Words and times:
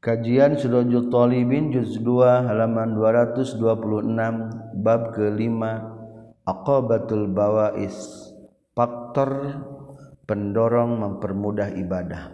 Kajian 0.00 0.56
Sudojul 0.56 1.12
Talibin 1.12 1.68
juz 1.76 2.00
2 2.00 2.48
halaman 2.48 2.96
226 2.96 3.60
bab 4.80 5.12
kelima 5.12 5.92
Aqabatul 6.48 7.28
Bawais. 7.28 8.32
Faktor 8.72 9.60
pendorong 10.24 11.04
mempermudah 11.04 11.76
ibadah. 11.76 12.32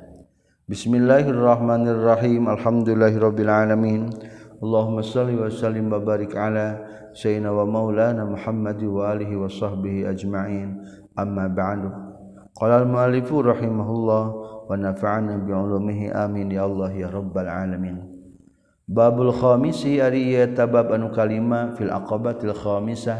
Bismillahirrahmanirrahim. 0.71 2.47
Alhamdulillahirabbil 2.47 3.51
alamin 3.51 4.15
Allahumma 4.63 5.03
shalli 5.03 5.35
wa 5.35 5.51
sallim 5.51 5.91
wa 5.91 5.99
barik 5.99 6.39
ala 6.39 6.79
sayyidina 7.19 7.51
wa 7.51 7.67
maulana 7.67 8.31
Muhammad 8.31 8.79
wa 8.87 9.11
alihi 9.11 9.35
wa 9.35 9.51
sahbihi 9.51 10.07
ajma'in. 10.07 10.87
Amma 11.19 11.51
ba'du. 11.51 11.91
Qala 12.55 12.87
al-mu'allifu 12.87 13.43
rahimahullah 13.43 14.46
ونفعنا 14.67 15.35
بعلومه 15.47 16.01
آمين 16.25 16.51
يا 16.51 16.67
ya 16.67 16.89
يا 16.91 17.09
رب 17.11 17.35
العالمين 17.39 17.97
باب 18.89 19.17
الخامس 19.23 19.87
أرية 19.87 20.55
tabab 20.55 20.91
anu 20.95 21.11
kalima 21.15 21.75
fil 21.75 21.91
aqabatil 21.91 22.51
الخامسة 22.51 23.15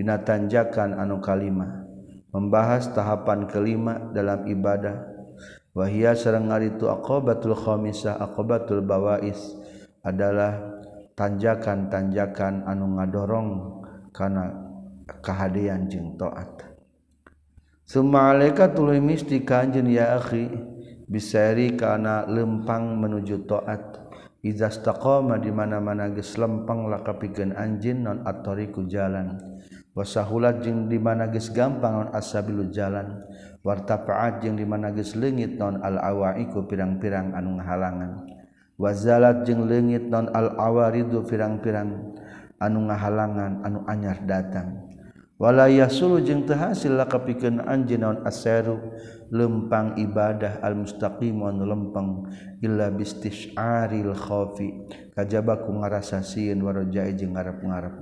dina 0.00 0.22
tanjakan 0.22 0.96
anu 0.96 1.20
kalima. 1.20 1.84
Membahas 2.30 2.88
tahapan 2.94 3.44
kelima 3.50 3.98
dalam 4.14 4.46
ibadah. 4.46 5.02
Wahia 5.76 6.16
sareng 6.16 6.50
itu 6.62 6.88
aqabatul 6.88 7.54
khamisah 7.54 8.18
aqabatul 8.18 8.82
bawais 8.82 9.38
adalah 10.02 10.56
tanjakan-tanjakan 11.14 12.66
anu 12.66 12.98
ngadorong 12.98 13.48
kana 14.10 14.50
kahadian 15.22 15.86
jeung 15.86 16.18
taat. 16.18 16.70
Summa 17.86 18.30
alaika 18.30 18.70
tuluy 18.70 19.02
mistika 19.02 19.66
anjeun 19.66 19.90
ya 19.90 20.14
akhi 20.18 20.46
bisari 21.10 21.74
kana 21.74 22.24
lempang 22.30 22.94
menuju 22.94 23.42
taat 23.50 24.00
Iza 24.40 24.72
istaqama 24.72 25.36
di 25.36 25.52
mana-mana 25.52 26.08
geus 26.08 26.40
lempang 26.40 26.88
lakapikeun 26.88 27.52
anjin 27.52 28.00
non 28.00 28.24
atoriku 28.24 28.88
jalan. 28.88 29.36
Wasahulat 29.92 30.64
jeung 30.64 30.88
di 30.88 30.96
mana 30.96 31.28
geus 31.28 31.52
gampang 31.52 31.92
non 31.92 32.08
asabilu 32.16 32.72
jalan. 32.72 33.20
Wartafaat 33.60 34.40
jeung 34.40 34.56
di 34.56 34.64
mana 34.64 34.96
geus 34.96 35.12
leungit 35.12 35.60
non 35.60 35.84
al 35.84 36.00
awaiku 36.00 36.64
pirang-pirang 36.64 37.36
anu 37.36 37.60
ngahalangan. 37.60 38.12
Wazalat 38.80 39.44
jeung 39.44 39.68
leungit 39.68 40.08
non 40.08 40.32
al 40.32 40.56
awaridu 40.56 41.20
pirang-pirang 41.28 42.16
anu 42.64 42.88
ngahalangan 42.88 43.60
anu 43.60 43.84
anyar 43.92 44.24
datang. 44.24 44.88
Wala 45.36 45.68
yasulu 45.68 46.24
jeung 46.24 46.48
teu 46.48 46.56
hasil 46.56 46.96
lakapikeun 46.96 47.60
anjin 47.60 48.00
non 48.00 48.24
aseru 48.24 48.80
lempang 49.30 49.94
ibadah 49.94 50.58
al-mustaqim 50.60 51.38
anu 51.46 51.64
lempang 51.64 52.26
illa 52.60 52.90
bistisharil 52.90 54.14
khaufi 54.14 54.90
kajaba 55.14 55.62
ku 55.62 55.70
ngarasa 55.78 56.20
sieun 56.20 56.60
waraja'i 56.66 57.14
jeung 57.14 57.38
ngarep-ngarep. 57.38 57.94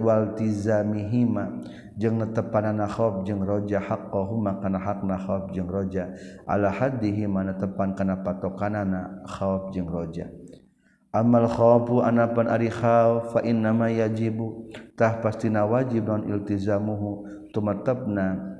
Waltizamihima 0.00 1.60
jeung 2.00 2.16
netepanana 2.24 2.88
khauf 2.88 3.20
jeung 3.28 3.44
roja 3.44 3.84
haqqahuma 3.84 4.64
kana 4.64 4.80
hakna 4.80 5.20
khauf 5.20 5.52
jeung 5.52 5.68
roja. 5.68 6.08
Ala 6.48 6.72
haddihi 6.72 7.28
mana 7.28 7.52
tepan 7.52 7.92
kana 7.92 8.24
patokanana 8.24 9.28
khauf 9.28 9.68
jeung 9.76 9.92
roja. 9.92 10.32
Amal 11.12 11.52
khaufu 11.52 12.00
anapan 12.00 12.48
ari 12.48 12.72
khauf 12.72 13.36
fa 13.36 13.44
inna 13.44 13.76
ma 13.76 13.92
yajibu. 13.92 14.72
Tah 14.96 15.20
pastina 15.20 15.68
wajib 15.68 16.08
non 16.08 16.24
iltizamuhu. 16.24 17.28
Tumatabna 17.52 18.55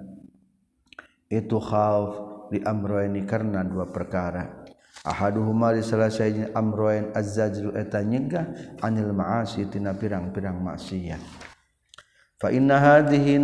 itu 1.31 1.59
khauf 1.59 2.13
di 2.51 2.63
amroini 2.63 3.27
karena 3.27 3.67
dua 3.67 3.91
perkara. 3.91 4.67
Ahaduhuma 5.07 5.71
di 5.71 5.87
salah 5.87 6.11
amroin 6.57 7.15
azzajru 7.15 7.77
eta 7.79 8.03
nyegah 8.03 8.79
anil 8.83 9.15
ma'asi 9.15 9.69
tina 9.71 9.95
pirang-pirang 9.95 10.59
maksiat. 10.59 11.23
Fa 12.37 12.51
inna 12.51 12.77
hadhihi 12.77 13.39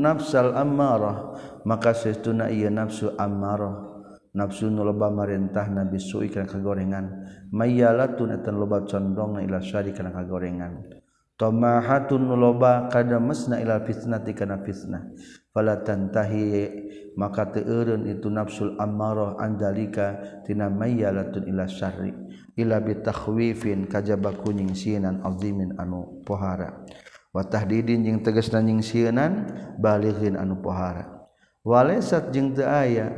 nafsal 0.00 0.56
ammarah 0.56 1.38
maka 1.68 1.94
sesuna 1.94 2.50
ieu 2.50 2.72
nafsu 2.72 3.14
ammarah 3.14 3.94
nafsu 4.34 4.66
nu 4.66 4.82
loba 4.82 5.08
marintah 5.08 5.70
nabi 5.70 6.02
su'i 6.02 6.32
kana 6.32 6.50
kagorengan. 6.50 7.06
Mayyalatun 7.54 8.34
eta 8.34 8.50
loba 8.50 8.82
condong 8.82 9.38
ila 9.44 9.62
syari 9.62 9.94
kana 9.94 10.10
kagorengan. 10.10 10.90
Tamahatun 11.38 12.26
nu 12.26 12.34
loba 12.34 12.90
kada 12.90 13.22
mesna 13.22 13.62
ila 13.62 13.82
fitnati 13.86 14.34
kana 14.34 14.58
fitnah. 14.62 15.14
falatantahi 15.54 16.82
maka 17.14 17.46
teureun 17.54 18.10
itu 18.10 18.26
nafsul 18.26 18.74
ammarah 18.76 19.38
andalika 19.38 20.42
tina 20.42 20.66
mayyalatun 20.66 21.46
ila 21.46 21.70
syarri 21.70 22.10
ila 22.58 22.82
bitakhwifin 22.82 23.86
kajaba 23.86 24.34
kunying 24.34 24.74
sienan 24.74 25.22
azimin 25.22 25.78
anu 25.78 26.22
pohara. 26.26 26.82
Wa 27.34 27.42
tahdidin 27.42 28.06
jeung 28.06 28.22
tegasna 28.22 28.62
nying 28.62 28.78
sienan 28.78 29.50
balighin 29.78 30.38
anu 30.38 30.62
pohara. 30.62 31.26
Walaysat 31.66 32.30
jeung 32.30 32.54
teu 32.54 32.62
aya 32.62 33.10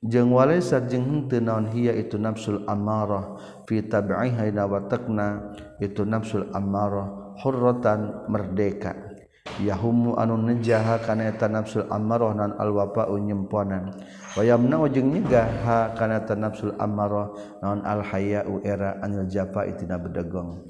jeung 0.00 0.32
walaysat 0.32 0.88
jeung 0.88 1.04
henteu 1.04 1.44
naon 1.44 1.68
hiya 1.68 1.92
itu 1.92 2.16
nafsul 2.16 2.64
ammarah 2.64 3.36
fi 3.68 3.84
tab'iha 3.84 4.48
wa 4.64 4.88
taqna 4.88 5.52
itu 5.76 6.08
nafsul 6.08 6.48
ammarah 6.56 7.36
hurratan 7.40 8.28
merdeka. 8.32 9.03
yahumu 9.60 10.16
anu 10.16 10.40
nejaha 10.40 10.98
kana 11.04 11.30
eta 11.30 11.46
nafsul 11.46 11.86
ammarah 11.92 12.32
nan 12.32 12.50
alwafa 12.58 13.06
nyemponan 13.12 13.92
wayamna 14.34 14.80
jeung 14.88 15.12
nyegaha 15.14 15.94
kana 15.94 16.24
eta 16.24 16.34
nafsul 16.34 16.74
ammarah 16.80 17.30
naon 17.60 17.84
alhaya'u 17.84 18.64
era 18.64 18.98
anil 19.04 19.28
jafa 19.28 19.68
itina 19.68 20.00
bedegong. 20.00 20.64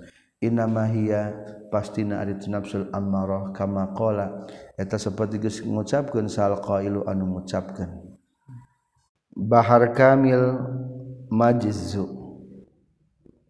Inama 0.45 0.85
hiya 0.85 1.33
pastina 1.73 2.21
ari 2.21 2.37
nafsul 2.53 2.93
ammarah 2.93 3.49
kama 3.57 3.97
qala. 3.97 4.45
Eta 4.77 5.01
saperti 5.01 5.41
geus 5.41 5.65
ngucapkeun 5.65 6.29
sal 6.29 6.61
qailu 6.61 7.01
anu 7.09 7.41
ngucapkeun. 7.41 7.89
Bahar 9.33 9.97
Kamil 9.97 10.61
Majzu. 11.33 12.05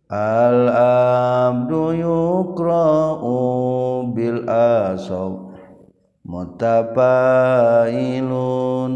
Al-Al 0.06 0.68
asaw 5.04 5.53
mutafailun 6.25 8.92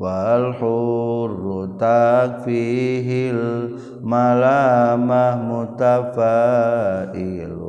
wal 0.00 0.56
hurru 0.56 1.76
takfihil 1.76 3.76
malamah 4.00 5.36
mutafailun. 5.44 7.60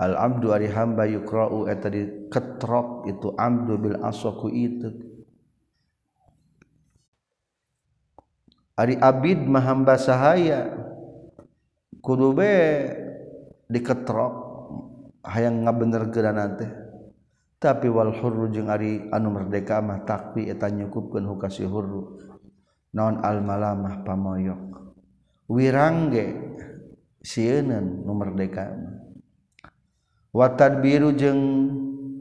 Al 0.00 0.16
abdu 0.18 0.48
ari 0.50 0.66
hamba 0.66 1.06
yukra'u 1.06 1.70
eta 1.70 1.86
diketrok 1.86 3.06
itu 3.06 3.30
abdu 3.38 3.78
bil 3.78 3.94
asaku 4.02 4.50
itu. 4.50 4.90
Abid 8.80 9.44
mahamba 9.44 10.00
sahaya. 10.00 10.72
Kudube 12.00 12.48
diketrok 13.68 14.49
hayang 15.24 15.64
nga 15.64 15.72
bener 15.72 16.08
gerana 16.08 16.46
teh. 16.56 16.70
Tapi 17.60 17.92
wal 17.92 18.16
hurru 18.16 18.48
jeung 18.48 18.72
ari 18.72 19.12
anu 19.12 19.36
merdeka 19.36 19.84
mah 19.84 20.08
takwi 20.08 20.48
eta 20.48 20.72
nyukupkeun 20.72 21.28
hukasi 21.28 21.68
hurru. 21.68 22.16
Naon 22.96 23.20
al 23.20 23.44
malamah 23.44 24.00
pamoyok. 24.00 24.62
Wirangge 25.50 26.56
sieuneun 27.20 28.06
nu 28.06 28.12
merdeka 28.16 28.72
wa 30.32 30.46
tadbiru 30.56 31.12
jeung 31.12 31.40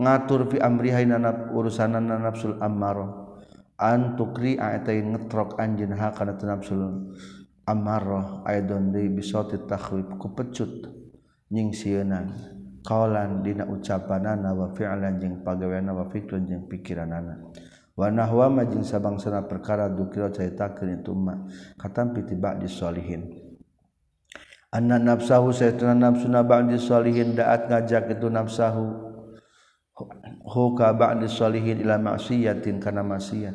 ngatur 0.01 0.49
fi 0.51 0.57
amri 0.59 0.91
hainana 0.91 1.53
urusanana 1.53 2.19
nafsul 2.19 2.59
ammarah 2.59 3.37
an 3.79 4.19
tukri 4.19 4.59
eta 4.59 4.91
ngetrok 4.91 5.55
anjeun 5.55 5.95
ha 5.95 6.11
kana 6.11 6.35
nafsul 6.35 7.15
ammarah 7.63 8.43
aidon 8.43 8.91
deui 8.91 9.07
bisoti 9.07 9.61
takhwif 9.63 10.09
ku 10.19 10.35
pecut 10.35 10.89
nyingsieunan. 11.47 12.58
Qaulan 12.85 13.43
dina 13.43 13.67
ucapanana 13.67 14.55
wa 14.55 14.71
fi'lan 14.75 15.19
jeung 15.19 15.41
pagaweana 15.43 15.91
wa 15.95 16.07
fikrun 16.07 16.47
jeung 16.47 16.65
pikiranana 16.67 17.39
wa 17.97 18.07
nahwa 18.07 18.47
ma 18.49 18.63
jeung 18.67 18.83
sabangsana 18.83 19.47
perkara 19.47 19.91
dukira 19.91 20.31
caritakeun 20.31 21.01
itu 21.03 21.11
ma 21.15 21.35
katampi 21.75 22.23
tiba 22.23 22.55
di 22.55 22.67
solihin 22.67 23.27
anna 24.69 25.01
nafsahu 25.01 25.49
saytuna 25.49 25.97
nafsuna 25.97 26.45
ba'di 26.45 26.77
solihin 26.77 27.33
daat 27.33 27.67
ngajak 27.67 28.17
itu 28.17 28.29
nafsahu. 28.29 29.09
Huka 30.47 30.95
ba'di 30.95 31.27
solihin 31.27 31.83
ila 31.83 31.99
maksiatin 31.99 32.79
kana 32.79 33.03
maksiat 33.03 33.51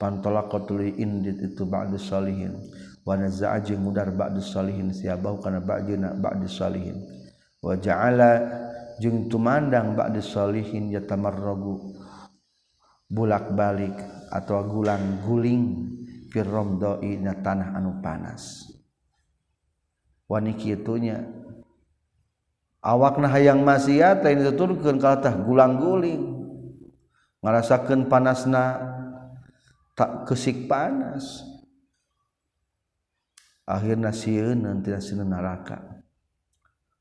pantolako 0.00 0.64
tuluy 0.64 0.96
indit 0.96 1.36
itu 1.36 1.68
ba'du 1.68 2.00
salihin. 2.00 2.56
Wa 3.04 3.14
naza'aji 3.20 3.76
mudar 3.76 4.08
ba'du 4.08 4.40
salihin 4.40 4.88
siabahu 4.90 5.44
kana 5.44 5.60
ba'dina 5.60 6.16
ba'du 6.16 6.48
salihin 6.48 6.96
wa 7.66 7.74
ja'ala 7.74 8.46
jeung 9.02 9.26
tumandang 9.26 9.98
ba'da 9.98 10.22
sholihin 10.22 10.94
yatamarragu 10.94 11.98
bulak-balik 13.10 13.98
atau 14.30 14.62
gulang-guling 14.70 15.90
fir 16.30 16.46
ramdai 16.46 17.18
na 17.18 17.34
tanah 17.34 17.74
anu 17.74 17.98
panas. 17.98 18.70
Wani 20.30 20.54
kitunya 20.54 21.26
awakna 22.82 23.26
hayang 23.34 23.66
maksiat 23.66 24.22
lain 24.22 24.46
dituturkeun 24.46 25.02
kalatah 25.02 25.34
gulang-guling 25.34 26.22
ngarasakeun 27.42 28.06
panasna 28.06 28.78
tak 29.98 30.22
kesik 30.30 30.70
panas. 30.70 31.42
Akhirnya 33.66 34.14
sieun 34.14 34.62
nanti 34.62 34.94
sieun 34.94 35.26
neraka 35.26 35.95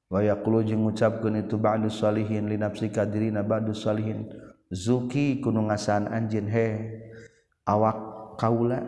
wayakulu 0.10 0.62
jeung 0.62 0.86
ngucapkeun 0.86 1.46
itu 1.46 1.58
ba'du 1.58 1.90
salihin 1.90 2.46
li 2.50 2.58
nafsi 2.62 2.94
kadirina 2.94 3.42
ba'du 3.42 3.74
salihin 3.74 4.30
zuki 4.70 5.42
kunu 5.42 5.66
ngasaan 5.70 6.10
anjeun 6.10 6.48
he 6.50 6.68
awak 7.66 7.98
kaula 8.38 8.82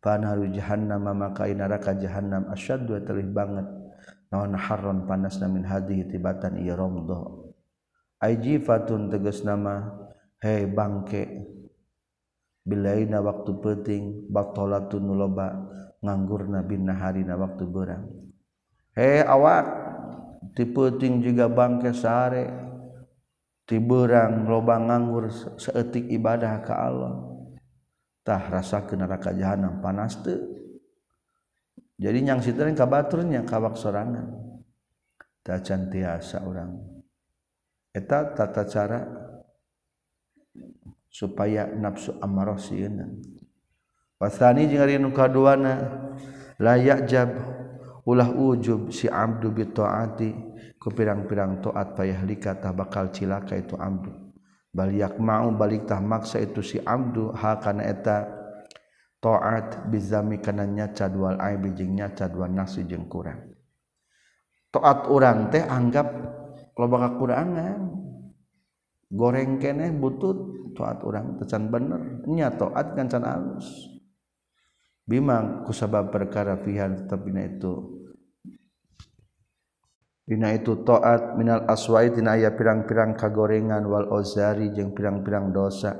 panaru 0.00 0.48
jahannam 0.54 1.04
maka 1.12 1.44
neraka 1.50 1.92
jahannam 1.96 2.48
asyaddu 2.48 2.96
talih 3.04 3.28
banget 3.28 3.66
naon 4.32 4.56
harron 4.56 5.04
panasna 5.04 5.48
min 5.48 5.64
hadhihi 5.64 6.08
tibatan 6.08 6.60
ieu 6.60 6.76
ramdah 6.76 7.48
aijifatun 8.24 9.12
tegas 9.12 9.44
nama 9.44 9.88
he 10.40 10.68
bangke 10.68 11.48
bilaina 12.68 13.24
waktu 13.24 13.50
penting 13.64 14.02
batolatun 14.28 15.16
loba 15.16 15.56
nganggurna 16.04 16.62
bin 16.62 16.84
naharina 16.84 17.34
waktu 17.40 17.64
berang 17.64 18.04
he 18.92 19.24
awak 19.24 19.87
tipeting 20.54 21.20
juga 21.24 21.50
bangke 21.50 21.92
sare. 21.96 22.68
Tiberang 23.68 24.48
lobang 24.48 24.88
nganggur 24.88 25.28
seetik 25.60 26.08
ibadah 26.08 26.64
ke 26.64 26.72
Allahtah 26.72 28.42
rasa 28.48 28.88
ke 28.88 28.96
neraka 28.96 29.36
jahanam 29.36 29.84
panas 29.84 30.16
tuh 30.24 30.40
jadi 32.00 32.32
yang 32.32 32.40
sitren 32.40 32.72
kabaturnya 32.72 33.44
kawak 33.44 33.76
sorangan 33.76 34.24
tak 35.44 35.68
cantiasa 35.68 36.48
orang 36.48 36.80
eta 37.92 38.32
tata 38.32 38.64
cara 38.64 39.04
supaya 41.12 41.68
nafsu 41.68 42.16
amarah 42.24 42.56
sieun 42.56 43.20
wasani 44.16 44.64
jeung 44.64 44.80
ari 44.80 44.96
nu 44.96 45.12
kaduana 45.12 46.08
layak 46.56 47.04
jab 47.04 47.36
ulah 48.08 48.32
ujub 48.32 48.88
si 48.88 49.04
abdu 49.04 49.52
bi 49.52 49.68
taati. 49.68 50.32
Ku 50.80 50.88
pirang-pirang 50.94 51.60
taat 51.60 51.92
payahlika 51.92 52.56
tah 52.56 52.72
bakal 52.72 53.12
cilaka 53.12 53.52
itu 53.60 53.76
abdu. 53.76 54.08
Bal 54.72 54.94
yak 54.96 55.20
mau 55.20 55.52
balik 55.52 55.84
tah 55.84 56.00
maksa 56.00 56.40
itu 56.40 56.64
si 56.64 56.80
abdu 56.80 57.28
ha 57.36 57.60
kana 57.60 57.84
eta. 57.84 58.24
Taat 59.20 59.90
bizami 59.90 60.40
kana 60.40 60.64
nyaca 60.64 61.10
dual 61.10 61.36
aibi 61.42 61.74
jeung 61.74 61.98
nyaca 61.98 62.30
dual 62.30 62.54
nafsu 62.54 62.86
jeung 62.86 63.10
kurang 63.10 63.50
taat 64.68 65.08
urang 65.08 65.48
teh 65.50 65.64
anggap 65.64 66.08
loba 66.78 67.10
kakurangan. 67.10 67.98
Goreng 69.08 69.56
kene 69.56 69.88
butut 69.96 70.36
toat 70.76 71.00
orang 71.00 71.40
tecan 71.40 71.72
bener. 71.72 72.22
Nya 72.28 72.52
toat 72.52 72.92
can 72.92 73.08
alus. 73.24 73.88
Bimang 75.08 75.64
kusabab 75.64 76.12
perkara 76.12 76.60
fihan 76.60 77.08
tapi 77.08 77.32
itu 77.32 77.97
Dina 80.28 80.52
itu 80.52 80.84
toat 80.84 81.40
minal 81.40 81.64
aswai 81.64 82.12
tina 82.12 82.36
aya 82.36 82.52
pirang-pirang 82.52 83.16
kagorengan 83.16 83.80
wal 83.88 84.12
ozari 84.12 84.68
jeung 84.76 84.92
pirang-pirang 84.92 85.56
dosa. 85.56 85.96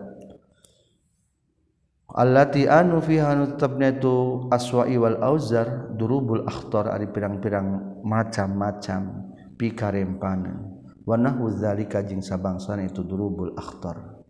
Allati 2.12 2.69
anu 2.69 3.00
fiha 3.00 3.32
nutabna 3.32 3.88
itu 3.88 4.48
aswai 4.52 5.00
wal 5.00 5.16
auzar 5.25 5.96
durubul 5.96 6.44
akhtar 6.44 6.92
ari 6.92 7.08
pirang-pirang 7.08 8.00
macam-macam 8.04 9.32
pikarempanan. 9.56 10.76
Wa 11.08 11.16
nahu 11.16 11.48
zalika 11.48 12.04
jeung 12.04 12.20
sabangsana 12.20 12.84
itu 12.84 13.00
durubul 13.00 13.56
akhtar. 13.56 14.28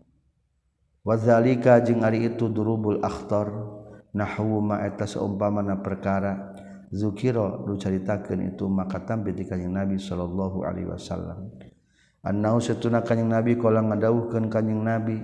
Wa 1.03 1.15
zalika 1.19 1.83
jeung 1.83 2.07
ari 2.07 2.23
itu 2.23 2.47
durubul 2.47 3.03
akhtar 3.03 3.51
nahwu 4.15 4.63
ma 4.63 4.79
eta 4.87 5.03
saumpamana 5.03 5.83
perkara 5.83 6.55
zukiro 6.89 7.65
nu 7.69 7.77
caritakeun 7.77 8.53
itu 8.53 8.65
maka 8.65 9.01
tampil 9.05 9.33
di 9.37 9.45
kanjing 9.45 9.73
Nabi 9.73 10.01
sallallahu 10.01 10.65
alaihi 10.65 10.89
wasallam. 10.89 11.53
Annau 12.25 12.59
satuna 12.59 13.05
kanjing 13.05 13.29
Nabi 13.29 13.55
kala 13.55 13.85
ngadawuhkeun 13.85 14.51
kanjing 14.51 14.81
Nabi 14.83 15.21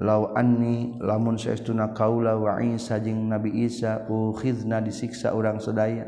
law 0.00 0.32
anni 0.32 0.96
lamun 1.00 1.36
saestuna 1.36 1.92
kaula 1.92 2.36
wa 2.38 2.56
Isa 2.62 3.00
jeung 3.02 3.28
Nabi 3.28 3.64
Isa 3.66 4.06
ukhizna 4.08 4.80
disiksa 4.80 5.32
urang 5.36 5.58
sadaya. 5.60 6.06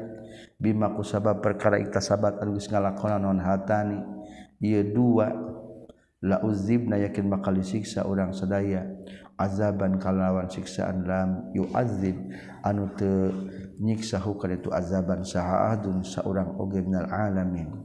Bima 0.63 0.95
kusabab 0.95 1.43
perkara 1.43 1.83
iktasabat 1.83 2.39
anu 2.39 2.55
geus 2.55 2.71
ngalakonan 2.71 3.21
non 3.21 3.43
hatani. 3.43 3.99
Ieu 4.63 4.95
dua 4.95 5.35
la 6.23 6.39
uzibna 6.47 7.03
yakin 7.03 7.27
bakal 7.27 7.59
disiksa 7.59 8.07
urang 8.07 8.31
sadaya. 8.31 8.87
Azaban 9.35 9.99
kalawan 9.99 10.47
siksaan 10.47 11.03
lam 11.03 11.51
yuazib 11.51 12.15
anu 12.63 12.95
teu 12.95 13.35
nyiksahu 13.83 14.39
ka 14.39 14.47
itu 14.47 14.71
azaban 14.71 15.27
saha 15.27 15.75
adun 15.75 16.07
saurang 16.07 16.55
oge 16.63 16.79
minal 16.79 17.11
alamin. 17.11 17.83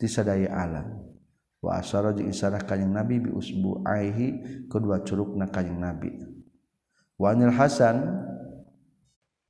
Ti 0.00 0.08
sadaya 0.08 0.48
alam. 0.56 1.04
Wa 1.60 1.80
asara 1.80 2.16
jeung 2.16 2.32
isarah 2.32 2.64
kanjing 2.64 2.92
nabi 2.92 3.20
bi 3.20 3.30
usbu 3.32 3.84
aihi 3.84 4.28
kedua 4.72 5.04
curugna 5.04 5.48
kanjing 5.52 5.76
nabi. 5.76 6.16
Wa 7.20 7.36
anil 7.36 7.52
hasan 7.52 8.00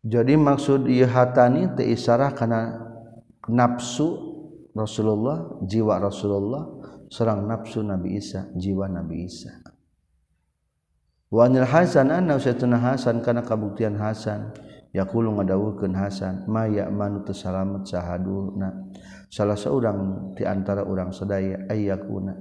jadi 0.07 0.39
maksud 0.39 0.87
ieu 0.87 1.07
hatani 1.07 1.67
teh 1.75 1.87
isarah 1.95 2.31
kana 2.35 2.79
nafsu 3.51 4.35
Rasulullah 4.77 5.59
jiwa 5.67 5.99
Rasulullah 5.99 6.63
serang 7.09 7.49
nafsu 7.49 7.81
Nabi 7.81 8.21
Isa 8.21 8.47
jiwa 8.55 8.87
Nabi 8.87 9.25
Isa. 9.25 9.51
Wa 11.27 11.51
anil 11.51 11.67
hasan 11.67 12.13
anna 12.15 12.39
usatuna 12.39 12.79
hasan 12.79 13.19
kana 13.25 13.43
kabuktian 13.43 13.99
hasan. 13.99 14.55
Yaqulu 14.97 15.37
ngadawuhkeun 15.37 15.93
Hasan 15.93 16.49
maya 16.49 16.89
manu 16.89 17.21
teu 17.29 17.37
salamet 17.37 17.85
sahaduna? 17.85 18.73
Salah 19.29 19.61
seorang 19.61 20.33
di 20.33 20.49
antara 20.49 20.89
orang 20.89 21.13
sedaya 21.13 21.69
ayyakuna. 21.69 22.33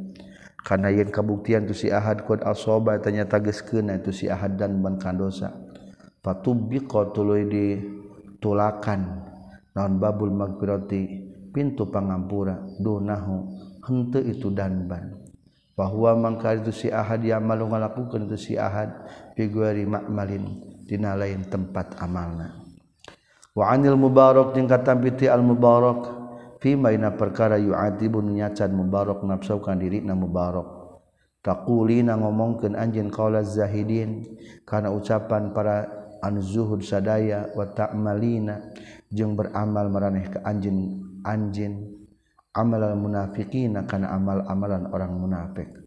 Karena 0.63 0.89
yang 0.89 1.11
kabuktian 1.11 1.67
tu 1.67 1.75
si 1.75 1.91
ahad 1.91 2.23
qad 2.23 2.41
asaba 2.47 2.97
tanya 3.03 3.27
tageskeun 3.27 3.91
itu 3.91 4.15
si 4.15 4.25
ahad 4.31 4.55
dan 4.55 4.79
ban 4.79 4.95
kandosa. 4.95 5.51
Fatubiqa 6.23 7.13
tuluy 7.13 7.45
ditulakan 7.45 9.01
naon 9.75 9.99
babul 9.99 10.31
magfirati 10.31 11.03
pintu 11.51 11.91
pangampura 11.91 12.63
dunahu 12.79 13.45
hente 13.85 14.23
itu 14.23 14.49
danban 14.49 15.19
bahwa 15.75 16.15
mangka 16.15 16.55
itu 16.55 16.71
si 16.71 16.87
ahad 16.87 17.19
yang 17.21 17.43
malu 17.43 17.67
ngalakukan 17.67 18.25
itu 18.31 18.37
si 18.39 18.53
ahad 18.55 18.95
figuari 19.35 19.83
makmalin 19.83 20.74
dina 20.85 21.17
lain 21.17 21.49
tempat 21.49 21.97
amalna. 21.97 22.61
Wa 23.57 23.73
anil 23.73 23.97
mubarok 23.97 24.53
jeung 24.53 24.69
katampiti 24.69 25.25
al 25.25 25.41
mubarok 25.41 25.99
fi 26.61 26.77
maina 26.77 27.13
perkara 27.17 27.57
yu'adibu 27.57 28.21
nyacan 28.21 28.71
mubarok 28.71 29.25
nafsaukan 29.25 29.79
diri 29.81 30.05
na 30.05 30.13
mubarok 30.13 31.01
taqulina 31.45 32.17
ngomongkeun 32.17 32.73
anjeun 32.73 33.13
qaula 33.13 33.45
zahidin 33.45 34.25
kana 34.65 34.89
ucapan 34.89 35.53
para 35.53 35.85
an 36.25 36.41
zuhud 36.41 36.81
sadaya 36.81 37.53
wa 37.53 37.69
ta'malina 37.69 38.73
jeung 39.13 39.37
beramal 39.37 39.87
maraneh 39.93 40.25
ka 40.25 40.41
anjeun 40.41 41.05
anjeun 41.21 42.01
amal 42.55 42.81
munafiqina 42.97 43.85
kana 43.85 44.09
amal-amalan 44.15 44.89
orang 44.89 45.13
munafik. 45.15 45.84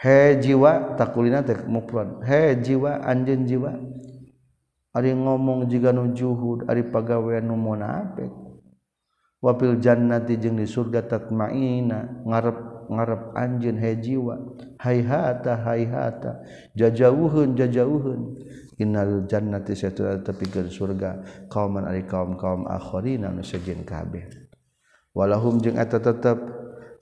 he 0.00 0.38
jiwa 0.42 0.98
takulina 0.98 1.42
teh 1.42 1.62
mufrad 1.66 2.22
he 2.26 2.56
jiwa 2.60 3.02
anjeun 3.02 3.46
jiwa. 3.46 3.72
Ari 4.94 5.10
ngomong 5.10 5.66
jiga 5.66 5.90
nu 5.90 6.14
juhud 6.14 6.70
ari 6.70 6.86
pagawean 6.86 7.50
nu 7.50 7.58
munafik 7.58 8.30
wa 9.42 9.52
fil 9.58 9.82
jannati 9.82 10.38
jeung 10.38 10.54
di 10.54 10.70
surga 10.70 11.02
tatmaina 11.02 12.22
ngarep 12.22 12.58
ngarep 12.86 13.22
anjeun 13.34 13.76
he 13.82 13.90
jiwa. 13.98 14.38
Hayhata 14.78 15.58
hayhata 15.66 16.46
jajauheun 16.78 17.58
jajauheun. 17.58 18.38
Innal 18.74 19.26
jannati 19.30 19.74
satuna 19.74 20.18
tepikeun 20.18 20.66
surga 20.66 21.22
kauman 21.46 21.86
ari 21.86 22.06
kaum-kaum 22.10 22.66
akharina 22.66 23.30
nu 23.30 23.42
sejen 23.46 23.86
kabeh. 23.86 24.26
Walahum 25.14 25.62
jeung 25.62 25.78
eta 25.78 26.02
tetep 26.02 26.38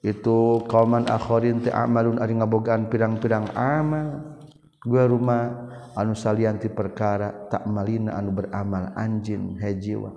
itu 0.02 0.66
kauman 0.66 1.06
akhorin 1.06 1.62
teh 1.62 1.70
amalun 1.70 2.18
ari 2.18 2.34
ngabogaan 2.34 2.90
pirang-pirang 2.90 3.54
amal. 3.54 4.38
Gua 4.82 5.06
rumah 5.06 5.70
anu 5.94 6.18
salianti 6.18 6.66
perkara 6.66 7.46
tak 7.46 7.70
malina 7.70 8.18
anu 8.18 8.34
beramal 8.34 8.90
anjin 8.98 9.54
hejiwa 9.62 10.10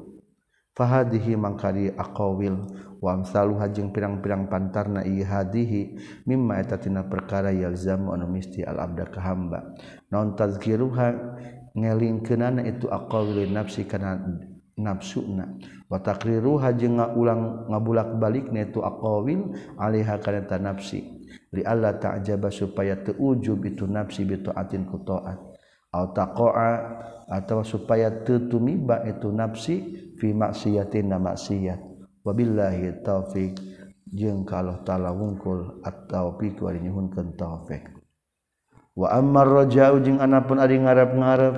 fahadihi 0.76 1.40
mangkari 1.40 1.88
aqawil 1.96 2.68
wa 3.00 3.10
amsalu 3.16 3.56
hajing 3.56 3.96
pirang-pirang 3.96 4.52
pantarna 4.52 5.08
ihadihi 5.08 5.96
mimma 6.28 6.60
eta 6.60 6.76
tina 6.76 7.08
perkara 7.08 7.50
yalzamu 7.56 8.12
anu 8.12 8.28
misti 8.28 8.62
al 8.62 8.84
abda 8.84 9.08
ka 9.08 9.24
hamba. 9.24 9.72
Naon 10.12 10.36
tazkiruha 10.36 11.08
ngelingkeunana 11.76 12.68
itu 12.68 12.92
aqawil 12.92 13.48
nafsi 13.48 13.88
kana 13.88 14.20
nafsuna. 14.80 15.58
Watakriruha 15.92 16.76
jeung 16.76 17.00
ulang 17.16 17.72
ngabulak 17.72 18.20
balik 18.20 18.52
netu 18.52 18.84
aqawil 18.84 19.56
alaiha 19.80 20.20
kana 20.20 20.44
ta 20.46 20.60
nafsi. 20.60 21.04
Li 21.52 21.64
alla 21.64 21.96
ta'jaba 21.96 22.52
supaya 22.52 23.00
teu 23.00 23.16
ujub 23.16 23.64
itu 23.66 23.88
nafsi 23.88 24.28
bi 24.28 24.40
taatin 24.40 24.88
ku 24.88 25.02
taat. 25.04 25.40
Au 25.96 26.12
taqa'a 26.12 26.72
atawa 27.32 27.64
supaya 27.64 28.12
teu 28.28 28.52
tumiba 28.52 29.02
itu 29.08 29.32
nafsi 29.32 29.76
fi 30.20 30.32
maksiatin 30.32 31.12
na 31.12 31.18
maksiat 31.20 31.80
wabillahi 32.26 33.04
taufik 33.06 33.58
jeung 34.10 34.48
ka 34.48 34.62
Allah 34.62 34.82
taala 34.86 35.12
wungkul 35.12 35.82
at 35.84 36.08
taufiq 36.10 36.62
wa 36.62 36.72
nyuhunkeun 36.74 37.36
taufik 37.38 37.86
wa 38.96 39.12
ammar 39.12 39.66
raja'u 39.66 40.02
jeung 40.02 40.24
anapun 40.24 40.58
ari 40.62 40.80
ngarep-ngarep 40.80 41.56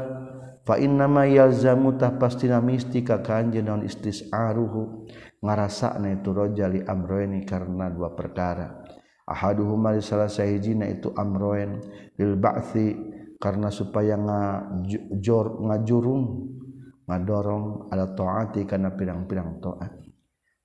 fa 0.68 0.76
inna 0.76 1.08
ma 1.08 1.24
yalzamu 1.24 1.96
yalzamutah 1.96 2.20
pastina 2.20 2.60
mistika 2.60 3.24
kanjeun 3.24 3.64
naon 3.64 3.82
istis'aruhu 3.88 5.08
itu 5.40 6.30
rojali 6.36 6.84
amroeni 6.84 7.48
karena 7.48 7.88
dua 7.88 8.12
perkara. 8.12 8.84
Ahaduhuma 9.28 9.96
salah 10.00 10.32
sahijina 10.32 10.88
itu 10.88 11.12
amroen 11.16 11.80
lil 12.20 12.36
ba'thi 12.36 12.96
karena 13.40 13.68
supaya 13.72 14.16
ngajur 14.16 15.68
ngajurung 15.68 16.24
ngadorong 17.08 17.92
ala 17.92 18.12
taati 18.16 18.64
karena 18.64 18.92
pirang-pirang 18.92 19.60
taat. 19.60 19.92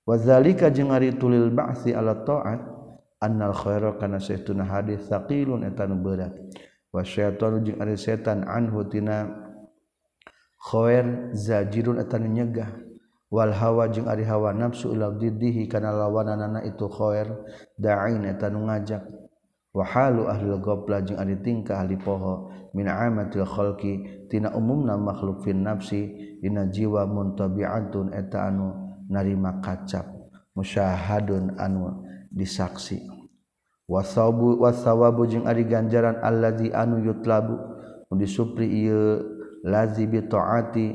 Wa 0.03 0.15
zalika 0.19 0.67
jeung 0.71 0.91
ari 0.91 1.15
tulil 1.15 1.51
ba'thi 1.51 1.95
ala 1.95 2.23
taat 2.23 2.59
annal 3.23 3.55
khaira 3.55 3.95
kana 3.99 4.19
saytuna 4.19 4.67
hadis 4.67 5.07
thaqilun 5.07 5.63
etan 5.67 5.99
berat. 5.99 6.31
Wa 6.91 7.03
syaitanu 7.03 7.63
jeung 7.67 7.79
ari 7.83 7.99
setan 7.99 8.47
anhu 8.47 8.87
tina 8.87 9.42
khoen 10.63 11.35
zajirun 11.35 11.99
etan 11.99 12.31
nyegah. 12.31 12.71
Wal 13.33 13.49
hawa 13.49 13.89
jeung 13.89 14.05
ari 14.05 14.23
hawa 14.23 14.53
nafsu 14.53 14.93
ila 14.93 15.09
diddihi 15.09 15.65
kana 15.65 15.89
lawananana 15.89 16.61
itu 16.63 16.85
khoer 16.85 17.27
da'in 17.75 18.23
eta 18.29 18.47
nu 18.53 18.69
ngajak. 18.69 19.03
Wa 19.73 19.83
halu 19.89 20.29
ahli 20.29 20.53
gobla 20.61 21.01
jeung 21.01 21.17
ari 21.17 21.41
tingkah 21.41 21.81
ahli 21.81 21.97
poho. 21.97 22.53
Min 22.77 22.85
amatil 22.85 23.45
khalqi 23.45 24.25
tina 24.29 24.53
umumna 24.53 24.95
makhluk 25.01 25.41
fin 25.41 25.65
nafsi. 25.65 26.13
Dina 26.39 26.69
jiwa 26.69 27.09
muntabi'atun 27.09 28.13
eta 28.13 28.53
anu 28.53 28.69
narima 29.09 29.57
kacap. 29.65 30.05
Musyahadun 30.53 31.57
anu 31.57 32.05
disaksi. 32.29 33.01
Wasabu 33.89 34.61
wasawabu 34.61 35.25
jeung 35.25 35.49
ari 35.49 35.65
ganjaran 35.65 36.21
allazi 36.21 36.69
anu 36.69 37.01
yutlabu. 37.01 37.57
Disupri 38.13 38.69
ieu 38.69 39.32
lazi 39.63 40.05
bi 40.05 40.19
taati 40.27 40.93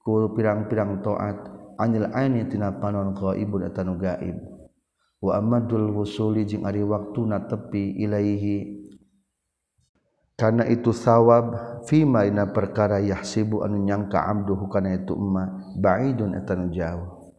ku 0.00 0.30
pirang-pirang 0.32 1.02
taat. 1.02 1.38
Anil 1.74 2.06
aini 2.14 2.46
tina 2.46 2.70
panon 2.70 3.18
qaibun 3.18 3.66
eta 3.66 3.82
nu 3.82 3.98
gaib. 3.98 4.38
Wa 5.18 5.42
amadul 5.42 5.90
wusuli 5.90 6.46
jeung 6.46 6.62
ari 6.62 6.86
waktuna 6.86 7.50
tepi 7.50 7.98
ilaihi. 7.98 8.86
Karena 10.38 10.66
itu 10.66 10.94
sawab 10.94 11.82
fima 11.86 12.26
ina 12.26 12.50
perkara 12.50 13.02
yahsibu 13.02 13.62
anu 13.66 13.78
nyangka 13.82 14.22
abduhu 14.22 14.66
kana 14.70 14.98
itu 14.98 15.14
umma 15.14 15.74
ba'idun 15.78 16.38
eta 16.38 16.54
nu 16.54 16.70
jauh. 16.70 17.34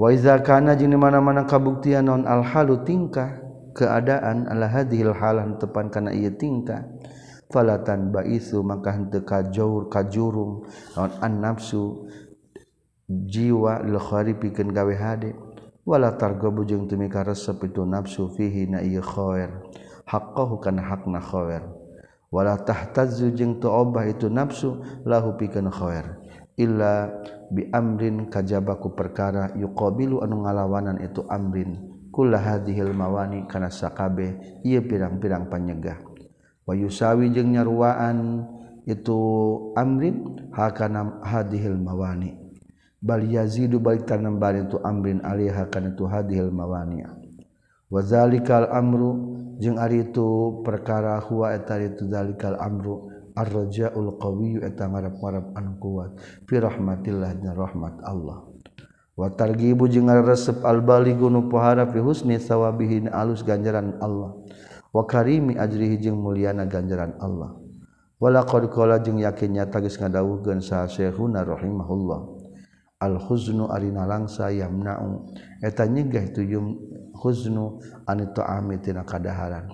Wa 0.00 0.08
iza 0.12 0.40
kana 0.40 0.72
jeung 0.76 0.96
mana-mana 0.96 1.44
kabuktian 1.44 2.08
non 2.08 2.24
al 2.24 2.40
halu 2.40 2.84
tingkah 2.84 3.44
keadaan 3.76 4.48
Allah 4.48 4.70
hadhil 4.70 5.12
halan 5.12 5.60
tepan 5.60 5.90
kana 5.92 6.14
ieu 6.14 6.32
tingkah 6.32 6.86
falatan 7.48 8.12
baisu 8.12 8.60
maka 8.60 8.92
henteu 8.92 9.24
kajur 9.24 9.88
kajurung 9.88 10.68
naon 10.96 11.12
an 11.24 11.32
nafsu 11.40 12.08
jiwa 13.08 13.84
lil 13.84 13.98
pikeun 14.36 14.72
gawe 14.72 14.94
hade. 14.96 15.32
Wala 15.88 16.12
targabu 16.20 16.68
jeung 16.68 16.84
teu 16.84 17.00
mika 17.00 17.24
resep 17.24 17.56
itu 17.64 17.80
nafsu 17.88 18.28
fihi 18.36 18.68
na 18.68 18.84
ieu 18.84 19.00
khair. 19.00 19.48
Haqqahu 20.04 20.60
kana 20.60 20.84
hakna 20.84 21.16
khair. 21.16 21.64
Wala 22.28 22.60
tahtazzu 22.60 23.32
jeung 23.32 23.56
teu 23.56 23.72
obah 23.72 24.04
itu 24.04 24.28
nafsu 24.28 24.84
lahu 25.08 25.40
pikeun 25.40 25.72
khair. 25.72 26.20
Illa 26.60 27.08
bi 27.48 27.72
amrin 27.72 28.28
kajabaku 28.28 28.92
perkara 28.92 29.56
yuqabilu 29.56 30.20
anu 30.20 30.44
ngalawanan 30.44 31.00
itu 31.00 31.24
amrin. 31.32 31.96
Hadhil 32.18 32.98
mawani 32.98 33.46
karenakabe 33.46 34.58
ia 34.66 34.82
pirang-pirang 34.82 35.46
panyegah 35.46 36.02
wayusawi 36.68 37.32
jeung 37.32 37.56
nyaruaan 37.56 38.44
itu 38.84 39.16
amrin 39.72 40.44
hakana 40.52 41.24
hadhil 41.24 41.80
mawani. 41.80 42.36
Bal 43.00 43.24
yazidu 43.24 43.80
balik 43.80 44.04
tanambarin 44.04 44.68
itu 44.68 44.76
amrin 44.84 45.24
alih 45.24 45.48
hakana 45.48 45.96
itu 45.96 46.04
hadhil 46.04 46.52
mawani. 46.52 47.08
Wazalikal 47.88 48.68
amru 48.68 49.38
jeung 49.56 49.80
ari 49.80 50.04
itu 50.12 50.60
perkara 50.60 51.16
huwa 51.24 51.56
eta 51.56 51.80
itu 51.80 52.04
zalikal 52.04 52.60
amru 52.60 53.08
arjaul 53.32 54.18
qawiyyu 54.20 54.60
eta 54.66 54.92
ngarep-ngarep 54.92 55.56
anu 55.56 55.72
kuat. 55.80 56.20
Fi 56.44 56.60
rahmatillah 56.60 57.38
dan 57.38 57.54
rahmat 57.56 57.96
Allah. 58.04 58.44
Wa 59.16 59.30
targhibu 59.30 59.88
jeung 59.88 60.10
ngaresep 60.10 60.62
al 60.66 60.82
balighu 60.84 61.30
nu 61.30 61.46
pohara 61.48 61.86
fi 61.88 62.02
husni 62.02 62.36
sawabihin 62.36 63.08
alus 63.08 63.46
ganjaran 63.46 63.96
Allah. 64.02 64.36
wa 64.92 65.02
karimi 65.04 65.56
ajrihi 65.58 66.00
jeung 66.00 66.20
mulyana 66.20 66.64
ganjaran 66.64 67.16
Allah. 67.20 67.56
Wala 68.18 68.42
qad 68.42 68.66
qala 68.68 68.98
jeung 68.98 69.22
yakin 69.22 69.54
nyata 69.54 69.78
geus 69.78 69.94
ngadawuhkeun 69.96 70.58
sa 70.58 70.90
syekhuna 70.90 71.46
rahimahullah. 71.46 72.20
Al 72.98 73.14
huznu 73.14 73.70
arina 73.70 74.02
langsa 74.10 74.50
yamna'u. 74.50 75.30
Eta 75.62 75.86
nyegah 75.86 76.34
tujum 76.34 76.82
huznu 77.14 77.78
an 78.10 78.18
ta'ami 78.34 78.82
tina 78.82 79.06
kadaharan. 79.06 79.70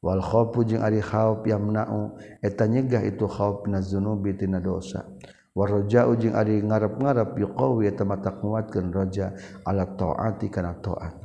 Wal 0.00 0.24
khaufu 0.24 0.64
jeung 0.64 0.80
ari 0.80 1.04
khauf 1.04 1.44
yamna'u. 1.44 2.16
Eta 2.40 2.64
nyegah 2.64 3.04
itu 3.04 3.28
khauf 3.28 3.68
nazunubi 3.68 4.34
tina 4.40 4.56
dosa. 4.56 5.04
Warja'u 5.52 6.16
jeung 6.16 6.32
ari 6.32 6.64
ngarep-ngarep 6.64 7.36
yuqawi 7.36 7.92
eta 7.92 8.08
mata 8.08 8.32
kuatkeun 8.32 8.88
raja 8.88 9.36
ala 9.68 9.84
ta'ati 9.84 10.48
kana 10.48 10.80
ta'at. 10.80 11.21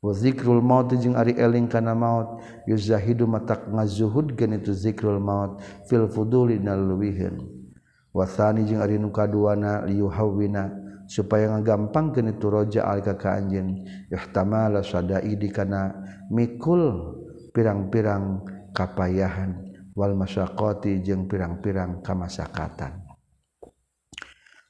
zikrul 0.00 0.64
maut 0.64 0.88
jeung 0.96 1.12
ari 1.12 1.36
eling 1.36 1.68
kana 1.68 1.92
maut. 1.92 2.40
Yuzahidu 2.64 3.28
matak 3.28 3.68
ngazuhud 3.68 4.32
gen 4.32 4.56
itu 4.56 4.72
zikrul 4.72 5.20
maut. 5.20 5.60
Fil 5.84 6.08
fuduli 6.08 6.56
nalwihin 6.56 7.44
wasani 8.16 8.64
jeung 8.64 8.80
ari 8.80 8.96
nu 8.96 9.12
kaduana 9.12 9.84
liyuhawina 9.84 10.72
supaya 11.06 11.52
ngagampangkeun 11.52 12.32
itu 12.34 12.46
roja 12.50 12.82
alika 12.88 13.14
ka 13.14 13.38
anjeun 13.38 13.86
ihtamala 14.10 14.82
sadai 14.82 15.36
di 15.38 15.46
kana 15.52 15.94
mikul 16.32 17.14
pirang-pirang 17.52 18.40
kapayahan. 18.72 19.68
Wal 19.92 20.16
masyaqati 20.16 21.02
jeung 21.04 21.28
pirang-pirang 21.28 22.00
kamasakatan. 22.00 23.04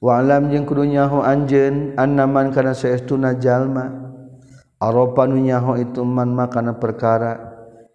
Wa 0.00 0.18
alam 0.18 0.48
jeung 0.50 0.66
kudunyahu 0.66 1.22
anjeun 1.22 1.94
annaman 1.94 2.50
kana 2.50 2.74
saestuna 2.74 3.38
jalma. 3.38 4.09
Aropanunyaho 4.80 5.76
ituman 5.76 6.32
makanan 6.32 6.80
perkara 6.80 7.36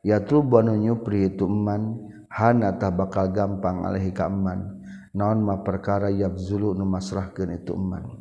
yatrubanyupri 0.06 1.34
ituman 1.34 2.14
Hantah 2.30 2.92
bakal 2.92 3.32
gampang 3.32 3.88
Alehi 3.88 4.12
kaman 4.12 4.84
naon 5.16 5.40
ma 5.40 5.64
perkara 5.64 6.12
yabzulu 6.12 6.76
numasrahkan 6.76 7.56
ituman 7.64 8.20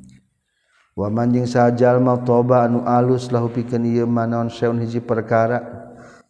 wamanjing 0.94 1.50
sajajal 1.50 1.98
mau 1.98 2.22
toba 2.22 2.70
anu 2.70 2.86
alus 2.86 3.34
lahu 3.34 3.50
piken 3.50 3.82
naon 3.82 4.46
seun 4.46 4.78
hiji 4.78 5.02
perkara 5.02 5.58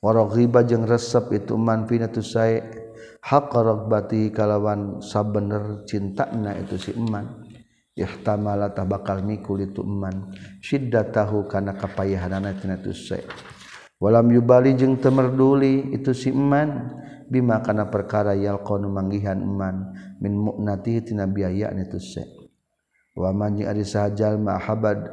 waro 0.01 0.33
riba 0.33 0.65
jeung 0.65 0.89
resep 0.89 1.29
ituman 1.37 1.85
pinatu 1.85 2.25
saya 2.25 2.65
haqrok 3.21 3.93
bati 3.93 4.33
kalawan 4.33 5.05
sabener 5.05 5.85
cintana 5.85 6.57
itu 6.57 6.81
siman 6.81 7.44
ihtamala 7.95 8.75
tah 8.75 8.87
bakal 8.87 9.23
mikul 9.23 9.63
itu 9.63 9.83
eman. 9.83 10.35
Syiddatahu 10.61 11.47
kana 11.47 11.79
kapayahanana 11.79 12.55
tina 12.59 12.79
tu 12.79 12.91
walam 14.03 14.27
yubali 14.35 14.75
jeung 14.75 14.99
teu 14.99 15.15
merduli 15.15 15.95
itu 15.95 16.11
si 16.13 16.35
eman. 16.35 17.01
Bima 17.25 17.65
kana 17.65 17.89
perkara 17.89 18.37
yalqanu 18.37 18.93
manggihan 18.93 19.41
eman. 19.41 19.95
Min 20.21 20.37
mu'nati 20.37 21.01
tina 21.01 21.25
biaya 21.25 21.73
itu 21.73 21.99
se 21.99 22.23
wa 23.15 23.31
man 23.31 23.55
ari 23.63 23.87
sahajal 23.87 24.43
ma 24.43 24.59
habad 24.59 25.07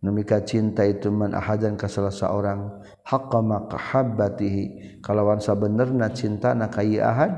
numika 0.00 0.40
cinta 0.40 0.88
itu 0.88 1.12
man 1.12 1.36
ahadan 1.36 1.76
ka 1.76 1.84
salah 1.84 2.08
saorang 2.08 2.80
haqqa 3.04 3.44
maqahabbatihi 3.44 4.96
kalawan 5.04 5.36
sabenerna 5.36 6.08
cintana 6.16 6.72
ka 6.72 6.80
ieu 6.80 7.04
ahad 7.04 7.28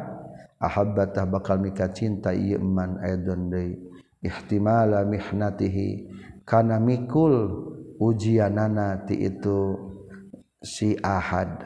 ahabbatah 0.62 1.26
bakal 1.26 1.58
mika 1.58 1.90
cinta 1.90 2.30
ieu 2.30 2.56
eman. 2.62 2.96
Aidon 3.02 3.50
deui. 3.50 3.93
Ihtimala 4.24 5.04
mihnatihi. 5.04 6.08
Kana 6.44 6.80
mikul 6.80 7.36
ujianana 8.00 9.04
ti 9.04 9.20
itu 9.20 9.76
si 10.64 10.96
ahad. 11.04 11.60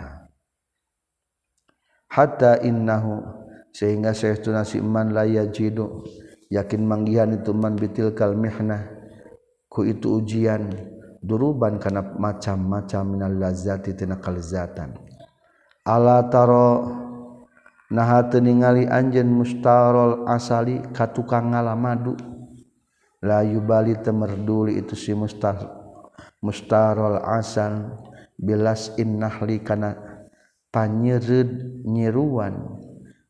Hatta 2.10 2.58
innahu 2.62 3.22
sehingga 3.70 4.10
sestu 4.10 4.50
nasi 4.50 4.82
iman 4.82 5.14
laya 5.14 5.46
jidu 5.46 6.02
yakin 6.50 6.82
manggihan 6.82 7.30
itu 7.30 7.52
man 7.52 7.76
bitil 7.76 8.16
kalmihnah 8.16 8.90
ku 9.68 9.84
itu 9.84 10.18
ujian 10.18 10.72
duruban 11.20 11.76
karena 11.76 12.00
macam-macam 12.00 13.02
minal 13.04 13.34
lazati 13.36 13.92
tina 13.92 14.16
kalzatan. 14.18 14.96
Ala 15.84 16.26
taro 16.32 16.68
nah 17.88 18.20
ningali 18.36 18.84
anjen 18.84 19.32
mustarol 19.32 20.28
asali 20.28 20.80
katukang 20.92 21.56
ngala 21.56 21.72
madu 21.72 22.37
layu 23.22 23.58
Bali 23.62 23.98
temerduli 23.98 24.78
itu 24.78 24.94
si 24.94 25.14
musta 25.14 25.54
mustarol 26.38 27.18
asan 27.22 27.98
bilas 28.38 28.94
innahli 28.94 29.58
kana 29.62 29.98
panyerid 30.70 31.82
nyiruan 31.82 32.78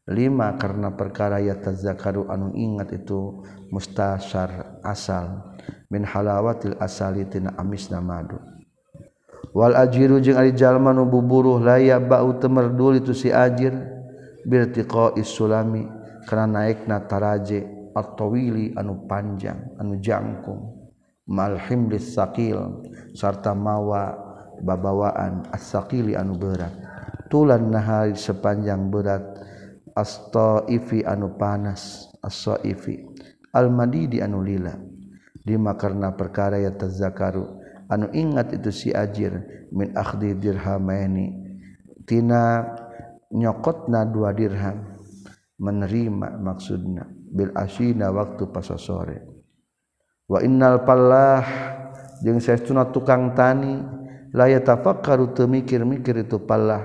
lima 0.08 0.56
karena 0.60 0.92
perkara 0.92 1.40
ya 1.40 1.56
tazakaru 1.56 2.28
anu 2.28 2.52
ingat 2.52 2.92
itu 2.96 3.44
mustasar 3.72 4.80
asal 4.84 5.56
min 5.88 6.04
halawatil 6.04 6.76
asali 6.80 7.24
tina 7.28 7.56
amisna 7.56 8.00
madu 8.00 8.40
wal 9.56 9.72
ajiru 9.72 10.20
jeung 10.20 10.36
ari 10.36 10.52
jalma 10.52 10.92
nu 10.92 11.08
buburuh 11.08 11.60
laya 11.60 11.96
bau 11.96 12.36
temerdul 12.36 13.00
itu 13.00 13.16
si 13.16 13.32
ajir 13.32 13.72
birtiqa 14.44 15.16
isulami 15.20 15.88
kana 16.28 16.44
naikna 16.44 17.04
taraje. 17.08 17.77
At-tawili 17.98 18.72
anu 18.78 19.04
panjang 19.10 19.74
anu 19.76 19.98
jangkung. 19.98 20.78
Mal 21.28 21.60
himlis 21.60 22.16
sakil 22.16 22.86
sarta 23.12 23.52
mawa 23.52 24.16
babawaan 24.64 25.44
as-sakili 25.52 26.16
anu 26.16 26.38
berat. 26.40 26.72
Tulan 27.28 27.68
nahari 27.68 28.16
sepanjang 28.16 28.88
berat 28.88 29.20
astoifi 29.92 31.04
anu 31.04 31.36
panas 31.36 32.08
asoifi 32.24 33.04
almadi 33.52 34.16
di 34.16 34.18
anu 34.24 34.40
lila. 34.40 34.72
Lima 35.44 35.76
karena 35.76 36.16
perkara 36.16 36.56
ya 36.60 36.72
tazakaru. 36.72 37.60
Anu 37.88 38.12
ingat 38.12 38.52
itu 38.56 38.72
si 38.72 38.88
ajir 38.92 39.68
min 39.72 39.92
akhdi 39.96 40.36
dirhamaini. 40.36 41.32
Tina 42.08 42.64
nyokotna 43.28 44.08
dua 44.08 44.32
dirham. 44.32 44.96
Menerima 45.58 46.38
maksudna 46.38 47.17
bil 47.32 47.52
asyina 47.54 48.10
waktu 48.12 48.48
pas 48.48 48.68
sore. 48.80 49.24
Wa 50.28 50.44
innal 50.44 50.84
pallah 50.84 51.44
jeung 52.20 52.42
saestuna 52.42 52.92
tukang 52.92 53.32
tani 53.32 53.80
la 54.36 54.44
yatafakkaru 54.50 55.32
teu 55.32 55.48
mikir-mikir 55.48 56.28
itu 56.28 56.36
pallah 56.44 56.84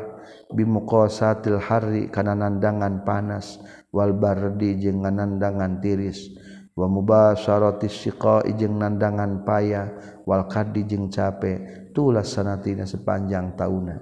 bimuqasatil 0.53 1.59
hari 1.59 2.07
kana 2.07 2.37
nandangan 2.37 3.03
panas 3.03 3.59
wal 3.91 4.15
bardi 4.15 4.79
jeung 4.79 5.03
nandangan 5.03 5.83
tiris 5.83 6.31
wa 6.77 6.87
mubasharatis 6.87 8.05
siqai 8.07 8.55
jeung 8.55 8.79
nandangan 8.79 9.43
paya 9.43 9.91
wal 10.23 10.47
kadi 10.47 10.87
jeung 10.87 11.11
cape 11.11 11.89
tulas 11.91 12.31
sanatina 12.31 12.87
sepanjang 12.87 13.59
tauna. 13.59 13.99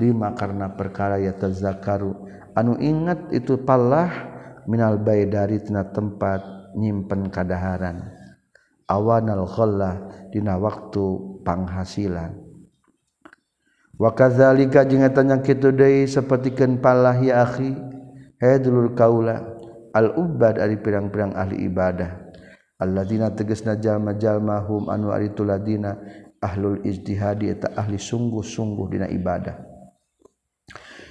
Lima 0.00 0.32
karena 0.32 0.72
perkara 0.72 1.20
ya 1.20 1.36
tazakaru 1.36 2.16
anu 2.56 2.80
ingat 2.80 3.28
itu 3.36 3.60
pallah 3.60 4.29
minal 4.68 5.00
bay 5.00 5.28
dari 5.30 5.62
tina 5.62 5.86
tempat 5.88 6.72
nyimpen 6.76 7.30
kadaharan. 7.30 8.10
Awanal 8.90 9.46
khallah 9.46 10.28
dina 10.34 10.58
waktu 10.58 11.38
panghasilan 11.46 12.50
wa 14.00 14.10
kadzalika 14.16 14.82
jeung 14.88 15.04
eta 15.04 15.20
nya 15.20 15.44
kitu 15.44 15.70
deui 15.70 16.08
sapertikeun 16.08 16.80
palah 16.80 17.14
ya 17.20 17.44
akhi 17.44 17.70
he 18.40 18.50
dulur 18.58 18.96
kaula 18.96 19.60
al 19.94 20.16
ubad 20.16 20.58
ari 20.58 20.80
pirang-pirang 20.80 21.38
ahli 21.38 21.68
ibadah. 21.68 22.32
Alladzina 22.80 23.28
tegasna 23.30 23.76
jalma-jalma 23.76 24.64
hum 24.64 24.88
anu 24.88 25.12
ari 25.12 25.36
tuladina 25.36 26.00
ahlul 26.40 26.80
ijtihadi 26.80 27.52
eta 27.52 27.76
ahli 27.76 28.00
sungguh-sungguh 28.00 28.86
dina 28.88 29.06
ibadah. 29.06 29.69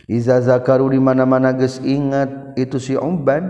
Iza 0.09 0.41
zakaru 0.41 0.89
di 0.89 0.97
mana-mana 0.97 1.53
geus 1.53 1.77
ingat 1.85 2.57
itu 2.57 2.81
si 2.81 2.97
Umban 2.97 3.45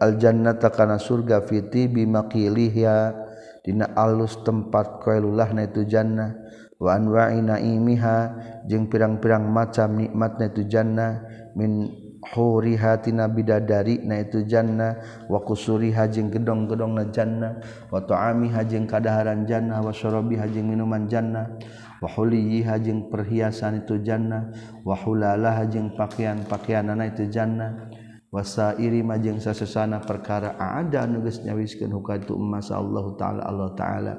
al 0.00 0.16
jannata 0.16 0.72
kana 0.72 0.96
surga 0.96 1.44
fiti 1.44 1.92
bimakilihya 1.92 3.12
dina 3.60 3.92
alus 3.92 4.40
tempat 4.40 5.04
koelulahna 5.04 5.68
itu 5.68 5.84
jannah. 5.84 6.40
Wa 6.80 6.96
anwa'i 6.96 7.44
naimiha 7.44 8.18
jeung 8.64 8.88
pirang-pirang 8.88 9.44
macam 9.44 10.00
nikmatna 10.00 10.48
itu 10.48 10.64
jannah. 10.64 11.20
Min 11.52 11.92
huriha 12.32 13.04
tina 13.04 13.28
bidadari 13.28 14.00
na 14.00 14.24
itu 14.24 14.48
jannah. 14.48 14.96
Wa 15.28 15.44
kusuriha 15.44 16.08
jeung 16.08 16.32
gedong-gedongna 16.32 17.12
jannah. 17.12 17.60
Wa 17.92 18.00
ta'amiha 18.00 18.64
jeung 18.64 18.88
kadaharan 18.88 19.44
jannah. 19.44 19.84
Wa 19.84 19.92
syarabiha 19.92 20.48
jeung 20.48 20.72
minuman 20.72 21.04
jannah. 21.04 21.60
wahuliyiha 22.00 22.80
jeung 22.80 23.12
perhiasan 23.12 23.84
itu 23.84 24.00
jannah 24.00 24.50
wahulalaha 24.82 25.68
jeung 25.68 25.92
pakaian-pakaianana 25.94 27.12
itu 27.12 27.28
jannah 27.28 27.92
wasairi 28.30 29.02
majeng 29.02 29.42
sasesana 29.42 30.00
perkara 30.00 30.54
ada 30.56 31.04
nugas 31.04 31.42
nyawiskeun 31.42 31.90
hukatu 31.90 32.38
emas 32.38 32.70
Allah 32.70 33.04
taala 33.18 33.42
Allah 33.44 33.70
taala. 33.74 34.14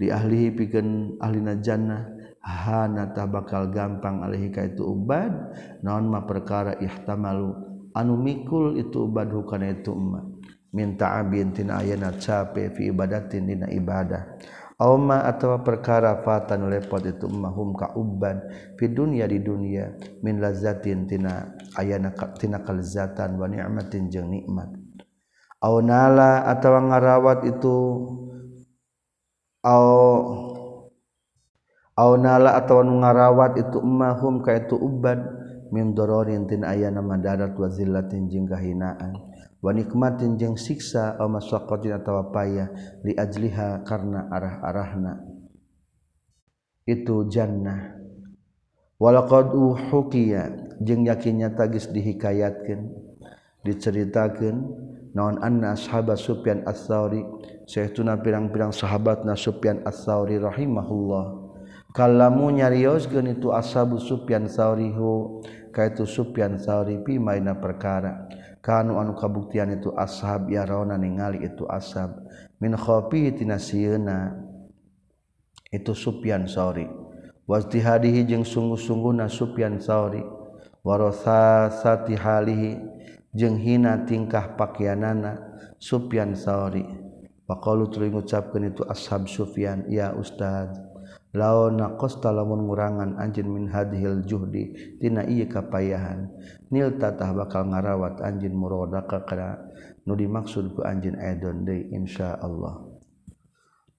Li 0.00 0.08
ahlihi 0.08 0.56
pikeun 0.56 1.20
ahlina 1.20 1.60
jannah 1.60 2.10
hanata 2.42 3.28
bakal 3.28 3.70
gampang 3.70 4.24
alaihi 4.24 4.50
ka 4.50 4.66
itu 4.66 4.82
ubad 4.82 5.30
naon 5.84 6.10
ma 6.10 6.26
perkara 6.26 6.74
ihtamalu 6.80 7.54
anu 7.94 8.18
mikul 8.18 8.74
itu 8.80 9.06
ubad 9.06 9.30
hukana 9.30 9.70
itu 9.70 9.94
emas. 9.94 10.26
Minta 10.72 11.20
abin 11.20 11.52
tina 11.52 11.84
ayana 11.84 12.16
cape 12.16 12.72
fi 12.72 12.88
ibadatin 12.88 13.44
dina 13.44 13.68
ibadah. 13.68 14.40
Auma 14.82 15.22
atau 15.30 15.62
perkara 15.62 16.26
fatan 16.26 16.66
lepot 16.66 17.06
itu 17.06 17.30
mahum 17.30 17.70
ka 17.70 17.94
uban 17.94 18.42
di 18.74 18.90
dunia 18.90 19.30
di 19.30 19.38
dunia 19.38 19.94
min 20.26 20.42
lazatin 20.42 21.06
tina 21.06 21.54
ayana 21.78 22.10
tina 22.34 22.58
kalzatan 22.66 23.38
wa 23.38 23.46
ni'matin 23.46 24.10
jeung 24.10 24.26
nikmat. 24.26 24.74
Au 25.62 25.78
nala 25.78 26.42
atau 26.50 26.74
ngarawat 26.82 27.46
itu 27.46 27.76
au 29.62 29.86
au 31.94 32.12
nala 32.18 32.58
atau 32.58 32.82
ngarawat 32.82 33.62
itu 33.62 33.78
mahum 33.78 34.42
ka 34.42 34.66
itu 34.66 34.74
uban 34.74 35.22
min 35.70 35.94
dororin 35.94 36.50
tina 36.50 36.74
ayana 36.74 36.98
madarat 36.98 37.54
wa 37.54 37.70
zillatin 37.70 38.26
jeung 38.26 38.50
kahinaan 38.50 39.14
wanikmatin 39.62 40.36
jeng 40.36 40.58
siksa 40.58 41.16
o 41.22 41.30
masakotin 41.30 41.96
atau 41.96 42.28
payah 42.34 42.68
li 43.06 43.14
ajliha 43.14 43.86
karena 43.86 44.26
arah-arahna. 44.28 45.22
Itu 46.82 47.30
jannah. 47.30 48.02
Walaqad 48.98 49.54
uhuqiya 49.54 50.76
jeng 50.82 51.06
yakinnya 51.06 51.54
tagis 51.54 51.90
dihikayatkan 51.90 52.90
diceritakan 53.62 54.66
naon 55.14 55.38
anna 55.38 55.78
ashabah 55.78 56.18
Sufyan 56.18 56.66
Ats-Tsauri 56.66 57.22
sehtuna 57.66 58.18
pirang-pirang 58.18 58.74
sahabatna 58.74 59.38
Sufyan 59.38 59.86
Ats-Tsauri 59.86 60.42
rahimahullah. 60.42 61.42
Kalamu 61.92 62.48
nyariosgen 62.48 63.36
itu 63.36 63.52
ashabu 63.52 64.00
Sufyan 64.00 64.48
Tsaurihu 64.48 65.44
kaitu 65.76 66.08
Sufyan 66.08 66.56
Tsauri 66.56 67.04
pi 67.04 67.20
maina 67.20 67.52
perkara. 67.52 68.26
Kanu 68.62 69.02
anu 69.02 69.18
kabuktian 69.18 69.74
itu 69.74 69.90
ashab 69.98 70.46
yarona 70.46 70.94
ningali 70.94 71.42
itu 71.42 71.66
ashab. 71.66 72.14
Min 72.62 72.78
khofi 72.78 73.34
tina 73.34 73.58
itu 75.74 75.92
Sufyan 75.98 76.46
Sauri. 76.46 76.86
Wajtihadihi 77.50 78.22
jeung 78.22 78.46
sungguh-sungguhna 78.46 79.26
Sufyan 79.26 79.82
Sauri. 79.82 80.22
Warasasati 80.86 82.14
halihi 82.14 82.78
jeung 83.34 83.58
hina 83.58 84.06
tingkah 84.06 84.54
pakaianana 84.54 85.42
Sufyan 85.82 86.38
Sauri. 86.38 86.86
Faqalu 87.50 87.90
tuluy 87.90 88.14
ngucapkeun 88.14 88.70
itu 88.70 88.86
ashab 88.86 89.26
Sufyan 89.26 89.90
ya 89.90 90.14
Ustad 90.14 90.70
laon 91.32 91.80
naqasta 91.80 92.28
lamun 92.28 92.68
ngurangan 92.68 93.16
anjin 93.16 93.48
min 93.48 93.64
hadhil 93.66 94.22
juhdi 94.22 94.96
tina 95.00 95.24
iya 95.24 95.48
kapayahan. 95.48 96.30
nil 96.72 96.96
tatah 96.96 97.36
bakal 97.36 97.68
ngarawat 97.68 98.24
anjin 98.24 98.56
murodaka 98.56 99.28
kana 99.28 99.60
nu 100.08 100.16
dimaksud 100.16 100.72
ku 100.72 100.80
anjin 100.82 101.20
aidon 101.20 101.68
deui 101.68 101.92
insyaallah. 101.92 102.88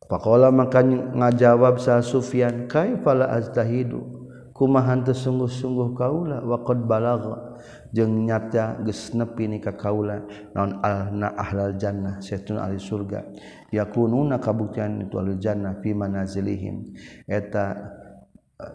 Pakola 0.04 0.52
maka 0.52 0.84
ngajawab 0.84 1.80
sa 1.80 2.04
Sufyan 2.04 2.68
kaifala 2.68 3.32
azdahidu 3.32 4.04
kumaha 4.52 5.00
teu 5.00 5.16
sungguh-sungguh 5.16 5.96
kaula? 5.96 6.44
Waqad 6.44 6.84
balagha. 6.86 7.56
Jeung 7.94 8.26
nyata 8.26 8.82
geus 8.84 9.14
nepi 9.16 9.48
ni 9.48 9.58
ka 9.62 9.78
kaula 9.78 10.26
naon 10.52 10.82
alna 10.84 11.32
ahlal 11.38 11.78
jannah? 11.80 12.20
Setun 12.20 12.60
ahli 12.60 12.82
surga 12.82 13.24
yakununa 13.72 14.42
kabuktian 14.42 15.08
itu 15.08 15.16
ahli 15.16 15.40
jannah 15.40 15.80
fi 15.80 15.96
manazilihim. 15.96 16.94
Eta 17.30 17.74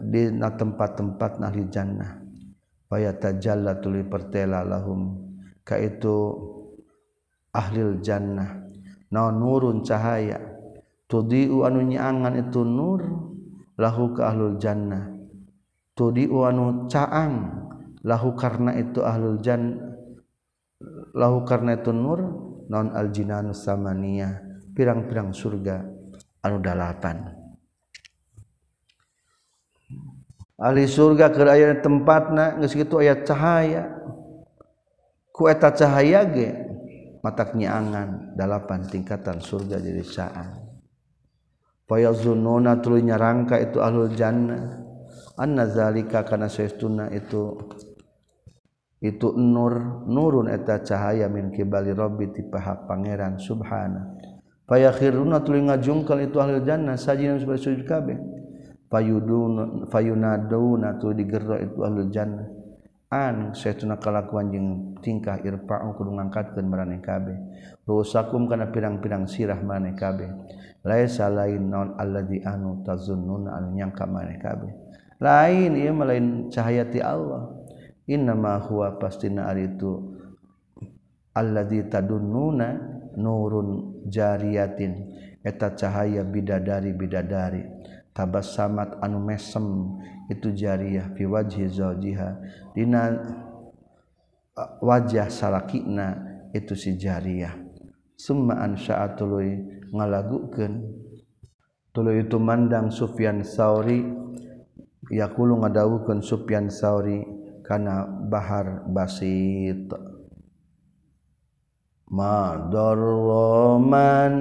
di 0.01 0.33
tempat-tempat 0.33 1.39
ahli 1.45 1.63
jannah. 1.69 2.28
paya 2.89 3.13
tajalla 3.15 3.77
tuli 3.77 4.01
pertela 4.03 4.65
lahum. 4.65 5.15
Ka 5.61 5.77
itu 5.77 6.33
ahlil 7.53 8.01
jannah. 8.01 8.67
Naon 9.13 9.37
nurun 9.37 9.85
cahaya. 9.85 10.41
Tudiu 11.05 11.65
anu 11.65 11.85
nyaangan 11.85 12.49
itu 12.49 12.61
nur 12.65 13.01
lahu 13.77 14.13
ka 14.17 14.33
ahlul 14.33 14.57
jannah. 14.57 15.13
Tudiu 15.93 16.43
anu 16.45 16.89
caang 16.89 17.65
lahu 18.01 18.33
karena 18.33 18.73
itu 18.77 19.05
ahlul 19.05 19.37
jannah 19.39 19.95
lahu 21.13 21.45
karena 21.45 21.77
itu 21.77 21.93
nur. 21.93 22.19
Non 22.69 22.93
aljinan 22.93 23.49
samania 23.49 24.45
pirang-pirang 24.77 25.33
surga 25.33 25.89
anu 26.45 26.61
dalapan. 26.61 27.38
ahli 30.59 30.83
surga 30.85 31.31
ke 31.31 31.41
aya 31.47 31.79
tempat 31.79 32.23
na 32.35 32.59
gitu 32.63 32.99
ayat 32.99 33.23
cahaya. 33.23 33.83
Kueta 35.31 35.71
cahaya 35.71 36.27
ge 36.27 36.51
mataknya 37.23 37.71
angan 37.71 38.35
delapan 38.35 38.83
tingkatan 38.83 39.39
surga 39.39 39.79
jadi 39.79 40.03
saan 40.03 40.69
Faya 41.89 42.13
zununa 42.13 42.77
tuluy 42.77 43.01
nyarangka 43.01 43.57
itu 43.57 43.81
ahlul 43.81 44.13
jannah. 44.13 44.77
Anna 45.41 45.65
zalika 45.65 46.21
kana 46.21 46.45
saestuna 46.45 47.09
itu 47.09 47.57
itu 49.01 49.33
nur 49.33 50.05
nurun 50.05 50.53
eta 50.53 50.85
cahaya 50.85 51.25
min 51.31 51.49
kibali 51.49 51.89
rabbi 51.89 52.29
ti 52.29 52.45
paha 52.45 52.85
pangeran 52.85 53.41
subhana. 53.41 54.05
Faya 54.69 54.93
khiruna 54.93 55.41
tuluy 55.41 55.65
ngajungkel 55.65 56.29
itu 56.29 56.37
ahlul 56.37 56.61
jannah 56.61 56.93
sajina 56.93 57.41
sebagai 57.41 57.65
sujud 57.65 57.81
kabeh. 57.89 58.38
payudun 58.89 59.85
fayunaduna 59.87 60.97
tu 60.97 61.13
digero 61.13 61.55
itu 61.61 61.79
ahlul 61.85 62.09
jannah. 62.09 62.49
An 63.09 63.57
saytuna 63.57 63.97
kalakuan 63.97 64.53
jeung 64.53 64.93
tingkah 65.01 65.41
irfa'u 65.41 65.97
kudu 65.97 66.13
ngangkatkeun 66.13 66.65
maraneh 66.69 67.01
kabeh. 67.01 67.37
Rusakum 67.89 68.45
kana 68.45 68.69
pirang-pirang 68.69 69.25
sirah 69.25 69.57
maneh 69.65 69.97
kabeh. 69.97 70.29
Laisa 70.85 71.25
lain 71.25 71.73
naun 71.73 71.97
alladzi 71.97 72.45
anu 72.45 72.85
tazunnuna 72.85 73.57
anu 73.57 73.73
nyangka 73.73 74.05
maneh 74.05 74.37
kabeh. 74.37 74.69
Lain 75.17 75.73
ieu 75.73 75.89
mah 75.89 76.05
lain 76.05 76.53
cahaya 76.53 76.85
ti 76.85 77.01
Allah. 77.01 77.49
Innama 78.05 78.61
huwa 78.61 78.93
pastina 79.01 79.49
ari 79.49 79.73
itu 79.73 80.21
alladzi 81.33 81.89
tadunnuna 81.89 82.77
nurun 83.17 84.05
jariyatin. 84.05 85.17
Eta 85.41 85.73
cahaya 85.73 86.21
bidadari 86.21 86.93
bidadari 86.93 87.63
tabas 88.19 88.51
samat 88.51 88.99
anu 88.99 89.23
mesem 89.23 89.95
itu 90.27 90.51
jariah 90.51 91.07
fi 91.15 91.23
wajhi 91.23 91.71
zawjiha. 91.71 92.29
Dina 92.75 93.15
wajah 94.83 95.31
salakina 95.31 96.19
itu 96.51 96.75
si 96.75 96.99
jariah. 96.99 97.55
Summa 98.19 98.59
ansya'a 98.59 99.15
tuluy 99.15 99.55
ngalagukeun. 99.95 100.83
Tuluy 101.95 102.27
itu 102.27 102.35
mandang 102.35 102.91
Sufyan 102.91 103.39
Sauri 103.47 104.03
yaqulu 105.07 105.63
ngadawukeun 105.63 106.19
Sufyan 106.19 106.67
Sauri 106.67 107.23
kana 107.63 108.03
bahar 108.27 108.83
basit. 108.91 109.87
Ma 112.11 112.67
darroman 112.67 114.33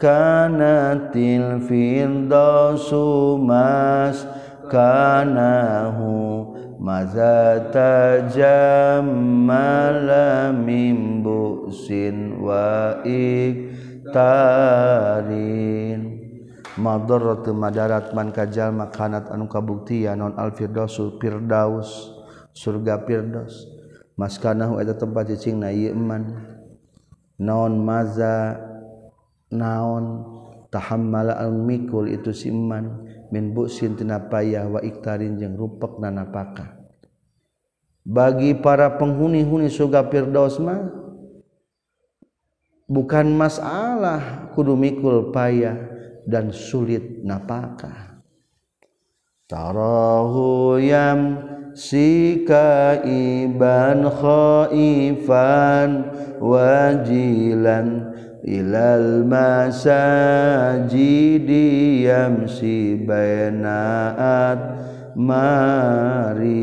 kanatil 0.00 1.60
firdausu 1.64 3.36
mas 3.40 4.24
kanahu 4.72 6.48
mazata 6.80 8.26
jammala 8.32 9.36
min 10.50 11.20
bu'sin 11.22 12.40
wa 12.42 12.98
iktarin. 13.04 14.40
Madorot 16.72 17.44
madarat 17.52 18.16
man 18.16 18.32
kajal 18.32 18.72
makanat 18.72 19.28
anu 19.28 19.44
kabuktian 19.44 20.16
non 20.16 20.32
al 20.40 20.56
firdausul 20.56 21.20
firdaus 21.20 22.16
surga 22.56 23.04
firdaus. 23.04 23.68
Mas 24.16 24.40
kanahu 24.40 24.80
eta 24.80 24.96
tempat 24.96 25.28
cicing 25.36 25.60
na 25.60 25.68
ieu 25.68 25.92
man. 25.92 26.32
Naon 27.36 27.76
maza 27.84 28.71
naon 29.52 30.24
tahammala 30.72 31.36
al-mikul 31.36 32.08
itu 32.08 32.32
siman 32.32 33.06
min 33.28 33.52
buksin 33.52 33.94
tina 33.94 34.18
payah 34.18 34.66
wa 34.66 34.80
iktarin 34.80 35.36
jeng 35.36 35.54
rupak 35.54 36.00
nanapaka 36.00 36.82
bagi 38.02 38.58
para 38.58 38.98
penghuni-huni 38.98 39.70
suga 39.70 40.02
firdaus 40.10 40.58
mah 40.58 40.90
bukan 42.90 43.30
masalah 43.32 44.50
kudu 44.52 44.74
mikul 44.74 45.30
payah 45.30 45.92
dan 46.26 46.50
sulit 46.54 47.22
napaka. 47.24 48.20
Tarahu 49.48 50.80
yam 50.80 51.44
sika 51.76 53.00
iban 53.04 54.08
khaifan 54.08 55.90
wajilan 56.40 58.11
ilal 58.42 59.22
masajidi 59.26 60.02
yamsi 62.06 62.98
bainaat 63.06 64.60
mari. 65.14 66.58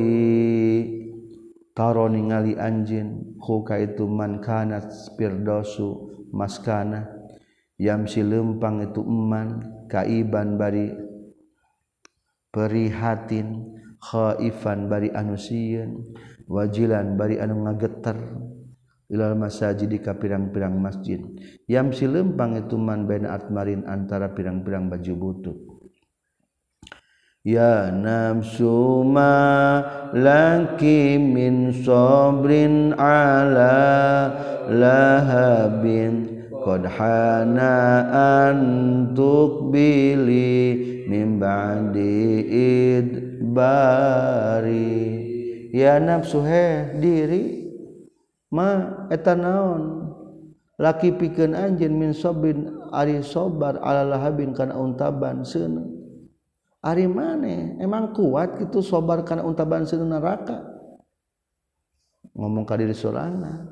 Taro 1.72 2.12
ningali 2.12 2.60
anjin 2.60 3.40
huka 3.40 3.80
itu 3.80 4.04
man 4.04 4.44
kana 4.44 4.84
firdosu 5.16 6.12
maskana. 6.36 7.08
Yamsi 7.80 8.28
lempang 8.28 8.84
itu 8.84 9.00
eman 9.00 9.64
kaiban 9.88 10.60
bari 10.60 10.92
perihatin 12.52 13.80
khaifan 14.04 14.92
bari 14.92 15.16
anusieun 15.16 16.12
wajilan 16.50 17.16
bari 17.16 17.40
anu 17.40 17.64
ngageter 17.64 18.18
ilal 19.10 19.34
masajid 19.34 19.90
ka 20.06 20.14
pirang-pirang 20.14 20.78
masjid. 20.78 21.18
Yam 21.66 21.90
si 21.90 22.06
lempang 22.06 22.56
itu 22.62 22.78
man 22.78 23.10
baina 23.10 23.34
atmarin 23.34 23.84
antara 23.90 24.30
pirang-pirang 24.30 24.86
baju 24.86 25.14
butut. 25.18 25.58
Ya 27.42 27.90
nafsu 27.90 29.02
ma 29.02 29.82
laki 30.14 31.18
min 31.18 31.74
sabrin 31.74 32.94
ala 32.94 34.30
lahabin. 34.70 36.38
Qad 36.60 36.86
hana 36.86 38.04
antuk 38.46 39.72
bili 39.74 41.08
min 41.10 41.40
ba'di 41.42 42.44
idbari. 43.00 43.98
Ya 45.74 45.98
nafsu 45.98 46.44
he 46.44 46.94
diri 47.00 47.59
ma 48.54 49.06
eta 49.10 49.34
naon? 49.34 50.10
Laki 50.80 51.12
pikeun 51.12 51.52
anjeun 51.52 51.92
min 51.92 52.16
sabbin 52.16 52.72
ari 52.96 53.20
sabar 53.20 53.84
ala 53.84 54.08
lahabin 54.08 54.56
kana 54.56 54.80
untaban 54.80 55.44
seuneu 55.44 55.92
ari 56.80 57.04
maneh 57.04 57.76
emang 57.84 58.16
kuat 58.16 58.56
kitu 58.56 58.80
sabar 58.80 59.28
kana 59.28 59.44
untaban 59.44 59.84
seuneu 59.84 60.08
neraka? 60.08 60.64
Ngomong 62.32 62.64
ka 62.64 62.80
diri 62.80 62.96
sorana 62.96 63.68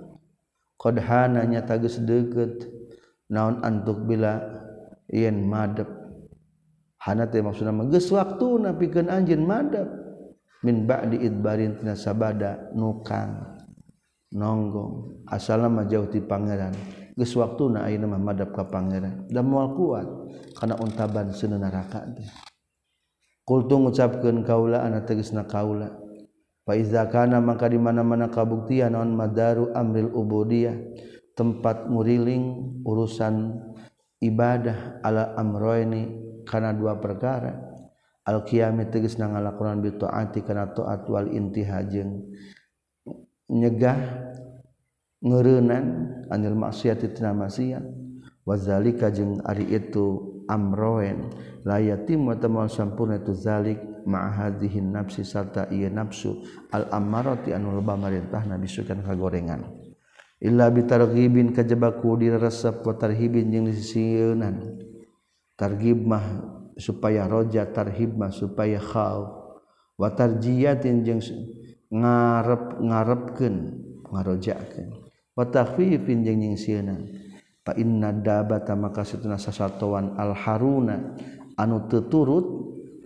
qad 0.76 1.00
hana 1.00 1.48
nyata 1.48 1.80
geus 1.80 1.96
deukeut 2.04 2.68
naon 3.32 3.64
antuk 3.64 4.04
bila 4.04 4.44
yen 5.08 5.48
madep. 5.48 5.88
Hana 7.00 7.24
teh 7.32 7.40
maksudna 7.40 7.72
geus 7.88 8.12
waktuna 8.12 8.76
pikeun 8.76 9.08
anjeun 9.08 9.48
madep. 9.48 9.88
Min 10.68 10.84
ba'di 10.84 11.24
idbarin 11.24 11.80
tina 11.80 11.96
sabada 11.96 12.68
nukang. 12.76 13.57
nonggong. 14.34 15.24
Asallama 15.28 15.88
jauh 15.88 16.10
di 16.10 16.20
Pangeran. 16.20 16.76
Geus 17.18 17.34
waktuna 17.34 17.88
ayeuna 17.88 18.18
mah 18.18 18.36
ka 18.52 18.68
Pangeran. 18.68 19.28
Dan 19.32 19.48
moal 19.48 19.74
kuat 19.74 20.08
kana 20.58 20.76
untaban 20.80 21.32
seuneun 21.32 21.64
neraka 21.64 22.04
teh. 22.12 22.28
Kultu 23.48 23.80
ngucapkeun 23.80 24.44
kaula 24.44 24.84
ana 24.84 25.08
tegasna 25.08 25.48
kaula. 25.48 25.96
Faizakana 26.68 27.40
maka 27.40 27.72
di 27.72 27.80
mana-mana 27.80 28.28
kabuktian 28.28 28.92
naon 28.92 29.16
madaru 29.16 29.72
amril 29.72 30.12
ubudiyah 30.12 30.76
tempat 31.32 31.88
nguriling 31.88 32.84
urusan 32.84 33.56
ibadah 34.20 35.00
ala 35.00 35.32
amroini 35.40 36.12
kana 36.44 36.76
dua 36.76 37.00
perkara. 37.00 37.56
Al 38.28 38.44
qiyamah 38.44 38.92
tegasna 38.92 39.32
ngalakonan 39.32 39.80
bi 39.80 39.96
taati 39.96 40.44
kana 40.44 40.76
taat 40.76 41.08
wal 41.08 41.32
intihajeng 41.32 42.28
nyegah 43.52 44.00
ngerenan 45.24 45.86
anil 46.32 46.56
maksiat 46.56 47.04
tina 47.16 47.32
maksiat. 47.34 47.84
Wazalika 48.48 49.12
jeung 49.12 49.44
ari 49.44 49.68
itu 49.76 50.40
amroen. 50.48 51.28
La 51.68 51.84
yatim 51.84 52.32
wa 52.32 52.36
tamal 52.40 52.72
sampurna 52.72 53.20
itu 53.20 53.36
zalik 53.36 53.76
ma'ahadihin 54.08 54.96
nafsi 54.96 55.28
serta 55.28 55.68
iya 55.68 55.92
nafsu. 55.92 56.48
Al 56.72 56.88
ammarati 56.88 57.52
anu 57.52 57.76
loba 57.76 58.00
marintah 58.00 58.48
nabi 58.48 58.72
sukan 58.72 59.04
kagorengan. 59.04 59.68
Illa 60.40 60.70
bitarghibin 60.70 61.52
kajebaku 61.52 62.14
diresep 62.22 62.86
wa 62.86 62.94
tarhibin 62.96 63.52
jeung 63.52 63.68
disisieunnan 63.68 64.80
targhib 65.58 66.06
mah 66.06 66.24
supaya 66.78 67.26
roja 67.26 67.66
tarhib 67.66 68.14
mah 68.14 68.30
supaya 68.30 68.78
khaw 68.78 69.34
wa 69.98 70.08
tarjiyatin 70.14 71.02
jeung 71.02 71.20
ngarep 71.92 72.84
ngarepkeun 72.84 73.56
ngarojakeun. 74.12 74.90
Wa 75.38 75.46
takhfifin 75.48 76.26
jeung 76.26 76.40
nyingsieunan 76.42 77.02
fa 77.62 77.76
inna 77.78 78.10
dabata 78.16 78.74
maka 78.74 79.06
satuna 79.06 79.38
sasatoan 79.38 80.16
al 80.18 80.34
haruna 80.34 81.14
anu 81.60 81.86
teu 81.92 82.08
turut 82.10 82.46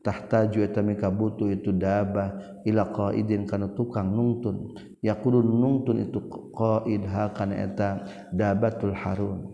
tahtaju 0.01 0.59
eta 0.65 0.81
mika 0.81 1.13
butuh 1.13 1.53
itu 1.53 1.69
dabah 1.75 2.61
ila 2.65 2.89
qaidin 2.89 3.45
kana 3.45 3.69
tukang 3.73 4.09
nungtun. 4.13 4.73
Yaqulun 5.01 5.45
nungtun 5.45 5.97
itu 6.07 6.21
qaid 6.53 7.03
ha 7.09 7.33
kana 7.33 7.57
eta 7.57 8.05
dabatul 8.33 8.93
harun. 8.93 9.49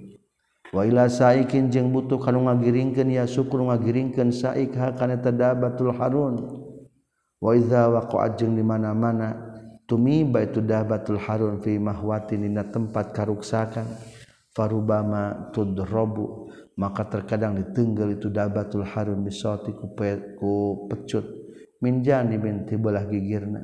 Wa 0.75 0.83
ila 0.83 1.07
saikin 1.07 1.71
jeung 1.71 1.95
butuh 1.95 2.19
kana 2.19 2.43
ngagiringkeun 2.43 3.07
ya 3.11 3.23
syukur 3.23 3.63
ngagiringkeun 3.63 4.35
saik 4.35 4.75
ha 4.75 4.91
kana 4.91 5.15
eta 5.15 5.31
dabatul 5.31 5.95
harun. 5.95 6.66
waiza 7.37 7.89
wako 7.89 8.21
ajeng 8.21 8.57
di 8.57 8.63
mana-mana 8.65 9.33
tumi 9.87 10.25
baitu 10.27 10.59
dahbatul 10.61 11.21
harun 11.21 11.61
fi 11.61 11.77
mahwatin 11.79 12.43
dina 12.43 12.67
tempat 12.67 13.13
karuksakan. 13.13 13.85
Farubama 14.57 15.53
tudrobu 15.53 16.49
maka 16.81 17.05
terkadang 17.05 17.61
ditenggel 17.61 18.17
itu 18.17 18.33
dabatul 18.33 18.81
harun 18.85 19.21
bisoti 19.21 19.69
ku, 19.69 19.93
pe, 19.93 20.37
ku 20.37 20.85
pecut. 20.89 21.25
Minjani 21.77 22.41
binti 22.41 22.73
belah 22.73 23.05
gigirna. 23.05 23.61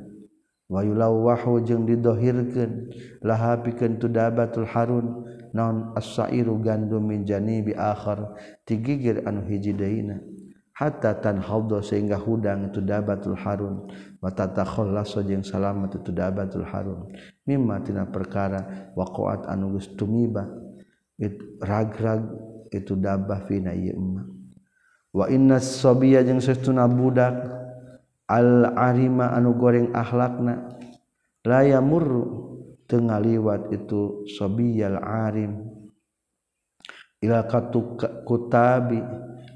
Wayulawahu 0.70 1.66
jeung 1.66 1.82
didohirkeun 1.82 2.94
laha 3.26 3.58
pikeun 3.66 3.98
tu 3.98 4.06
dahbatul 4.06 4.70
harun. 4.70 5.26
Naon 5.54 5.94
as-sa'iru 5.94 6.58
gandum 6.58 7.06
min 7.06 7.22
janibi 7.22 7.78
akhar 7.78 8.34
tigigir 8.66 9.22
anu 9.22 9.46
hiji 9.46 9.70
deuna 9.70 10.18
hatta 10.74 11.22
tanhadha 11.22 11.80
sehingga 11.86 12.18
hudang 12.18 12.68
itu 12.68 12.82
dabatul 12.82 13.38
harun. 13.38 13.86
Wa 14.18 14.34
tatakhallasu 14.34 15.22
jeung 15.22 15.46
salamat 15.46 15.94
itu 15.94 16.10
dabatul 16.10 16.66
harun. 16.66 17.14
Mimma 17.46 17.80
tina 17.86 18.04
perkara 18.10 18.90
waqaat 18.98 19.46
anu 19.46 19.78
geus 19.78 19.94
tumiba. 19.94 20.50
It 21.14 21.38
rag-rag 21.62 22.26
itu 22.74 22.98
dabah 22.98 23.46
fina 23.46 23.70
ieu 23.70 23.94
emma. 23.94 24.26
Wa 25.14 25.30
inna 25.30 25.62
sabiya 25.62 26.26
jeung 26.26 26.42
sesuna 26.42 26.90
budak 26.90 27.38
al 28.26 28.74
arima 28.74 29.30
anu 29.30 29.54
goreng 29.54 29.94
akhlakna 29.94 30.74
la 31.46 31.62
yamurru 31.62 32.50
teu 32.90 32.98
ngaliwat 32.98 33.70
itu 33.70 34.26
sabiyal 34.26 34.98
arim. 34.98 35.70
Ila 37.22 37.46
kutabi 38.26 39.00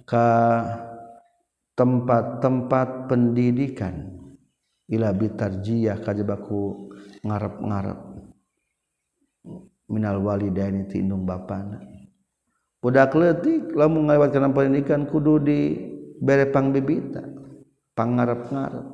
ka 0.06 0.24
tempat-tempat 1.78 3.06
pendidikan. 3.06 4.18
Ila 4.90 5.14
bitarjiyah 5.14 6.02
kajebaku 6.02 6.90
ngarep-ngarep. 7.22 8.00
Minal 9.88 10.20
walidaini 10.20 10.84
ti 10.84 11.00
indung 11.00 11.24
bapana 11.24 11.80
budak 12.78 13.16
leutik 13.16 13.72
lamun 13.72 14.04
ngaliwatkeun 14.04 14.52
pendidikan 14.52 15.08
kudu 15.08 15.40
di 15.40 15.58
bere 16.20 16.44
pang 16.52 16.76
bibita 16.76 17.24
pangarep-ngarep 17.96 18.84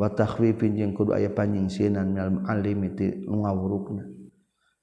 wa 0.00 0.08
takhwifin 0.08 0.72
jeung 0.80 0.96
kudu 0.96 1.12
aya 1.12 1.28
panyingsienan 1.28 2.16
minal 2.16 2.32
muallimi 2.32 2.88
ti 2.96 3.28
ngawurukna. 3.28 4.08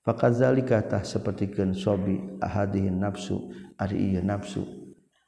Fakadzalika 0.05 0.85
tah 0.85 1.01
sapertikeun 1.01 1.73
sobi 1.73 2.37
ahadihin 2.37 3.01
nafsu 3.01 3.49
ari 3.81 4.13
ieu 4.13 4.21
nafsu. 4.21 4.69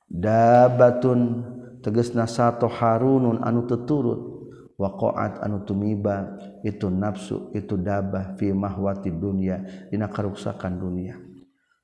Dabatun 0.06 1.50
teges 1.84 2.16
nasato 2.16 2.68
Harunun 2.68 3.44
anu 3.44 3.68
teturut. 3.68 4.40
Waqaat 4.80 5.44
anu 5.44 5.68
tumiba 5.68 6.40
itu 6.64 6.88
nafsu 6.88 7.52
itu 7.52 7.76
dabah 7.76 8.40
fi 8.40 8.56
mahwati 8.56 9.12
dunia 9.12 9.60
dina 9.92 10.08
karuksakan 10.08 10.80
dunia. 10.80 11.20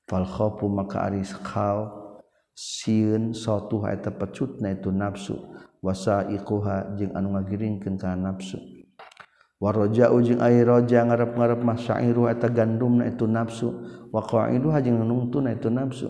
Fal 0.08 0.24
khawfu 0.24 0.64
maka 0.72 1.04
ari 1.04 1.20
khaw 1.20 1.92
sieun 2.56 3.36
satuha 3.36 3.92
eta 3.92 4.08
pecutna 4.08 4.72
itu 4.72 4.88
nafsu. 4.88 5.36
Wasaiquha 5.84 6.96
jeung 6.96 7.12
anu 7.12 7.36
ngagiringkeun 7.36 8.00
ka 8.00 8.16
nafsu. 8.16 8.56
Waraja'u 9.60 10.16
jeung 10.24 10.40
ai 10.40 10.64
raja 10.64 11.04
ngarep-ngarep 11.04 11.60
masairu 11.60 12.32
eta 12.32 12.48
gandumna 12.48 13.12
itu 13.12 13.28
nafsu. 13.28 13.76
Wa 14.08 14.24
qa'iduha 14.24 14.80
jeung 14.80 15.04
nungtuna 15.04 15.52
itu 15.52 15.68
nafsu. 15.68 16.08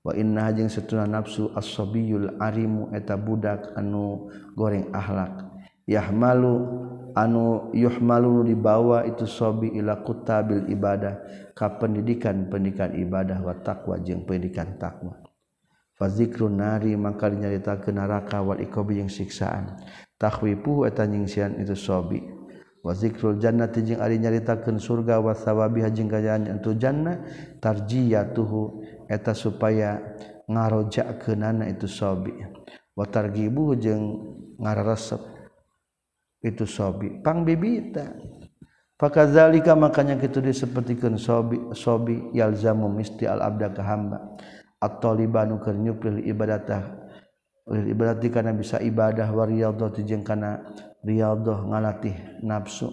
wa 0.00 0.12
inna 0.16 0.48
jeung 0.56 0.72
setuna 0.72 1.04
nafsu 1.04 1.52
as-sabiyul 1.52 2.40
arimu 2.40 2.88
eta 2.96 3.16
budak 3.20 3.76
anu 3.76 4.32
goreng 4.56 4.88
akhlak 4.92 5.50
yahmalu 5.84 6.54
anu 7.12 7.68
yuhmalu 7.76 8.48
dibawa 8.48 9.04
itu 9.04 9.28
sobi 9.28 9.74
ila 9.76 10.00
kutabil 10.00 10.70
ibadah 10.72 11.20
ka 11.52 11.76
pendidikan 11.76 12.48
pendidikan 12.48 12.96
ibadah 12.96 13.42
wa 13.44 13.52
taqwa 13.60 14.00
jeung 14.00 14.24
pendidikan 14.24 14.80
takwa 14.80 15.20
fazikrun 16.00 16.56
nari 16.56 16.96
maka 16.96 17.28
dinyaritakeun 17.28 18.00
neraka 18.00 18.40
wal 18.40 18.56
iqabi 18.56 19.04
jeung 19.04 19.12
siksaan. 19.12 19.76
Takhwifu 20.16 20.88
eta 20.88 21.04
nyingsian 21.04 21.60
itu 21.60 21.76
sobi. 21.76 22.24
Wazikrul 22.80 23.36
jannati 23.36 23.84
jeung 23.84 24.00
ari 24.00 24.16
nyaritakeun 24.16 24.80
surga 24.80 25.20
wa 25.20 25.36
sawabi 25.36 25.84
jeung 25.92 26.08
gayaan 26.08 26.48
itu 26.48 26.72
jannah 26.80 27.20
tarjiyatuhu 27.60 28.79
eta 29.10 29.34
supaya 29.34 29.98
ngarojak 30.46 31.18
ke 31.18 31.34
nana 31.34 31.66
itu 31.66 31.90
sobi. 31.90 32.30
Watar 32.94 33.34
gibu 33.34 33.74
jeng 33.74 34.02
ngararesep 34.62 35.18
itu 36.46 36.64
sobi. 36.64 37.18
Pang 37.20 37.42
bibita 37.42 38.14
Fakazalika 39.00 39.72
makanya 39.72 40.20
kita 40.20 40.44
disepertikan 40.44 41.16
sobi 41.16 41.56
sobi 41.72 42.20
yalzamu 42.36 42.84
misti 42.92 43.24
al 43.24 43.40
abda 43.40 43.72
kahamba 43.72 44.36
atau 44.76 45.16
libanu 45.16 45.56
kernyupil 45.56 46.20
ibadatah 46.20 47.00
Ulil 47.70 47.94
ibadati 47.94 48.26
karena 48.34 48.50
bisa 48.50 48.82
ibadah 48.82 49.30
wa 49.30 49.46
riyadhah 49.46 49.94
tijeng 49.94 50.26
karena 50.26 50.58
riyadhah 51.06 51.70
ngalatih 51.70 52.42
nafsu. 52.42 52.90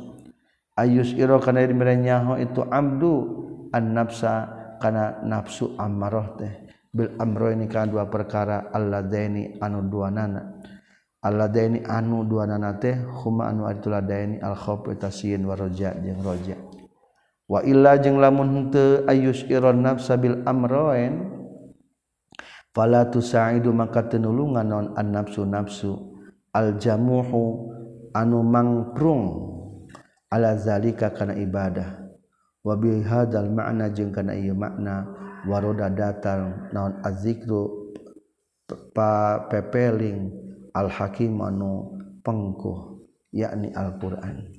Ayus 0.77 1.17
iro 1.17 1.41
kana 1.41 1.65
dimerenyaho 1.65 2.37
itu 2.37 2.61
amdu 2.69 3.13
an 3.73 3.97
nafsa 3.97 4.53
karena 4.79 5.21
nafsu 5.25 5.75
amarah 5.77 6.33
teh. 6.39 6.53
Bil 6.89 7.13
amro 7.19 7.51
ini 7.51 7.69
kan 7.69 7.91
dua 7.91 8.09
perkara. 8.09 8.71
Allah 8.73 9.03
deni 9.05 9.59
anu 9.61 9.85
dua 9.85 10.09
nana. 10.09 10.63
Allah 11.21 11.51
deni 11.51 11.83
anu 11.85 12.23
dua 12.23 12.47
nana 12.47 12.79
teh. 12.79 12.95
Huma 12.95 13.51
anu 13.51 13.67
itulah 13.67 14.01
deni 14.01 14.41
al 14.41 14.55
khawf 14.57 14.87
tasin 14.97 15.43
wa 15.45 15.53
roja 15.53 15.93
jeung 15.99 16.23
roja. 16.23 16.55
Wa 17.45 17.61
illa 17.67 17.99
jeung 17.99 18.17
lamun 18.17 18.49
henteu 18.55 19.05
ayus 19.05 19.43
iron 19.51 19.83
nafsa 19.83 20.15
bil 20.15 20.41
amroen 20.47 21.31
fala 22.75 23.07
tusaidu 23.07 23.71
maka 23.71 24.07
tenulungan 24.07 24.67
non 24.67 24.87
an 24.95 25.07
nafsu 25.11 25.43
nafsu. 25.43 25.93
Al 26.55 26.79
jamuhu 26.81 27.69
anu 28.17 28.41
mangprung 28.41 29.23
ala 30.33 30.57
zalika 30.57 31.13
kana 31.13 31.37
ibadah 31.37 32.06
wabi 32.65 33.03
hadzal 33.03 33.49
ma'na 33.51 33.89
jeung 33.93 34.13
kana 34.13 34.33
ieu 34.37 34.57
makna 34.57 35.05
waroda 35.45 35.89
datang 35.89 36.69
naon 36.73 36.97
azzikru 37.03 37.93
pa 38.95 39.45
pepeling 39.47 40.31
al 40.73 40.89
hakim 40.89 41.41
anu 41.41 41.97
pengkuh 42.21 43.01
yakni 43.33 43.71
Al-Qur'an. 43.73 44.53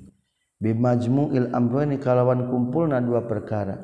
Bimajmu'il 0.59 1.55
amrani 1.55 2.01
kalawan 2.01 2.51
kumpulna 2.51 2.99
dua 2.99 3.23
perkara 3.23 3.79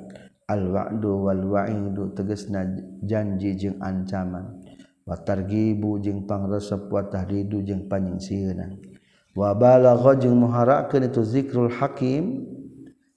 al 0.52 0.64
wa'du 0.70 1.12
wal 1.30 1.44
wa'idu 1.46 2.12
tegasna 2.12 2.68
janji 3.06 3.56
jeung 3.56 3.80
ancaman. 3.80 4.60
Wa 5.06 5.22
targibu 5.22 6.02
jeung 6.02 6.26
pangresep 6.26 6.90
wa 6.90 7.06
tahridu 7.06 7.62
jeung 7.62 7.86
panyingsieunan 7.86 8.82
wa 9.38 9.54
balagha 9.54 10.18
jeung 10.18 10.34
muharakeun 10.34 11.06
itu 11.06 11.22
zikrul 11.22 11.70
hakim 11.70 12.55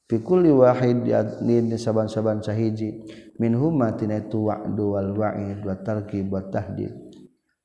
pikuli 0.08 0.48
wahid 0.48 1.04
di 1.04 1.76
saban-saban 1.76 2.40
sahiji 2.40 3.04
min 3.36 3.52
huma 3.52 3.92
tina 3.92 4.24
itu 4.24 4.48
wa'du 4.48 4.96
wal 4.96 5.12
wa'id 5.12 5.60
wa 5.62 5.76
tarkib 5.78 6.32
wa 6.32 6.42
tahdid. 6.48 6.90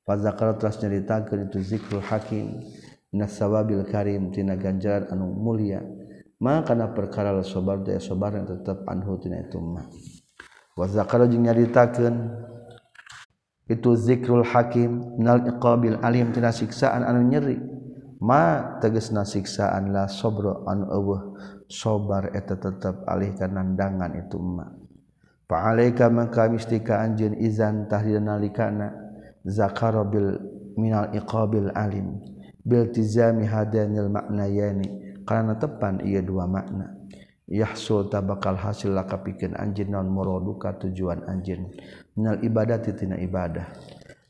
Fa 0.04 0.20
zakara 0.20 0.52
telah 0.60 0.76
nyaritakeun 0.84 1.48
itu 1.48 1.58
zikrul 1.64 2.04
hakim. 2.04 2.60
Minas 3.08 3.32
sawabil 3.40 3.88
karim 3.88 4.28
tina 4.28 4.52
ganjaran 4.52 5.08
anu 5.08 5.32
mulia. 5.32 5.80
Ma 6.36 6.60
kana 6.60 6.92
perkara 6.92 7.32
la 7.32 7.40
sabar 7.40 7.80
daya 7.80 8.02
sabar 8.02 8.36
tetep 8.44 8.84
anhu 8.84 9.16
tina 9.16 9.40
itu 9.40 9.56
ma. 9.56 9.88
Wa 10.76 10.84
zakara 10.84 11.24
jeung 11.24 11.48
nyaritakeun 11.48 12.14
itu 13.64 13.96
zikrul 13.96 14.44
hakim 14.44 15.16
minal 15.16 15.40
iqabil 15.48 15.96
alim 16.04 16.36
tina 16.36 16.52
siksaan 16.52 17.00
anu 17.00 17.24
nyeri. 17.24 17.56
Ma 18.20 18.76
tegasna 18.84 19.24
siksaan 19.24 19.88
la 19.88 20.04
sabra 20.04 20.60
an 20.68 20.84
eueuh 20.84 21.40
sobar 21.74 22.30
eta 22.30 22.54
tetap 22.54 23.02
alihkan 23.10 23.58
nandangan 23.58 24.14
itu 24.14 24.38
emak. 24.38 24.70
Paalaika 25.50 26.06
maka 26.08 26.46
mistika 26.46 27.02
anjeun 27.02 27.34
izan 27.42 27.90
tahdid 27.90 28.22
nalikana 28.22 28.94
zakara 29.42 30.06
bil 30.06 30.38
minal 30.78 31.10
iqabil 31.10 31.74
alim 31.74 32.22
bil 32.64 32.88
tizami 32.94 33.44
hadanil 33.44 34.08
maknayani 34.08 35.18
karena 35.26 35.58
tepan 35.58 36.00
ia 36.06 36.22
dua 36.22 36.46
makna. 36.46 36.94
Yahsul 37.44 38.08
tabakal 38.08 38.56
hasil 38.56 38.96
laka 38.96 39.20
pikeun 39.20 39.52
anjeun 39.52 39.92
naon 39.92 40.08
muraduka 40.08 40.80
tujuan 40.80 41.28
anjeun. 41.28 41.76
Minal 42.16 42.40
ibadati 42.40 42.96
tina 42.96 43.20
ibadah. 43.20 43.68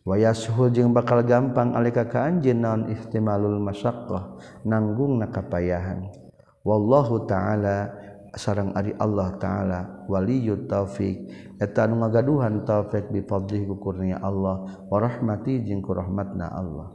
Wa 0.02 0.18
yashul 0.18 0.74
jeung 0.74 0.90
bakal 0.90 1.22
gampang 1.22 1.78
alika 1.78 2.10
ka 2.10 2.26
anjeun 2.26 2.58
naon 2.58 2.82
ihtimalul 2.90 3.62
masyaqqah 3.62 4.34
nanggungna 4.66 5.30
kapayahan. 5.30 6.23
wallahu 6.64 7.28
ta'ala 7.28 7.92
sarang 8.34 8.74
ari 8.74 8.90
Allah 8.98 9.36
ta'ala 9.38 9.80
waliyut 10.10 10.66
taufik 10.66 11.30
eta 11.62 11.86
anu 11.86 12.02
ngagaduhan 12.02 12.66
taufik 12.66 13.12
bi 13.12 13.22
fadlih 13.22 13.68
kurnia 13.78 14.18
Allah 14.18 14.82
wa 14.90 14.98
rahmati 14.98 15.62
jeung 15.62 15.84
ku 15.84 15.94
rahmatna 15.94 16.50
Allah. 16.50 16.90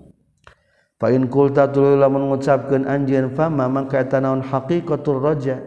Fa 1.00 1.08
in 1.16 1.32
qulta 1.32 1.72
tuluy 1.72 1.96
lamun 1.96 2.28
ngucapkeun 2.28 2.84
anjeun 2.84 3.32
fama 3.32 3.72
mangka 3.72 4.04
eta 4.04 4.20
naon 4.20 4.44
haqiqatul 4.44 5.24
raja 5.24 5.64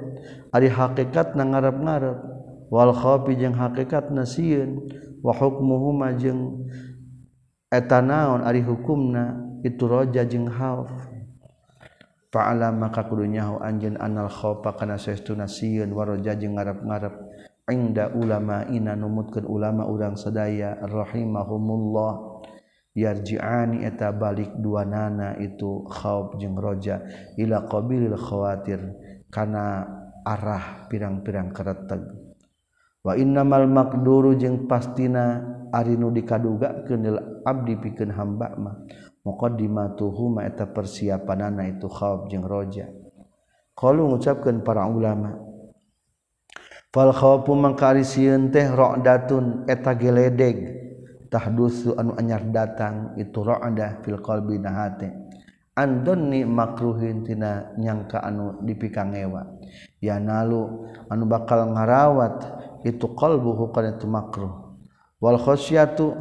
ari 0.53 0.69
hakikat 0.69 1.33
na 1.33 1.49
ngarep-ngarep. 1.49 2.19
Wal 2.73 2.93
khafi 2.93 3.37
jeung 3.37 3.57
hakikat 3.57 4.13
nasieun 4.13 4.93
wa 5.25 5.33
hukmuhuma 5.33 6.17
jeung 6.21 6.69
eta 7.73 8.05
naon 8.05 8.45
ari 8.45 8.61
hukumna 8.61 9.41
itu 9.65 9.85
raja 9.89 10.25
jeung 10.29 10.49
khauf 10.49 10.89
Fa'ala 12.33 12.73
maka 12.73 13.05
kudu 13.05 13.29
nyaho 13.29 13.61
anjeun 13.61 14.01
anal 14.01 14.33
khaufa 14.33 14.73
kana 14.73 14.97
saestuna 14.97 15.45
sieun 15.45 15.93
waraja 15.93 16.33
jeung 16.33 16.57
ngarep-ngarep. 16.57 17.13
Inda 17.69 18.09
ulama 18.17 18.65
ina 18.73 18.97
numutkeun 18.97 19.45
ulama 19.45 19.85
urang 19.85 20.17
sadaya 20.17 20.81
rahimahumullah. 20.81 22.13
Yarji'ani 22.97 23.85
eta 23.85 24.13
balik 24.17 24.57
dua 24.61 24.89
nana 24.89 25.37
itu 25.37 25.85
khauf 25.93 26.41
jeung 26.41 26.57
roja. 26.57 27.05
Ila 27.37 27.69
qabilil 27.69 28.17
khawatir 28.17 28.81
kana 29.29 29.85
arah 30.25 30.89
pirang-pirang 30.89 31.51
kereteg 31.53 32.01
wa 33.03 33.19
innamal 33.19 33.67
maqduru 33.67 34.39
jeung 34.39 34.71
pastina 34.71 35.43
ari 35.75 35.99
nu 35.99 36.15
dikadugakeun 36.15 37.03
abdi 37.43 37.75
pikeun 37.77 38.15
hamba 38.15 38.55
mah. 38.55 38.77
muqaddimatuhuma 39.23 40.47
eta 40.47 40.71
persiapanana 40.71 41.67
itu 41.71 41.87
khauf 41.87 42.31
jeung 42.31 42.47
roja. 42.47 42.91
Qalu 43.73 44.15
ngucapkeun 44.15 44.61
para 44.63 44.85
ulama 44.87 45.39
fal 46.93 47.11
khaufu 47.11 47.57
mangkari 47.57 48.05
sieun 48.05 48.53
teh 48.53 48.69
ra'datun 48.69 49.67
eta 49.67 49.97
geledeg. 49.97 50.83
Tahdusu 51.33 51.97
anu 51.97 52.13
anyar 52.21 52.45
datang 52.53 53.17
itu 53.17 53.41
ra'dah 53.41 54.05
fil 54.05 54.21
qalbi 54.21 54.61
na 54.61 54.85
hate 54.85 55.09
andonni 55.73 56.45
makruhin 56.45 57.25
tina 57.25 57.73
nyangka 57.81 58.21
anu 58.21 58.61
dipikangewa. 58.61 59.57
Ya 60.05 60.21
nalu 60.21 60.93
anu 61.09 61.25
bakal 61.25 61.73
ngarawat 61.73 62.37
itu 62.85 63.09
qalbuhu 63.17 63.73
kana 63.73 63.97
itu 63.97 64.05
makruh. 64.05 64.77
Wal 65.23 65.41
khasyatu 65.41 66.13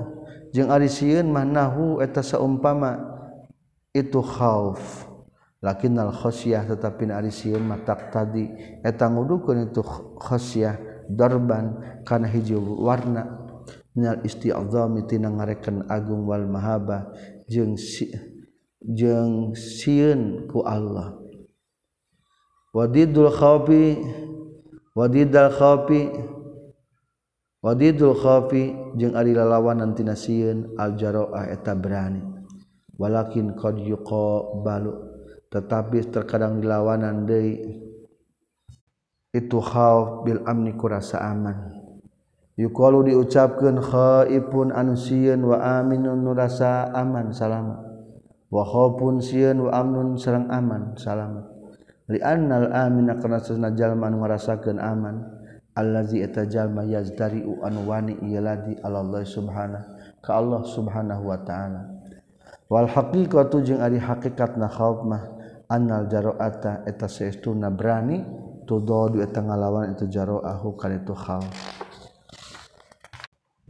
jeung 0.51 0.69
ari 0.71 0.87
sieun 0.91 1.31
mah 1.31 1.47
nahu 1.47 2.03
eta 2.03 2.23
saumpama 2.23 2.99
itu 3.91 4.19
khauf. 4.19 5.07
Lakinnal 5.61 6.09
khosyah 6.09 6.65
tetapi 6.65 7.09
ari 7.13 7.29
sieun 7.29 7.61
mah 7.61 7.85
taqtadi 7.85 8.49
eta 8.81 9.05
ngudukeun 9.05 9.69
itu 9.69 9.85
khosyah 10.17 11.05
darban 11.05 12.01
kana 12.03 12.25
hiji 12.25 12.57
warna. 12.57 13.41
Minal 13.91 14.23
isti'zami 14.23 15.03
tina 15.03 15.27
ngarekan 15.27 15.83
agung 15.91 16.23
wal 16.23 16.47
mahaba 16.47 17.11
jeung 17.51 17.75
si, 17.75 18.07
jeung 18.79 19.51
sieun 19.51 20.47
ku 20.47 20.63
Allah. 20.63 21.19
Wadidul 22.71 23.27
khaufi 23.27 23.99
wadidal 24.95 25.51
khaufi 25.51 26.07
Wadidul 27.61 28.17
khafi 28.17 28.73
jeung 28.97 29.13
ari 29.13 29.37
lalawan 29.37 29.85
nanti 29.85 30.01
sieun 30.17 30.73
al 30.81 30.97
jaroah 30.97 31.45
ah, 31.45 31.45
eta 31.45 31.77
berani. 31.77 32.25
Walakin 32.97 33.53
qad 33.53 33.77
yuqabalu 33.77 34.93
tetapi 35.53 36.09
terkadang 36.09 36.57
dilawanan 36.57 37.29
deui 37.29 37.61
itu 39.29 39.59
khauf 39.61 40.25
bil 40.25 40.41
amni 40.49 40.73
kurasa 40.73 41.21
aman. 41.21 41.69
Yuqalu 42.57 43.13
diucapkeun 43.13 43.77
khaifun 43.77 44.73
anu 44.73 44.97
sieun 44.97 45.45
wa 45.45 45.61
aminun 45.61 46.17
nurasa 46.17 46.89
aman 46.97 47.29
salama. 47.29 47.77
Wa 48.49 48.65
khaufun 48.65 49.21
sieun 49.21 49.69
wa 49.69 49.71
amnun 49.71 50.17
sareng 50.17 50.49
aman 50.49 50.97
salama. 50.97 51.45
Li 52.09 52.17
annal 52.25 52.73
amina 52.73 53.21
kana 53.21 53.37
sesna 53.37 53.69
jalma 53.71 54.09
nu 54.09 54.19
ngarasakeun 54.19 54.81
aman. 54.81 55.40
allazi 55.81 56.21
eta 56.21 56.45
jalma 56.45 56.85
yazdari'u 56.85 57.65
anu 57.65 57.89
wani 57.89 58.21
Allah 58.85 59.25
subhanahu 59.25 60.01
ka 60.21 60.37
Allah 60.37 60.61
subhanahu 60.61 61.33
wa 61.33 61.41
ta'ala. 61.41 61.81
Wal 62.69 62.87
haqiqatu 62.87 63.65
jeung 63.65 63.81
ari 63.81 63.97
hakikatna 63.97 64.69
khauf 64.69 65.03
mah 65.03 65.27
annal 65.67 66.07
jaroata 66.07 66.85
eta 66.87 67.09
saestuna 67.09 67.73
berani 67.73 68.23
tudadu 68.69 69.19
eta 69.19 69.41
ngalawan 69.43 69.97
itu 69.97 70.07
jaroahu 70.07 70.77
kali 70.77 71.01
itu 71.01 71.11
khauf. 71.11 71.51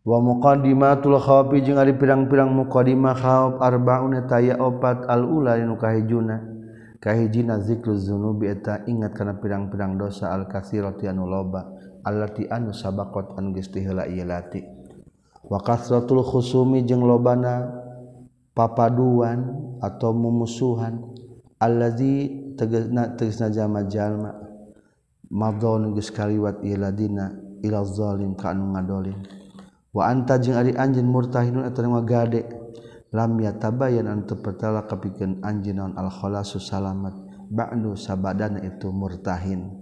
Wa 0.06 0.18
muqaddimatul 0.22 1.18
khawfi 1.18 1.66
jeung 1.66 1.80
ari 1.80 1.98
pirang-pirang 1.98 2.52
muqaddimah 2.52 3.16
khauf 3.16 3.54
arbaun 3.64 4.20
taya 4.28 4.60
opat 4.60 5.08
al 5.10 5.26
ula 5.26 5.58
nu 5.58 5.80
kahijuna 5.80 6.38
kahijina 7.02 7.58
zikru 7.64 7.98
dzunubi 7.98 8.54
eta 8.54 8.86
ingat 8.86 9.18
kana 9.18 9.40
pirang-pirang 9.40 9.98
dosa 9.98 10.30
al 10.30 10.46
kasirati 10.46 11.10
anu 11.10 11.26
loba. 11.26 11.81
allati 12.06 12.48
anu 12.50 12.72
an 12.72 12.98
anu 13.38 13.50
geus 13.54 13.70
ieu 13.74 14.26
lati. 14.26 14.62
Wa 15.48 15.60
kasratul 15.60 16.24
khusumi 16.24 16.86
jeung 16.88 17.04
lobana 17.04 17.68
papaduan 18.56 19.52
atau 19.84 20.16
mumusuhan 20.16 21.02
allazi 21.60 22.30
tegasna 22.56 23.18
tegasna 23.18 23.52
jama 23.52 23.84
jalma 23.88 24.32
madon 25.28 25.92
geus 25.96 26.12
kaliwat 26.12 26.64
iladina 26.64 27.36
ila 27.64 27.84
zalim 27.84 28.38
ka 28.38 28.54
anu 28.56 28.72
ngadolin. 28.72 29.20
Wa 29.92 30.08
anta 30.08 30.40
jeung 30.40 30.56
ari 30.56 30.72
anjeun 30.72 31.10
murtahinun 31.10 31.68
atawa 31.68 32.00
gade 32.08 32.48
lam 33.12 33.36
yatabayan 33.44 34.08
an 34.08 34.24
pertala 34.24 34.88
kapikeun 34.88 35.44
anjeun 35.44 35.84
naon 35.84 35.94
al 36.00 36.08
khalasu 36.08 36.64
salamat 36.64 37.12
ba'du 37.52 38.00
sabadana 38.00 38.64
itu 38.64 38.88
murtahin. 38.88 39.81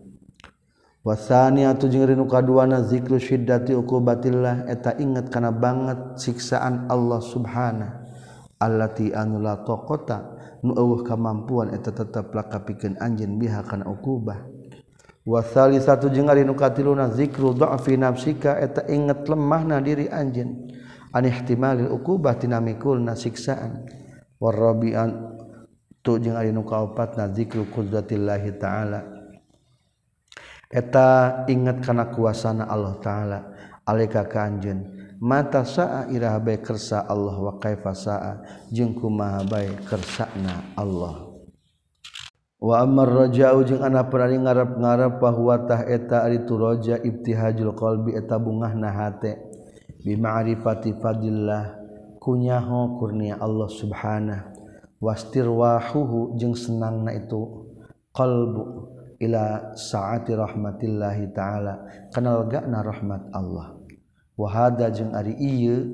wasani 1.05 1.65
atujungrin 1.65 2.19
kaduana 2.27 2.83
zikru 2.83 3.19
syiddati 3.19 3.75
uqubatillah 3.75 4.67
eta 4.67 4.95
ingat 4.99 5.31
kana 5.31 5.51
banget 5.51 6.19
siksaan 6.19 6.89
Allah 6.91 7.19
subhana 7.23 7.87
allati 8.59 9.15
anu 9.15 9.39
la 9.39 9.59
taqata 9.63 10.35
nu 10.63 10.75
eueuh 10.75 11.07
kamampuan 11.07 11.71
eta 11.71 11.95
tetep 11.95 12.35
lakapikeun 12.35 12.99
anjeun 12.99 13.39
biha 13.39 13.63
kana 13.63 13.87
uqubah 13.87 14.59
wasali 15.29 15.77
satu 15.77 16.09
jengari 16.09 16.41
nu 16.41 16.57
katiluna 16.57 17.13
zikru 17.13 17.53
dha'fi 17.53 18.01
nafsika 18.01 18.57
eta 18.57 18.89
ingat 18.89 19.29
lemahna 19.29 19.77
diri 19.77 20.09
anjeun. 20.09 20.73
An 21.09 21.25
ihtimalil 21.25 21.89
uqubah 21.89 22.37
tinamikulna 22.37 23.17
siksaan. 23.17 23.85
Warabi'an 24.41 25.37
tu 26.05 26.21
jeung 26.21 26.37
ari 26.37 26.53
nu 26.53 26.65
kaopatna 26.65 27.29
zikru 27.33 27.65
qudratillahi 27.69 28.57
ta'ala. 28.57 29.18
eta 30.69 31.43
ingat 31.49 31.81
kana 31.81 32.13
kuasana 32.13 32.69
Allah 32.69 32.95
taala. 33.01 33.39
Alika 33.89 34.21
kanjen 34.29 34.85
mata 35.17 35.65
saa 35.65 36.05
irah 36.13 36.37
bae 36.37 36.61
kersa 36.61 37.09
Allah 37.09 37.33
wa 37.33 37.57
kaifa 37.57 37.97
saa? 37.97 38.37
Jeung 38.69 38.93
kumaha 38.93 39.41
bae 39.49 39.73
kersana 39.89 40.77
Allah. 40.77 41.25
Wa 42.61 42.85
amar 42.85 43.09
raja'u 43.25 43.65
jeung 43.65 43.81
ana 43.81 44.05
perari 44.05 44.37
ngarep-ngarep 44.37 45.17
bahwa 45.17 45.55
tah 45.65 45.81
eta 45.89 46.21
ari 46.27 46.45
turaja 46.45 47.01
ibtihajul 47.01 47.73
qalbi 47.73 48.13
eta 48.13 48.37
bungahna 48.37 48.93
hate. 48.93 49.41
Bi 50.05 50.13
ma'rifati 50.13 50.93
fadillah 51.01 51.81
kunyaho 52.21 52.99
kurnia 53.01 53.41
Allah 53.41 53.67
subhanahu. 53.73 54.53
Wastirwahuhu 54.99 56.35
jeung 56.35 56.53
senangna 56.53 57.15
itu 57.15 57.71
qalbu. 58.11 58.98
ila 59.19 59.75
saati 59.75 60.31
rahmatillahi 60.33 61.31
ta'ala. 61.35 62.07
Kana 62.15 62.39
lega 62.43 62.63
rahmat 62.63 63.29
Allah. 63.35 63.75
Wahada 64.39 64.87
jeung 64.95 65.11
ari 65.11 65.35
ieu 65.35 65.91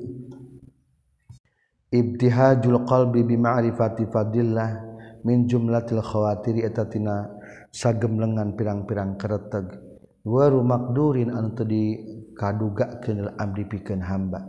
ibtihajul 1.90 2.86
qalbi 2.86 3.26
bi 3.26 3.34
ma'rifati 3.34 4.06
fadillah 4.06 4.86
min 5.26 5.50
jumlatil 5.50 5.98
khawatiri 5.98 6.62
eta 6.62 6.86
tina 6.86 7.26
sagemlengan 7.74 8.54
pirang-pirang 8.54 9.18
kereteg. 9.18 9.82
Waru 10.26 10.62
maqdurin 10.62 11.30
anu 11.34 11.54
teu 11.58 11.66
dikadugakeun 11.66 13.34
abdi 13.38 13.66
pikeun 13.66 14.02
hamba. 14.02 14.46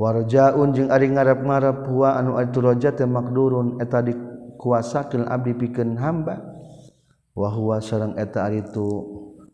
Warjaun 0.00 0.72
jeung 0.72 0.88
ari 0.88 1.12
ngarep-ngarep 1.12 1.88
hua 1.88 2.16
anu 2.20 2.40
atu 2.40 2.60
raja 2.64 2.92
teh 2.96 3.08
maqdurun 3.08 3.80
eta 3.80 4.00
dikuasakeun 4.00 5.28
abdi 5.28 5.52
pikeun 5.56 5.96
hamba. 6.00 6.53
wahwa 7.34 7.82
sarang 7.82 8.14
eta 8.14 8.46
itu 8.54 8.86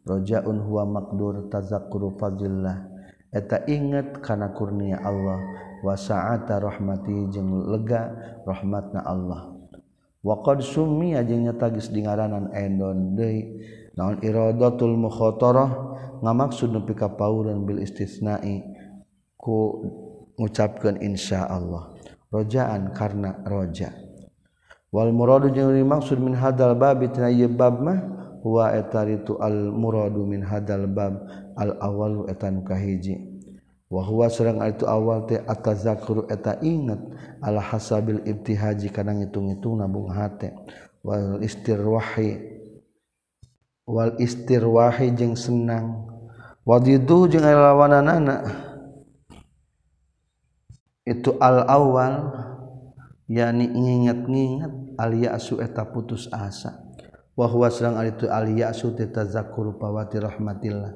rojaun 0.05 0.61
huwa 0.61 0.85
makdur 0.85 1.49
tazakuru 1.49 2.15
fadillah 2.21 2.87
eta 3.33 3.65
ingat 3.67 4.21
kana 4.21 4.53
kurnia 4.53 5.01
Allah 5.01 5.41
wasaata 5.81 6.61
rahmati 6.61 7.33
jeung 7.33 7.67
lega 7.69 8.13
rahmatna 8.45 9.01
Allah. 9.05 9.57
Waqad 10.21 10.61
summiya 10.61 11.25
jeung 11.25 11.49
nyata 11.49 11.73
geus 11.73 11.89
dingaranan 11.89 12.53
endon 12.53 13.17
deui. 13.17 13.65
Naon 13.97 14.21
iradatul 14.21 14.93
mukhatarah? 15.01 15.97
Ngamaksud 16.21 16.77
nepi 16.77 16.93
ka 16.93 17.17
pauran 17.17 17.65
bil 17.65 17.81
istisnai 17.81 18.61
ku 19.41 19.81
ngucapkeun 20.37 21.01
insyaallah 21.01 21.97
rojaan 22.29 22.93
karena 22.93 23.41
roja' 23.49 24.10
Wal 24.91 25.15
muradu 25.15 25.55
jeung 25.55 25.71
dimaksud 25.71 26.19
min 26.19 26.35
hadal 26.35 26.75
bab 26.75 26.99
tina 27.15 27.31
ieu 27.31 27.47
bab 27.47 27.79
mah 27.79 27.99
huwa 28.43 28.75
eta 28.75 29.07
ritu 29.07 29.39
al 29.39 29.71
muradu 29.71 30.27
min 30.27 30.43
hadal 30.43 30.91
bab 30.91 31.31
al 31.55 31.79
awalu 31.79 32.27
etan 32.27 32.67
kahiji. 32.67 33.15
Wa 33.91 34.07
huwa 34.07 34.31
sareng 34.31 34.63
itu 34.67 34.87
awal 34.87 35.27
teh 35.27 35.43
atazakuru 35.47 36.27
eta 36.31 36.59
inget 36.63 36.99
ala 37.43 37.59
hasabil 37.59 38.23
ibtihaji 38.23 38.91
kana 38.91 39.15
ngitung-ngitung 39.19 39.79
nabung 39.79 40.11
hate. 40.11 40.55
Wal 41.07 41.43
istirwahi 41.43 42.59
wal 43.87 44.15
istirwahi 44.19 45.11
jeung 45.15 45.35
senang. 45.39 46.07
Wadidu 46.67 47.31
jeung 47.31 47.47
lawananana. 47.47 48.47
Itu 51.07 51.35
al 51.43 51.67
awal 51.67 52.15
yakni 53.31 53.71
ngingat-ngingat 53.71 54.99
alia 54.99 55.39
asu 55.39 55.63
eta 55.63 55.87
putus 55.87 56.27
asa. 56.35 56.83
Wa 57.39 57.47
huwa 57.47 57.71
sareng 57.71 57.95
ari 57.95 58.19
tu 58.19 58.27
alia 58.27 58.75
asu 58.75 58.91
tazakkur 58.93 59.79
pawati 59.79 60.19
rahmatillah. 60.19 60.93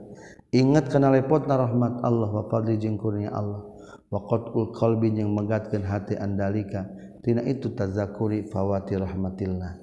Ingat 0.51 0.91
kana 0.91 1.14
lepotna 1.14 1.55
rahmat 1.55 2.03
Allah 2.03 2.30
wa 2.30 2.45
fadli 2.51 2.74
jeung 2.76 2.99
kurnia 2.99 3.30
Allah. 3.30 3.62
Wa 4.11 4.18
qatul 4.26 4.74
qalbi 4.74 5.14
jeung 5.14 5.30
megatkeun 5.30 5.87
hati 5.87 6.18
andalika. 6.18 6.91
Tina 7.22 7.41
itu 7.47 7.72
tazakuri 7.72 8.51
fawati 8.51 8.99
rahmatillah. 8.99 9.80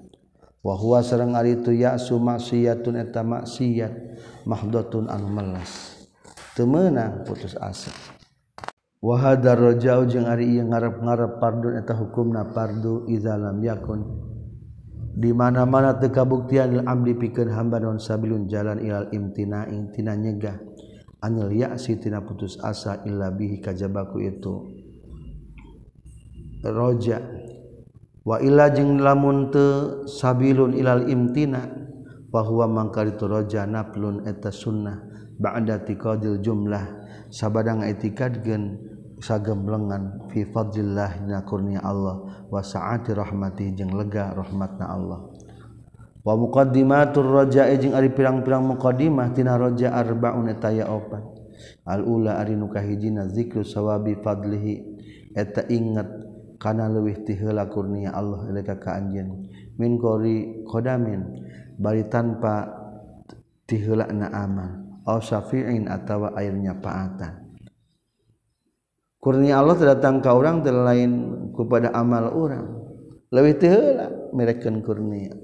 Wa 0.61 0.77
huwa 0.77 1.01
sareng 1.01 1.33
ari 1.33 1.57
tu 1.65 1.73
ya'su 1.73 2.21
maksiatun 2.21 3.01
eta 3.01 3.25
maksiat 3.25 3.93
mahdotun 4.45 5.09
anu 5.09 5.25
melas. 5.25 5.97
Teu 6.53 6.69
meunang 6.69 7.25
putus 7.25 7.57
asa. 7.57 7.89
wahadarrojau 9.01 10.05
jeung 10.05 10.29
ari 10.29 10.61
ngarep-garep 10.61 11.41
pardun 11.41 11.73
eta 11.81 11.97
hukum 11.97 12.31
na 12.31 12.45
pardu 12.53 13.09
izalam 13.09 13.57
yakun. 13.65 14.29
Di 15.11 15.35
mana-mana 15.35 15.99
tekabuktian 15.99 16.87
amdi 16.87 17.17
pikeun 17.17 17.51
hamba 17.51 17.83
non 17.83 17.99
sabilun 17.99 18.47
jalan 18.47 18.79
ilal 18.79 19.11
imtina 19.11 19.67
intina 19.67 20.15
nyegah. 20.15 20.55
Anil 21.21 21.51
ya'si 21.51 21.99
tina 21.99 22.23
putus 22.23 22.57
asa 22.63 23.03
illa 23.03 23.29
bihi 23.29 23.59
kajabaku 23.59 24.17
itu. 24.23 24.55
Roja 26.63 27.19
wa 28.21 28.37
illa 28.37 28.69
jeung 28.69 29.01
lamun 29.01 29.49
teu 29.51 30.05
sabilun 30.05 30.77
ilal 30.77 31.09
imtina 31.09 31.65
wa 32.31 32.41
huwa 32.45 32.69
mangkal 32.69 33.11
itu 33.11 33.25
roja 33.27 33.65
naplun 33.67 34.23
eta 34.29 34.53
sunnah 34.53 35.01
ba'da 35.35 35.83
tiqadil 35.83 36.39
jumlah. 36.39 37.00
sabadang 37.31 37.87
etikat 37.87 38.43
gen 38.43 38.77
sagemblengan 39.21 40.27
fi 40.33 40.43
fadlillah 40.43 41.23
na 41.23 41.45
kurnia 41.47 41.79
Allah 41.79 42.45
wa 42.49 42.59
sa'ati 42.59 43.15
rahmati 43.15 43.71
jeung 43.71 43.95
lega 43.95 44.35
rahmatna 44.35 44.85
Allah. 44.91 45.31
Wa 46.21 46.37
muqaddimatur 46.37 47.25
raja'i 47.25 47.81
jeung 47.81 47.97
ari 47.97 48.13
pirang-pirang 48.13 48.61
muqaddimah 48.75 49.33
tina 49.33 49.57
raja 49.57 49.95
arbaun 49.95 50.51
eta 50.51 50.69
ya 50.69 50.89
opat. 50.91 51.23
Al 51.85 52.05
ula 52.05 52.37
ari 52.41 52.53
nu 52.57 52.69
kahijina 52.69 53.25
zikru 53.29 53.65
sawabi 53.65 54.19
fadlihi. 54.21 54.73
Eta 55.33 55.65
ingat 55.71 56.09
kana 56.61 56.91
leuwih 56.91 57.23
ti 57.25 57.33
heula 57.39 57.65
kurnia 57.71 58.13
Allah 58.13 58.49
leka 58.53 58.77
ka 58.77 58.99
anjeun. 58.99 59.49
Min 59.79 59.97
qori 59.97 60.65
qodamin 60.67 61.21
bari 61.79 62.05
tanpa 62.05 62.69
ti 63.65 63.81
heula 63.81 64.05
na 64.13 64.29
syafi'in 65.05 65.89
atawa 65.89 66.33
airnya 66.37 66.77
paatan 66.77 67.51
kurnia 69.21 69.61
Allah 69.61 69.77
terdatang 69.77 70.21
ke 70.21 70.29
orang 70.29 70.65
lain 70.65 71.11
kepada 71.53 71.93
amal 71.93 72.29
orang 72.33 72.81
lebih 73.31 73.63
tehela 73.63 74.11
merekan 74.35 74.83
kurnia. 74.83 75.39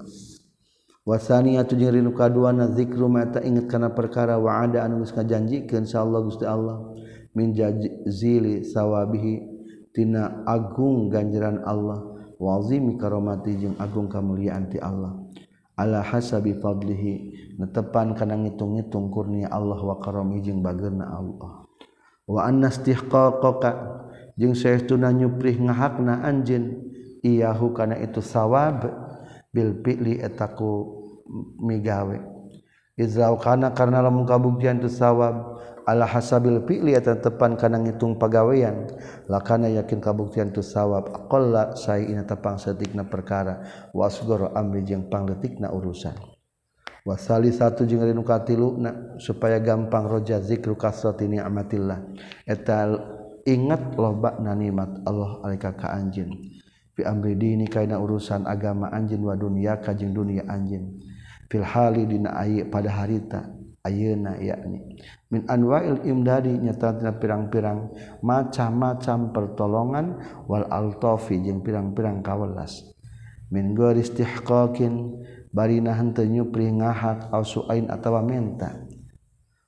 Wasania 1.08 1.64
tujing 1.64 1.88
rindu 1.88 2.12
kaduana 2.12 2.68
zikru 2.76 3.08
mata 3.08 3.40
ingat 3.40 3.64
kana 3.64 3.96
perkara 3.96 4.36
wa 4.36 4.60
ada 4.60 4.84
anu 4.84 5.00
geus 5.00 5.16
kajanjikeun 5.16 5.88
insyaallah 5.88 6.20
Gusti 6.20 6.44
Allah. 6.44 6.84
Min 7.32 7.56
jazili 7.56 8.60
sawabihi 8.60 9.34
tina 9.96 10.44
agung 10.44 11.08
ganjaran 11.08 11.64
Allah. 11.64 12.12
Wazimi 12.36 13.00
karomati 13.00 13.56
jeung 13.56 13.74
agung 13.80 14.12
kamuliaan 14.12 14.68
ti 14.68 14.76
Allah. 14.76 15.16
ala 15.78 16.02
hasabi 16.02 16.58
fadlihi. 16.58 17.14
Netepan 17.62 18.18
kana 18.18 18.34
ngitung-ngitung 18.34 19.14
kurnia 19.14 19.46
Allah 19.54 19.78
wa 19.78 20.02
karami 20.02 20.42
jeung 20.42 20.58
bageurna 20.58 21.06
Allah. 21.06 21.64
Wa 22.26 22.50
anna 22.50 22.68
istihqaqaka 22.68 23.70
jeung 24.34 24.58
saestuna 24.58 25.14
nyuprih 25.14 25.62
ngahakna 25.62 26.26
anjeun. 26.26 26.90
Iyahu 27.22 27.74
kana 27.74 27.98
itu 27.98 28.22
sawab 28.22 28.86
bil 29.54 29.78
fi'li 29.82 30.22
etaku 30.22 30.98
migawe. 31.62 32.18
Izau 32.98 33.38
kana 33.38 33.74
karena 33.74 34.02
lamun 34.02 34.26
kabuktian 34.26 34.82
tu 34.82 34.90
sawab 34.90 35.57
hasabil 35.88 36.60
pilih 36.68 36.92
atau 37.00 37.16
tepan 37.16 37.56
karena 37.56 37.80
ngitung 37.80 38.20
pegawaian. 38.20 38.92
Lakana 39.24 39.72
yakin 39.72 40.04
kabuktian 40.04 40.52
tu 40.52 40.60
sawab. 40.60 41.08
Aqalla 41.08 41.72
saya 41.72 42.04
ini 42.04 42.20
tepang 42.28 42.60
setikna 42.60 43.08
perkara. 43.08 43.88
Wasgoro 43.96 44.52
amri 44.52 44.84
jeung 44.84 45.08
pangletikna 45.08 45.72
urusan. 45.72 46.12
Wasali 47.08 47.48
satu 47.48 47.88
jeung 47.88 48.04
rinu 48.04 48.20
katiluna 48.20 49.16
supaya 49.16 49.56
gampang 49.56 50.04
roja 50.04 50.44
zikru 50.44 50.76
kasrati 50.76 51.24
ni'matillah. 51.24 52.04
Eta 52.44 52.84
ingat 53.48 53.96
lobakna 53.96 54.52
nikmat 54.52 55.08
Allah 55.08 55.40
alika 55.40 55.72
ka 55.72 55.88
anjeun 55.96 56.28
fi 56.92 57.00
amri 57.08 57.32
dini 57.32 57.64
kaina 57.64 57.96
urusan 57.96 58.44
agama 58.44 58.92
anjeun 58.92 59.24
wa 59.24 59.32
dunia 59.32 59.80
ka 59.80 59.96
jeung 59.96 60.12
dunia 60.12 60.44
anjeun 60.44 61.00
fil 61.48 61.64
hali 61.64 62.04
dina 62.04 62.36
ayi 62.36 62.68
pada 62.68 62.92
harita 62.92 63.48
ayeuna 63.80 64.36
yakni 64.36 65.00
min 65.28 65.44
anwa'il 65.44 66.08
imdadi 66.08 66.56
nyatatina 66.56 67.20
pirang-pirang 67.20 67.92
macam-macam 68.24 69.32
pertolongan 69.32 70.06
wal 70.48 70.64
altofi 70.72 71.40
jeung 71.44 71.60
pirang-pirang 71.60 72.24
kawelas. 72.24 72.96
Min 73.48 73.76
ghairi 73.76 74.04
istihqaqin 74.04 75.24
barina 75.52 75.96
henteu 75.96 76.28
nyupri 76.28 76.72
ngahak 76.72 77.32
au 77.32 77.44
suain 77.44 77.88
atawa 77.88 78.24
menta. 78.24 78.88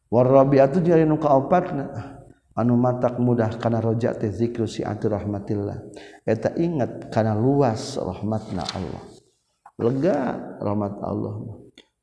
War 0.08 0.26
rabi'atu 0.26 0.80
nu 1.04 1.16
kaopatna 1.20 2.18
anu 2.56 2.74
matak 2.76 3.16
mudah 3.20 3.56
kana 3.60 3.80
roja 3.80 4.16
teh 4.16 4.32
zikru 4.32 4.64
si 4.64 4.80
rahmatillah. 4.84 5.76
Eta 6.24 6.56
ingat 6.56 7.12
kana 7.12 7.36
luas 7.36 8.00
rahmatna 8.00 8.64
Allah. 8.64 9.02
Lega 9.80 10.18
rahmat 10.60 10.94
Allah. 11.00 11.59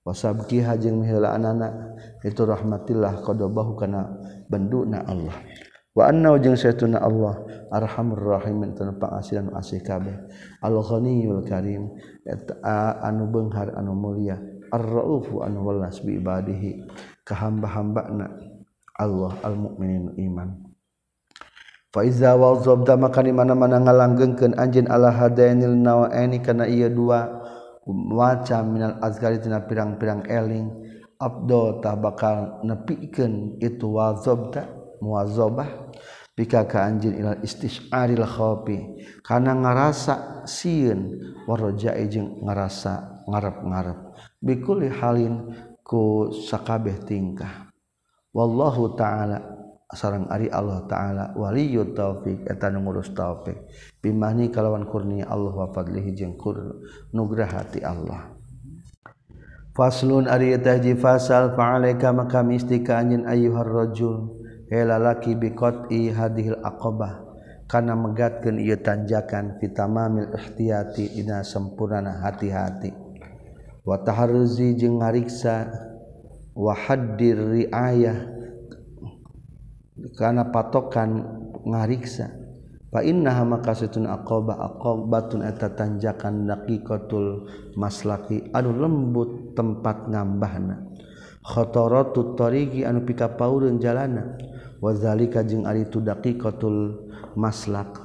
wasabkiha 0.08 0.80
jeung 0.80 1.04
mihela 1.04 1.36
anana 1.36 2.00
itu 2.24 2.48
rahmatillah 2.48 3.20
qadabahu 3.28 3.76
kana 3.76 4.08
benduna 4.48 5.04
Allah. 5.04 5.36
Wa 5.92 6.08
anna 6.08 6.40
jeung 6.40 6.56
saytuna 6.56 7.04
Allah 7.04 7.44
arhamur 7.74 8.40
rahimin 8.40 8.72
tanu 8.72 8.96
pangasihan 8.96 9.52
asih 9.52 9.84
kabeh. 9.84 10.16
Al 10.64 10.80
ghaniyul 10.80 11.44
karim 11.44 11.92
anu 13.04 13.28
benghar 13.28 13.76
anu 13.76 13.92
mulia. 13.92 14.40
Ar-raufu 14.72 15.44
anu 15.44 15.68
welas 15.68 16.00
bi 16.00 16.16
ibadihi. 16.16 16.88
Ka 17.28 17.36
hamba-hambana 17.36 18.32
Allah 18.96 19.34
al 19.44 19.60
mukminin 19.60 20.16
iman. 20.16 20.70
Faiza 21.88 22.36
wal 22.38 22.62
zobda 22.62 22.94
maka 22.94 23.26
di 23.26 23.34
mana 23.34 23.58
mana 23.58 23.82
ngalanggengkeun 23.82 24.54
anjeun 24.54 24.86
ala 24.92 25.10
hadainil 25.10 25.74
nawaini 25.74 26.44
kana 26.46 26.70
ieu 26.70 26.94
dua 26.94 27.37
waca 27.88 28.60
minal 28.68 29.00
azgari 29.00 29.40
tina 29.40 29.64
pirang-pirang 29.64 30.28
eling 30.28 30.68
abdo 31.18 31.80
tah 31.80 31.96
bakal 31.96 32.62
nepikeun 32.68 33.58
itu 33.64 33.88
wazobta 33.88 34.68
muwazobah. 35.00 35.90
Pika 36.38 36.70
ka 36.70 36.86
anjeun 36.86 37.18
ila 37.18 37.34
istisaril 37.42 38.22
khofi 38.22 38.78
kana 39.26 39.58
ngarasa 39.58 40.46
sieun 40.46 41.18
warja'i 41.50 42.06
jeung 42.06 42.46
ngarasa 42.46 43.26
ngarep-ngarep. 43.26 44.14
Bikuli 44.38 44.86
halin 44.86 45.50
ku 45.82 46.30
sakabeh 46.30 47.02
tingkah. 47.10 47.74
Wallahu 48.38 48.94
taala 48.94 49.57
sarang 49.88 50.28
Ari 50.28 50.52
Allah 50.52 50.84
ta'ala 50.84 51.26
Waliyud 51.40 51.96
taufik 51.96 52.44
nu 52.44 52.80
ngurus 52.84 53.16
taufik 53.16 53.56
bimani 54.04 54.52
kalawan 54.52 54.84
kurnia 54.84 55.32
Allah 55.32 55.56
wa 55.56 55.68
fadlihi 55.72 56.12
jeung 56.12 56.36
kur 56.36 56.84
nugrahati 57.16 57.80
Allah. 57.88 58.36
Faslun 59.72 60.26
ari 60.28 60.58
eta 60.58 60.76
hiji 60.76 60.98
fasal 60.98 61.54
fa'alaika 61.54 62.12
maka 62.12 62.42
mistika 62.44 62.98
anjeun 62.98 63.30
ayyuhar 63.30 63.70
rajul 63.70 64.36
hela 64.68 64.98
laki 64.98 65.38
biqati 65.38 66.12
hadhil 66.12 66.58
aqabah 66.66 67.24
kana 67.70 67.94
megatkeun 67.94 68.58
ieu 68.58 68.76
tanjakan 68.82 69.62
fitamamil 69.62 70.34
ihtiyati 70.34 71.14
dina 71.16 71.46
sampurna 71.46 72.26
hati-hati. 72.26 72.92
Wa 73.88 74.04
taharruzi 74.04 74.76
jeung 74.76 75.00
ngariksa 75.00 75.72
wa 76.58 76.74
haddir 76.76 77.38
riayah 77.38 78.37
karena 80.18 80.50
patokan 80.50 81.26
ngariksa. 81.66 82.34
Fa 82.88 83.04
innaha 83.04 83.44
maka 83.44 83.76
situn 83.76 84.08
aqaba 84.08 84.56
aqabatun 84.58 85.44
eta 85.44 85.76
tanjakan 85.76 86.48
daqiqatul 86.48 87.52
maslaki. 87.76 88.48
Anu 88.56 88.72
lembut 88.72 89.54
tempat 89.54 90.08
ngambahna. 90.08 90.88
Khataratu 91.44 92.40
tariqi 92.40 92.88
anu 92.88 93.04
pika 93.04 93.36
paureun 93.36 93.78
jalana. 93.84 94.40
Wa 94.80 94.96
zalika 94.96 95.44
jeung 95.44 95.68
ari 95.68 95.86
tu 95.92 96.00
daqiqatul 96.00 97.10
maslak. 97.36 98.00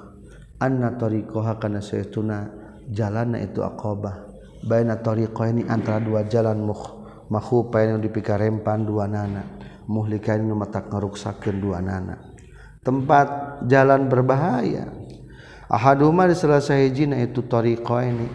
Anna 0.59 0.99
tariqaha 0.99 1.63
kana 1.63 1.79
saytuna 1.79 2.51
jalana 2.91 3.39
itu 3.39 3.63
aqabah 3.63 4.33
baina 4.63 4.99
tariqaini 4.99 5.67
antara 5.67 5.99
dua 5.99 6.23
jalan 6.27 6.63
mukh 6.63 6.87
mahu 7.31 7.71
painu 7.71 7.99
dipika 7.99 8.39
rempan 8.39 8.87
dua 8.87 9.11
nana. 9.11 9.62
muhlikain 9.87 10.45
matak 10.53 10.91
ngaruksakeun 10.91 11.57
dua 11.63 11.79
nana 11.83 12.33
tempat 12.83 13.63
jalan 13.71 14.11
berbahaya. 14.11 14.91
Ahaduma 15.73 16.29
di 16.29 16.37
salah 16.37 16.61
sahijina 16.61 17.17
itu 17.17 17.49
tariqo 17.49 17.97
ini 18.05 18.29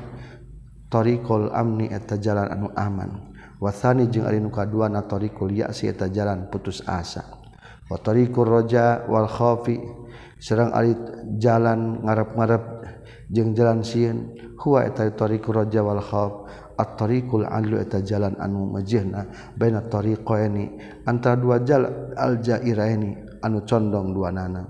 tariqul 0.90 1.54
amni 1.54 1.86
eta 1.92 2.18
jalan 2.18 2.50
anu 2.50 2.68
aman. 2.74 3.36
Wasani 3.62 4.10
jeung 4.10 4.26
ari 4.26 4.42
nu 4.42 4.50
kaduana 4.50 5.06
tariqul 5.06 5.54
ya'si 5.54 5.92
eta 5.92 6.10
jalan 6.10 6.50
putus 6.50 6.82
asa. 6.90 7.28
Wa 7.86 8.02
tariqur 8.02 8.50
raja 8.50 9.06
wal 9.06 9.30
khafi 9.30 9.78
serang 10.42 10.74
ari 10.74 10.98
jalan 11.38 12.02
ngarep-ngarep 12.02 12.64
jeung 13.30 13.54
jalan 13.54 13.86
sieun. 13.86 14.34
Huwa 14.58 14.90
eta 14.90 15.06
tariqur 15.14 15.62
raja 15.62 15.86
wal 15.86 16.02
khaf 16.02 16.50
at-tariqul 16.78 17.44
adlu 17.50 17.82
eta 17.82 18.00
jalan 18.06 18.38
anu 18.38 18.78
ngejehna 18.78 19.54
baina 19.58 19.82
tariqaini 19.82 20.78
antara 21.10 21.36
dua 21.36 21.58
jalan 21.66 22.14
al-jairaini 22.14 23.42
anu 23.42 23.66
condong 23.66 24.14
dua 24.14 24.30
nana. 24.30 24.64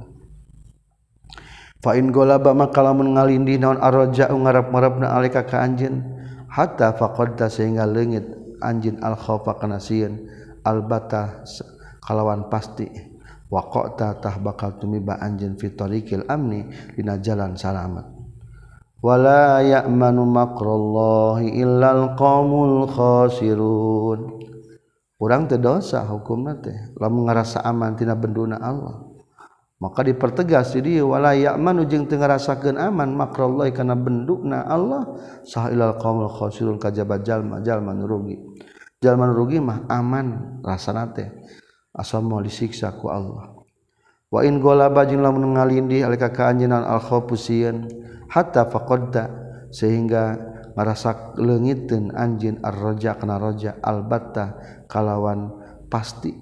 Fa 1.77 1.93
in 1.93 2.09
golaba 2.09 2.57
maka 2.57 2.81
lamun 2.81 3.13
ngalindi 3.13 3.61
naon 3.61 3.77
arja 3.77 4.33
ngarap-marapna 4.33 5.13
alika 5.13 5.45
ka 5.45 5.61
anjeun 5.61 6.01
hatta 6.49 6.97
faqadta 6.97 7.53
sehingga 7.53 7.85
leungit 7.85 8.25
anjeun 8.65 8.97
al-khaufa 9.03 9.61
kana 9.61 9.77
sieun 9.77 10.25
albata 10.65 11.45
kalawan 12.01 12.49
pasti. 12.49 12.89
Waqta 13.47 14.19
tah 14.19 14.35
bakal 14.43 14.75
tumiba 14.75 15.15
anjeun 15.23 15.55
fi 15.55 15.71
tariqil 15.71 16.27
amni 16.27 16.67
dina 16.99 17.15
jalan 17.15 17.55
salamat. 17.55 18.16
wala 19.01 19.61
ya'manu 19.61 20.25
makrallahi 20.25 21.53
illal 21.57 22.17
qaumul 22.17 22.89
khasirun. 22.89 24.41
Urang 25.17 25.49
teu 25.49 25.57
dosa 25.57 26.05
hukumna 26.05 26.57
teh. 26.61 26.93
Lamun 27.01 27.25
ngarasa 27.25 27.65
aman 27.65 27.97
tina 27.97 28.13
benduna 28.13 28.61
Allah. 28.61 29.01
Maka 29.77 30.01
dipertegas 30.01 30.73
di 30.73 30.97
dieu 30.97 31.13
wala 31.13 31.37
ya'manu 31.37 31.85
jeung 31.85 32.09
teu 32.09 32.17
ngarasakeun 32.17 32.77
aman 32.77 33.13
makrallahi 33.13 33.73
kana 33.73 33.97
bendukna 33.97 34.65
Allah. 34.65 35.17
Sah 35.45 35.73
ilal 35.73 35.97
qaumul 35.97 36.29
khasirun 36.29 36.77
kajaba 36.77 37.21
jalma 37.21 37.61
jalma 37.65 37.97
rugi. 37.97 38.37
Jalma 39.01 39.29
rugi 39.29 39.61
mah 39.61 39.85
aman 39.89 40.61
rasana 40.65 41.09
teh. 41.13 41.29
Asal 41.97 42.21
mau 42.21 42.41
disiksa 42.41 42.93
ku 42.93 43.09
Allah. 43.09 43.57
Wa 44.29 44.45
in 44.45 44.61
golaba 44.61 45.01
jeung 45.07 45.25
lamun 45.25 45.57
ngalindih 45.57 46.05
alika 46.05 46.29
ka 46.29 46.53
anjeunna 46.53 46.83
al 46.83 47.01
khawfusieun 47.01 47.89
hatta 48.31 48.67
faqadta 48.67 49.23
sehingga 49.71 50.37
merasa 50.77 51.33
leungiteun 51.35 52.13
anjeun 52.13 52.61
arroja 52.61 53.17
kana 53.17 53.41
roja 53.41 53.81
albatta 53.81 54.55
kalawan 54.85 55.51
pasti. 55.89 56.35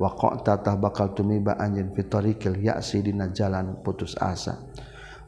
Waqta 0.00 0.64
tah 0.64 0.80
bakal 0.80 1.12
tumiba 1.12 1.60
anjeun 1.60 1.92
fitorikil 1.92 2.56
ya'si 2.56 3.04
dina 3.04 3.28
jalan 3.30 3.84
putus 3.84 4.16
asa. 4.16 4.72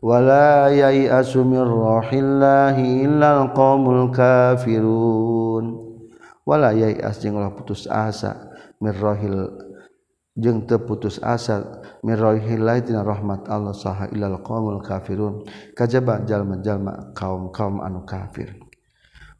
Wala 0.00 0.72
yai'asu 0.72 1.44
min 1.44 1.60
rahillahi 1.62 3.04
illal 3.04 3.52
qaumul 3.52 4.08
kafirun. 4.10 5.76
Wala 6.42 6.74
yai'as 6.74 7.22
jeung 7.22 7.38
ulah 7.38 7.54
putus 7.54 7.86
asa 7.86 8.50
min 8.82 8.90
rahil 8.96 9.46
jeung 10.32 10.64
teputus 10.64 11.20
asa 11.20 11.84
mirrohilaitina 12.00 13.04
rahmat 13.04 13.44
Allah 13.52 13.76
saha 13.76 14.08
ilal 14.12 14.40
qaumul 14.40 14.80
kafirun. 14.80 15.44
Kajaba 15.76 16.24
jalma-jalma 16.24 17.12
kaum-kaum 17.12 17.84
anu 17.84 18.04
kafir. 18.08 18.56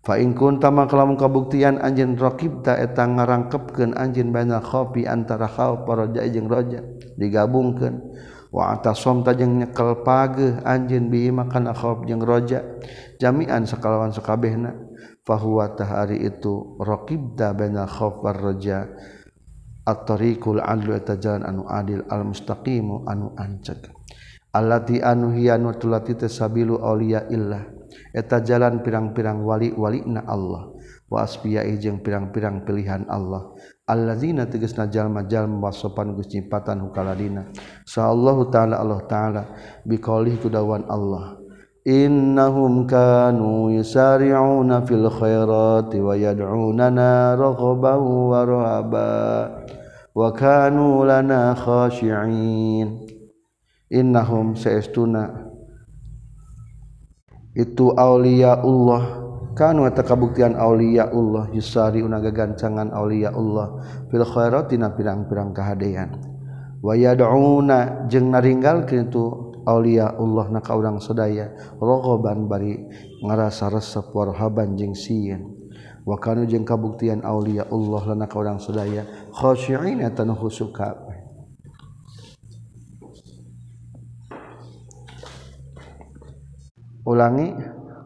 Fa 0.03 0.18
in 0.18 0.34
kunta 0.34 0.66
maka 0.74 0.99
lamun 0.99 1.14
kabuktian 1.14 1.78
anjeun 1.78 2.18
raqibta 2.18 2.74
eta 2.74 3.07
ngarangkepkeun 3.07 3.95
anjeun 3.95 4.34
bainal 4.34 4.59
khaufi 4.59 5.07
antara 5.07 5.47
khauf 5.47 5.86
raja 5.86 6.26
jeung 6.26 6.51
raja 6.51 6.82
digabungkeun. 7.14 8.03
Wa 8.51 8.74
atasamta 8.74 9.32
jeung 9.38 9.62
nyekel 9.62 10.03
pageuh 10.03 10.59
anjeun 10.66 11.07
bi 11.07 11.30
makan 11.30 11.70
khauf 11.70 12.03
jeung 12.05 12.18
raja 12.18 12.66
jami'an 13.22 13.62
sakalawan 13.62 14.11
sakabehna. 14.11 14.74
Fa 15.22 15.38
huwa 15.38 15.70
tahari 15.78 16.18
itu 16.18 16.74
raqibta 16.82 17.55
bainal 17.55 17.86
khauf 17.86 18.18
war 18.26 18.34
raja' 18.34 18.90
at-tariqul 19.83 20.62
adlu 20.62 20.95
eta 20.95 21.18
jalan 21.18 21.43
anu 21.43 21.62
adil 21.66 22.07
al 22.07 22.22
mustaqimu 22.28 23.07
anu 23.07 23.35
ancek. 23.35 23.91
Allati 24.53 25.01
anu 25.01 25.33
hianu 25.33 25.72
tulati 25.80 26.12
tasabilu 26.12 26.78
auliya 26.85 27.26
illah. 27.33 27.64
Eta 28.12 28.45
jalan 28.45 28.85
pirang-pirang 28.85 29.41
wali 29.41 29.72
walina 29.72 30.28
Allah. 30.28 30.68
Wa 31.09 31.24
asbiyai 31.24 31.76
jeung 31.80 32.05
pirang-pirang 32.05 32.64
pilihan 32.64 33.09
Allah. 33.09 33.53
Allazina 33.89 34.49
tegasna 34.49 34.89
jalma-jalma 34.89 35.68
wasopan 35.68 36.16
geus 36.16 36.28
nyipatan 36.33 36.85
hukaladina. 36.85 37.49
Sallallahu 37.89 38.49
taala 38.53 38.80
Allah 38.80 39.01
taala 39.09 39.43
biqaulih 39.89 40.37
kudawan 40.41 40.85
Allah. 40.89 41.41
Innahum 41.83 42.87
kanu 42.87 43.74
yusari'una 43.74 44.87
fil 44.87 45.09
khairati 45.11 45.99
wa 45.99 46.14
yad'unana 46.14 47.35
raghaban 47.35 48.01
wa 48.07 48.41
rahaba. 48.47 49.11
wa 50.13 50.29
kanu 50.37 51.09
lana 51.09 51.57
khashi'in 51.57 53.09
innahum 53.89 54.53
saestuna 54.53 55.49
itu 57.53 57.93
aulia 57.93 58.61
Allah 58.65 59.21
kanu 59.53 59.85
eta 59.85 60.01
kabuktian 60.01 60.57
aulia 60.57 61.13
Allah 61.13 61.53
yusari 61.53 62.01
unaga 62.01 62.33
gancangan 62.33 62.89
aulia 62.97 63.29
Allah 63.29 63.85
fil 64.09 64.25
khairatina 64.25 64.97
pirang-pirang 64.97 65.53
kahadean. 65.53 66.17
Wa 66.81 66.97
yad'una 66.97 68.09
jeung 68.09 68.33
naringgalkeun 68.33 69.13
tu 69.13 69.53
aulia 69.69 70.17
Allah 70.17 70.49
na 70.49 70.65
ka 70.65 70.73
urang 70.73 70.99
sadaya. 70.99 71.53
Rogoban 71.77 72.49
bari 72.49 72.81
ngarasa 73.21 73.69
resep 73.69 74.09
warhaban 74.17 74.75
jeung 74.81 74.97
sieun. 74.97 75.52
wakanu 76.03 76.47
jeng 76.47 76.67
kabuktian 76.67 77.23
Aulia 77.23 77.67
Allah 77.71 78.03
lana 78.15 78.27
ka 78.27 78.39
urang 78.39 78.59
sedaya 78.59 79.07
khosyi'ina 79.33 80.11
tanu 80.15 80.35
khusyuk 80.35 80.75
kabeh 80.75 81.23
ulangi 87.03 87.55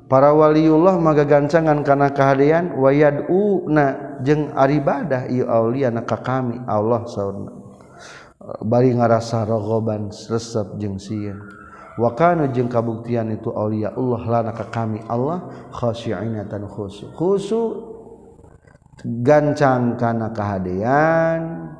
para 0.09 0.33
waliullah 0.33 0.97
maga 0.97 1.27
gancangan 1.29 1.83
kana 1.85 2.15
kahadean 2.15 2.79
wayaduna 2.79 4.21
jeung 4.25 4.55
aribadah 4.57 5.29
ieu 5.29 5.45
aulia 5.45 5.93
na 5.93 6.07
ka 6.07 6.23
kami 6.25 6.57
Allah 6.65 7.05
sauna. 7.05 7.53
Bari 8.63 8.95
ngarasa 8.95 9.43
rogoban 9.43 10.09
resep 10.09 10.79
jeung 10.79 10.97
sieun. 11.03 11.66
wakana 11.97 12.53
jeung 12.53 12.69
kabuktian 12.69 13.33
itu 13.33 13.49
Aulia 13.53 13.93
Allah 13.97 14.23
lana 14.29 14.53
ka 14.53 14.69
kami 14.69 15.01
Allah 15.09 15.69
khosyiatan 15.73 16.69
khusu. 16.69 17.13
Khusu 17.17 17.61
gancang 19.05 20.01
kana 20.01 20.33
kahadean 20.33 21.73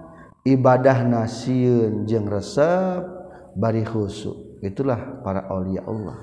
ibadah 0.45 1.05
nasiun 1.05 2.09
jeung 2.09 2.29
resep 2.29 3.05
bari 3.57 3.85
khusu. 3.85 4.61
Itulah 4.65 5.21
para 5.21 5.49
Aulia 5.53 5.85
Allah. 5.85 6.17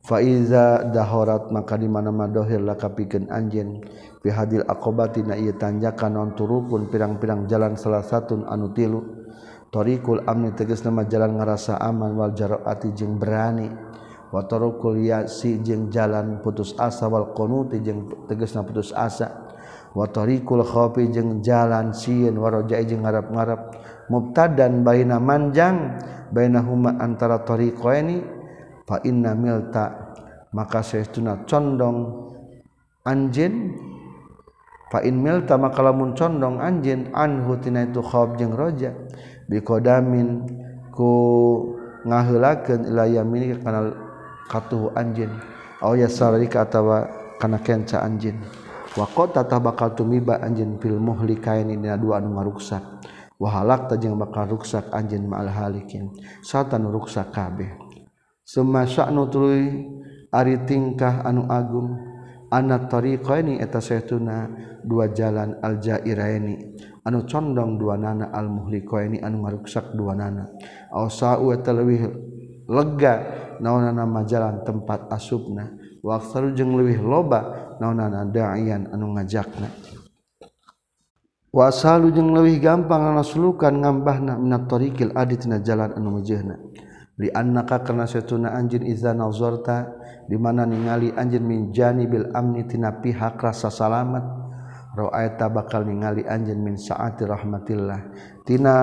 Faiza 0.00 0.80
dahorat 0.88 1.52
maka 1.52 1.76
di 1.76 1.84
mana-mana 1.84 2.32
dohir 2.32 2.60
lakapikeun 2.60 3.28
anjeun. 3.28 3.84
Fi 4.20 4.28
hadil 4.28 4.64
aqobati 4.68 5.24
na 5.24 5.36
ieu 5.36 5.56
tanjakan 5.56 6.12
non 6.12 6.30
turukun 6.36 6.92
pirang-pirang 6.92 7.48
jalan 7.48 7.76
salah 7.76 8.04
satu 8.04 8.44
anu 8.48 8.72
tilu. 8.76 9.19
Tariqul 9.70 10.26
amni 10.26 10.52
tegas 10.52 10.82
nama 10.82 11.06
jalan 11.06 11.38
ngarasa 11.38 11.78
aman 11.78 12.14
wal 12.14 12.34
jaraati 12.34 12.92
jeung 12.94 13.16
berani. 13.16 13.70
Wa 14.30 14.46
tarukul 14.46 15.02
yasi 15.02 15.58
jeung 15.58 15.90
jalan 15.90 16.38
putus 16.38 16.78
asa 16.78 17.10
wal 17.10 17.34
qanuti 17.34 17.82
jeung 17.82 18.06
tegasna 18.30 18.62
putus 18.62 18.94
asa. 18.94 19.50
Wa 19.90 20.06
tariqul 20.06 20.62
khaufi 20.62 21.10
jeung 21.10 21.42
jalan 21.42 21.90
sieun 21.90 22.38
wa 22.38 22.50
rajai 22.50 22.86
jeung 22.86 23.02
ngarap-ngarap. 23.02 23.60
Mubtadan 24.10 24.82
baina 24.86 25.18
manjang 25.22 25.98
bainahuma 26.30 26.98
antara 26.98 27.42
tariqaini 27.42 28.22
fa 28.86 29.02
inna 29.06 29.34
milta 29.34 30.14
maka 30.50 30.82
saestuna 30.82 31.46
condong 31.46 32.26
anjeun 33.06 33.74
fa 34.90 34.98
in 35.06 35.22
milta 35.22 35.54
maka 35.54 35.78
lamun 35.78 36.18
condong 36.18 36.58
anjeun 36.58 37.14
anhu 37.14 37.54
tina 37.62 37.86
itu 37.86 38.02
khauf 38.02 38.34
jeung 38.34 38.54
roja 38.58 38.90
bikodamin 39.50 40.46
ku 40.94 41.10
ngaheulakeun 42.06 42.86
ilayah 42.86 43.26
mini 43.26 43.58
kana 43.58 43.90
katuh 44.46 44.94
anjin. 44.94 45.34
Aw 45.82 45.96
yasarika 45.98 46.62
atawa 46.68 47.08
kana 47.42 47.58
kenca 47.58 48.04
anjin. 48.06 48.38
Wa 48.94 49.06
qata 49.06 49.46
bakal 49.62 49.94
tumiba 49.98 50.38
anjin 50.38 50.78
fil 50.78 50.98
muhlikain 50.98 51.66
dina 51.66 51.98
dua 51.98 52.22
anu 52.22 52.38
ngaruksak. 52.38 52.82
Wa 53.40 53.48
halak 53.48 53.88
tajeng 53.88 54.20
bakal 54.20 54.52
ruksak 54.52 54.92
anjin 54.92 55.24
ma'al 55.24 55.48
halikin. 55.48 56.12
Satan 56.44 56.84
ruksak 56.92 57.32
kabeh. 57.32 57.72
Summa 58.44 58.84
sya'nu 58.84 59.30
ari 60.28 60.56
tingkah 60.68 61.24
anu 61.24 61.48
agung. 61.48 62.09
anak 62.50 62.90
tariqaini 62.90 63.62
eta 63.62 63.78
saytuna 63.78 64.50
dua 64.82 65.10
jalan 65.14 65.56
aljairaini. 65.62 66.76
Anu 67.06 67.24
condong 67.24 67.80
dua 67.80 67.96
nana 67.96 68.28
almuhliqaini 68.28 69.24
anu 69.24 69.46
ngaruksak 69.46 69.96
dua 69.96 70.12
nana. 70.12 70.50
Aw 70.92 71.08
eta 71.54 71.70
leuwih 71.72 72.02
lega 72.68 73.14
naonana 73.62 74.04
majalan 74.04 74.62
tempat 74.66 75.08
asubna 75.10 75.70
wa 76.04 76.20
aktsaru 76.20 76.52
jeung 76.52 76.76
leuwih 76.76 77.00
loba 77.00 77.74
naonana 77.80 78.28
da'ian 78.28 78.92
anu 78.92 79.16
ngajakna. 79.16 79.68
Wasalu 81.50 82.14
jeung 82.14 82.30
leuwih 82.30 82.62
gampang 82.62 83.10
nasulukan 83.10 83.74
ngambahna 83.74 84.38
minat 84.38 84.70
tariqil 84.70 85.10
jalan 85.66 85.90
anu 85.98 86.22
mejehna 86.22 86.54
li 87.18 87.26
annaka 87.26 87.82
kana 87.82 88.06
saytuna 88.06 88.54
anjeun 88.54 88.86
iza 88.86 89.10
nazarta 89.12 89.99
dimana 90.30 90.62
ningali 90.62 91.10
anj 91.10 91.42
minjani 91.42 92.06
Bil 92.06 92.30
amnitina 92.30 93.02
pihak 93.02 93.42
rasa 93.42 93.66
salamet 93.66 94.22
roaeta 94.94 95.50
bakal 95.50 95.82
ningali 95.82 96.22
anj 96.22 96.54
min 96.54 96.78
saati 96.78 97.26
rahmatillahtina 97.26 98.74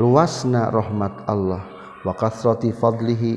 luasna 0.00 0.72
rahmat 0.72 1.28
Allah. 1.28 1.62
Wakasroti 2.00 2.72
Fadlihi 2.72 3.36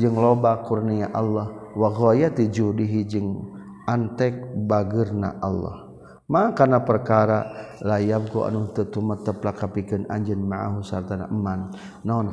jeung 0.00 0.16
loba 0.16 0.64
kurnia 0.64 1.12
Allah. 1.12 1.52
Wagoyati 1.76 2.48
judihi 2.48 3.04
jeung 3.04 3.52
antek 3.84 4.56
bagerna 4.64 5.36
Allah. 5.44 5.92
Makana 6.28 6.84
perkara 6.84 7.68
layam 7.84 8.28
ku 8.28 8.44
anu 8.44 8.68
tetumat 8.72 9.24
teplak 9.24 9.60
kapikan 9.64 10.04
anj 10.08 10.36
ma'ahu 10.36 10.84
sartana 10.84 11.28
eman 11.28 11.72
naon 12.04 12.28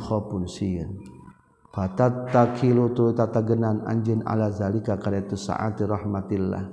fatattakilu 1.76 2.96
tu 2.96 3.12
tatagenan 3.12 3.84
anjeun 3.84 4.24
ala 4.24 4.48
zalika 4.48 4.96
kada 4.96 5.28
tu 5.28 5.36
saati 5.36 5.84
rahmatillah. 5.84 6.72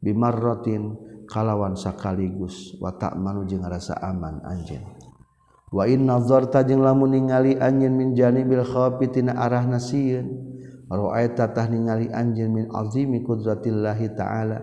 Bimarratin 0.00 0.96
kalawan 1.28 1.76
sakaligus. 1.76 2.80
Wa 2.80 2.96
ta'malu 2.96 3.44
jeung 3.44 3.68
rasa 3.68 4.00
aman 4.00 4.40
anjeun. 4.48 4.88
Wa 5.68 5.84
in 5.84 6.08
nazarta 6.08 6.64
jeung 6.64 6.80
lamun 6.80 7.12
ningali 7.12 7.60
anjeun 7.60 7.92
min 7.92 8.08
janibil 8.16 8.64
khafi 8.64 9.12
tina 9.12 9.36
arahna 9.36 9.76
sieun. 9.76 10.56
Ra'aita 10.88 11.52
tah 11.52 11.68
ningali 11.68 12.08
anjeun 12.08 12.48
min 12.48 12.66
azimi 12.72 13.20
kudratillahi 13.20 14.16
ta'ala. 14.16 14.58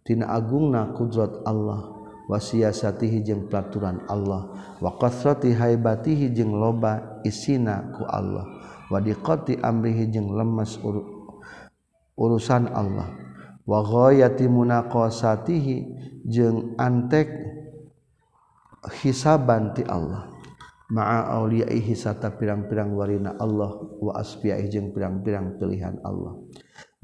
Tina 0.00 0.32
agungna 0.32 0.96
qudrat 0.96 1.44
Allah. 1.44 1.92
Wasiasatihi 2.32 3.20
jeung 3.20 3.52
peraturan 3.52 4.08
Allah. 4.08 4.48
Wa 4.80 4.96
kasrati 4.96 5.52
haibatihi 5.52 6.32
jeung 6.32 6.56
loba 6.56 7.20
isina 7.24 7.92
ku 7.92 8.08
Allah. 8.08 8.57
wadiqti 8.88 9.60
amrihi 9.60 10.08
jeung 10.08 10.32
lemes 10.32 10.80
urusan 12.18 12.72
Allah. 12.72 13.08
Wa 13.68 13.84
munaqasatihi 13.84 15.76
jeung 16.24 16.72
antek 16.80 17.28
hisaban 19.04 19.76
ti 19.76 19.84
Allah. 19.84 20.32
Ma'a 20.88 21.36
auliyaihi 21.36 21.92
sata 21.92 22.32
pirang-pirang 22.32 22.96
warina 22.96 23.36
Allah 23.36 23.76
wa 24.00 24.16
asfiyaihi 24.16 24.72
jeung 24.72 24.88
pirang-pirang 24.96 25.60
pilihan 25.60 26.00
Allah. 26.00 26.40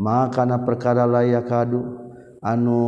Maka 0.01 0.49
na 0.49 0.65
perkara 0.65 1.05
layak 1.05 1.45
kadu 1.45 1.85
anu 2.41 2.81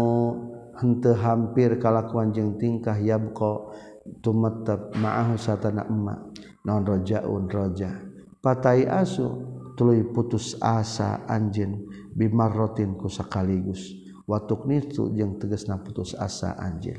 henteu 0.80 1.12
hampir 1.12 1.76
kalakuan 1.76 2.32
jeung 2.32 2.56
tingkah 2.56 2.96
yabqa 2.96 3.76
tumetep 4.24 4.96
ma'ahu 4.96 5.36
satana 5.36 5.84
emma. 5.84 6.32
Non 6.64 6.80
rojaun 6.80 7.44
roja. 7.44 8.05
patai 8.46 8.86
asu 8.86 9.42
tuluy 9.74 10.06
putus 10.06 10.54
asa 10.62 11.26
anjin 11.26 11.90
bimarrotin 12.14 12.94
ku 12.94 13.10
sakaligus. 13.10 14.06
Watuk 14.26 14.66
nitu 14.70 15.10
jeung 15.14 15.38
tegasna 15.38 15.82
putus 15.82 16.14
asa 16.14 16.54
anjin 16.58 16.98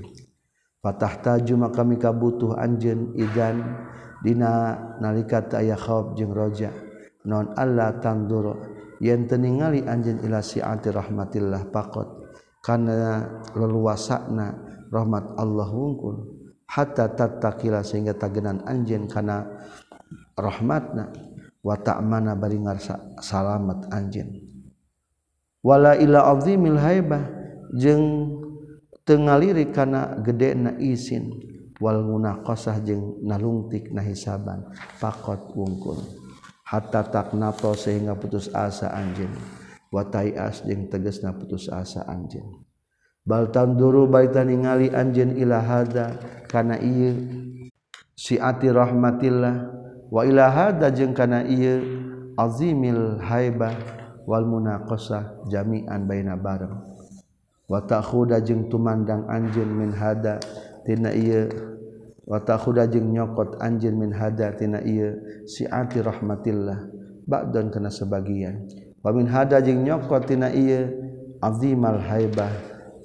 patah 0.88 1.20
taju 1.20 1.68
maka 1.68 1.84
mika 1.84 2.16
butuh 2.16 2.56
anjin 2.56 3.12
idan 3.20 3.84
dina 4.24 4.80
nalika 5.04 5.43
aya 5.60 5.76
khauf 5.76 6.16
jeung 6.16 6.32
roja. 6.32 6.72
Non 7.28 7.52
Allah 7.60 8.00
tanduro 8.00 8.56
yen 9.04 9.28
teningali 9.28 9.84
anjin 9.84 10.24
ila 10.24 10.39
si'ati 10.39 10.88
rahmatillah 10.95 11.68
pakot. 11.68 12.32
Kana 12.64 13.28
leluasana 13.52 14.56
rahmat 14.88 15.36
Allah 15.36 15.68
wungkul. 15.68 16.39
Hatta 16.72 17.12
tatakila 17.12 17.84
sehingga 17.84 18.16
tagenan 18.16 18.64
anjin 18.64 19.12
kana 19.12 19.43
rahmatna. 20.39 21.12
watak 21.68 21.99
mana 21.99 22.39
bari 22.39 22.55
ngarsa 22.63 23.20
salamet 23.20 23.91
anjin 23.91 24.39
wala 25.59 25.99
ila 25.99 26.32
azimil 26.32 26.80
haibah 26.80 27.28
jeung 27.76 28.32
teu 29.03 29.20
ngaliri 29.20 29.76
kana 29.76 30.24
gedena 30.24 30.80
isin. 30.80 31.43
Wal 31.78 32.01
munaqasah 32.01 32.82
jeung 32.82 33.22
nalungtik 33.22 33.93
na 33.93 34.01
hisaban. 34.01 34.65
Faqat 34.97 35.53
wungkul. 35.53 36.01
Hatta 36.65 37.05
taknato 37.05 37.78
sehingga 37.78 38.18
putus 38.18 38.49
asa 38.49 38.89
anjin 38.97 39.30
wa 39.88 40.03
jeng 40.03 40.36
jeung 40.68 40.84
tegasna 40.91 41.32
putus 41.32 41.72
asa 41.72 42.03
anjin 42.11 42.43
bal 43.24 43.47
tanduru 43.51 44.07
baita 44.07 44.43
ningali 44.43 44.91
anjin 44.91 45.32
ila 45.39 45.63
hada 45.63 46.20
kana 46.51 46.76
ieu 46.80 47.15
siati 48.20 48.68
rahmatillah 48.68 49.55
wailahada 50.08 50.88
jeung 50.91 51.12
kana 51.12 51.43
iya 51.43 51.84
azimil 52.39 53.20
haibah 53.20 53.76
wal 54.24 54.47
munaqasah 54.47 55.47
jami'an 55.51 56.08
baina 56.08 56.39
bareng. 56.39 56.76
Wa 57.68 57.84
takhuda 57.84 58.39
jeung 58.39 58.72
tumandang 58.72 59.28
anjeun 59.28 59.68
min 59.68 59.91
hada 59.91 60.39
tina 60.88 61.12
ieu. 61.12 61.51
Wa 62.24 62.39
takhuda 62.39 62.88
jeung 62.88 63.12
nyokot 63.12 63.60
anjeun 63.60 63.99
min 63.99 64.16
hada 64.16 64.55
tina 64.55 64.80
ieu 64.84 65.43
siati 65.43 65.99
rahmatillah 65.99 66.88
ba'dan 67.28 67.68
kana 67.68 67.91
sebagian. 67.91 68.68
Wa 69.03 69.12
min 69.12 69.28
hada 69.28 69.60
jeung 69.60 69.84
nyokot 69.84 70.32
tina 70.32 70.47
ieu 70.55 70.88
azimal 71.43 71.99
haibah 71.99 72.51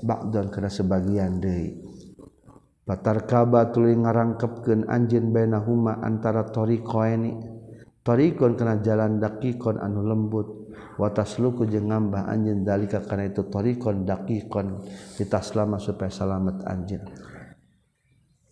ba'dan 0.03 0.47
kana 0.55 0.71
sebagian 0.71 1.43
deui. 1.43 1.82
patar 2.83 3.25
kaba 3.31 3.71
tuli 3.71 3.95
ngarangkepkeun 3.95 4.91
anjeun 4.91 5.31
bainahuma 5.31 6.03
antara 6.03 6.43
tariqaini 6.51 7.39
tariqon 8.03 8.59
kana 8.59 8.83
jalan 8.83 9.23
daqiqon 9.23 9.79
anu 9.79 10.03
lembut. 10.03 10.49
Wa 10.93 11.09
tasluku 11.09 11.65
jeung 11.71 11.89
ngambah 11.89 12.29
anjeun 12.29 12.69
dalika 12.69 13.01
kana 13.01 13.31
itu 13.31 13.49
tariqon 13.49 14.05
daqiqon 14.05 14.83
ditaslama 15.17 15.81
supaya 15.81 16.13
selamat 16.13 16.67
anjeun. 16.69 17.05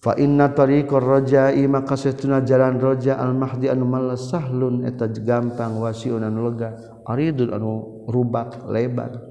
Fa 0.01 0.16
inna 0.16 0.49
tariqor 0.49 1.05
rajai 1.05 1.61
maka 1.68 1.93
satuna 1.93 2.41
jalan 2.41 2.81
roja 2.81 3.20
al 3.20 3.37
mahdi 3.37 3.68
anu 3.68 3.85
malas 3.85 4.33
sahlun 4.33 4.89
eta 4.89 5.12
gampang 5.12 5.76
wasiun 5.76 6.24
anu 6.24 6.49
lega. 6.49 6.72
Aridun 7.05 7.53
anu 7.53 7.70
rubak 8.09 8.64
lebar. 8.64 9.30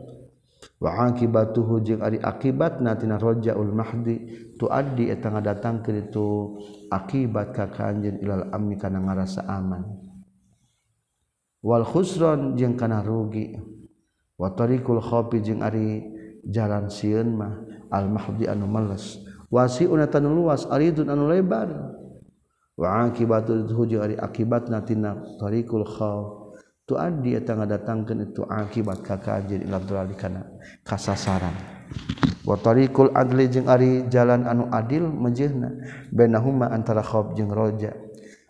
wa 0.79 1.11
akibatuhu 1.11 1.83
jeung 1.83 1.99
ari 1.99 2.23
akibatna 2.23 2.95
tina 2.95 3.19
rajaul 3.19 3.75
mahdi 3.75 4.47
tu 4.55 4.71
adi 4.71 5.11
eta 5.11 5.27
ngadatang 5.27 5.83
ke 5.83 6.07
itu 6.07 6.55
akibat 6.87 7.51
ka 7.51 7.67
kanjeun 7.67 8.23
ilal 8.23 8.47
amni 8.55 8.79
kana 8.79 9.03
ngarasa 9.03 9.43
aman. 9.43 9.83
Wal 11.59 11.83
khusron 11.83 12.55
jeung 12.55 12.79
kana 12.79 13.03
rugi. 13.03 13.59
Wa 14.39 14.55
tariqul 14.55 15.03
khafi 15.03 15.43
jeung 15.43 15.59
ari 15.59 15.99
jalan 16.47 16.87
sieun 16.87 17.35
mah 17.35 17.59
al 17.91 18.07
mahdi 18.07 18.47
anu 18.47 18.63
malas 18.63 19.19
wasiun 19.51 19.99
eta 19.99 20.23
luas 20.23 20.63
aridun 20.71 21.11
anu 21.11 21.27
lebar. 21.27 21.67
Wa 22.79 23.11
akibatuhu 23.11 23.83
jeung 23.83 23.99
ari 23.99 24.15
akibatna 24.15 24.79
tina 24.87 25.19
tariqul 25.43 25.83
khafi 25.83 26.38
tuad 26.89 27.21
dia 27.21 27.45
tangga 27.45 27.69
datangkan 27.69 28.25
itu 28.25 28.41
akibat 28.49 29.05
kakajir 29.05 29.61
ilam 29.61 29.85
tulali 29.85 30.17
kana 30.17 30.41
kasasaran. 30.81 31.53
Wa 32.41 32.57
tariqul 32.57 33.13
adli 33.13 33.45
jeung 33.45 33.69
ari 33.69 34.09
jalan 34.09 34.49
anu 34.49 34.65
adil 34.73 35.05
mejehna 35.05 35.69
bainahuma 36.09 36.73
antara 36.73 37.05
khauf 37.05 37.37
jeung 37.37 37.53
roja. 37.53 37.93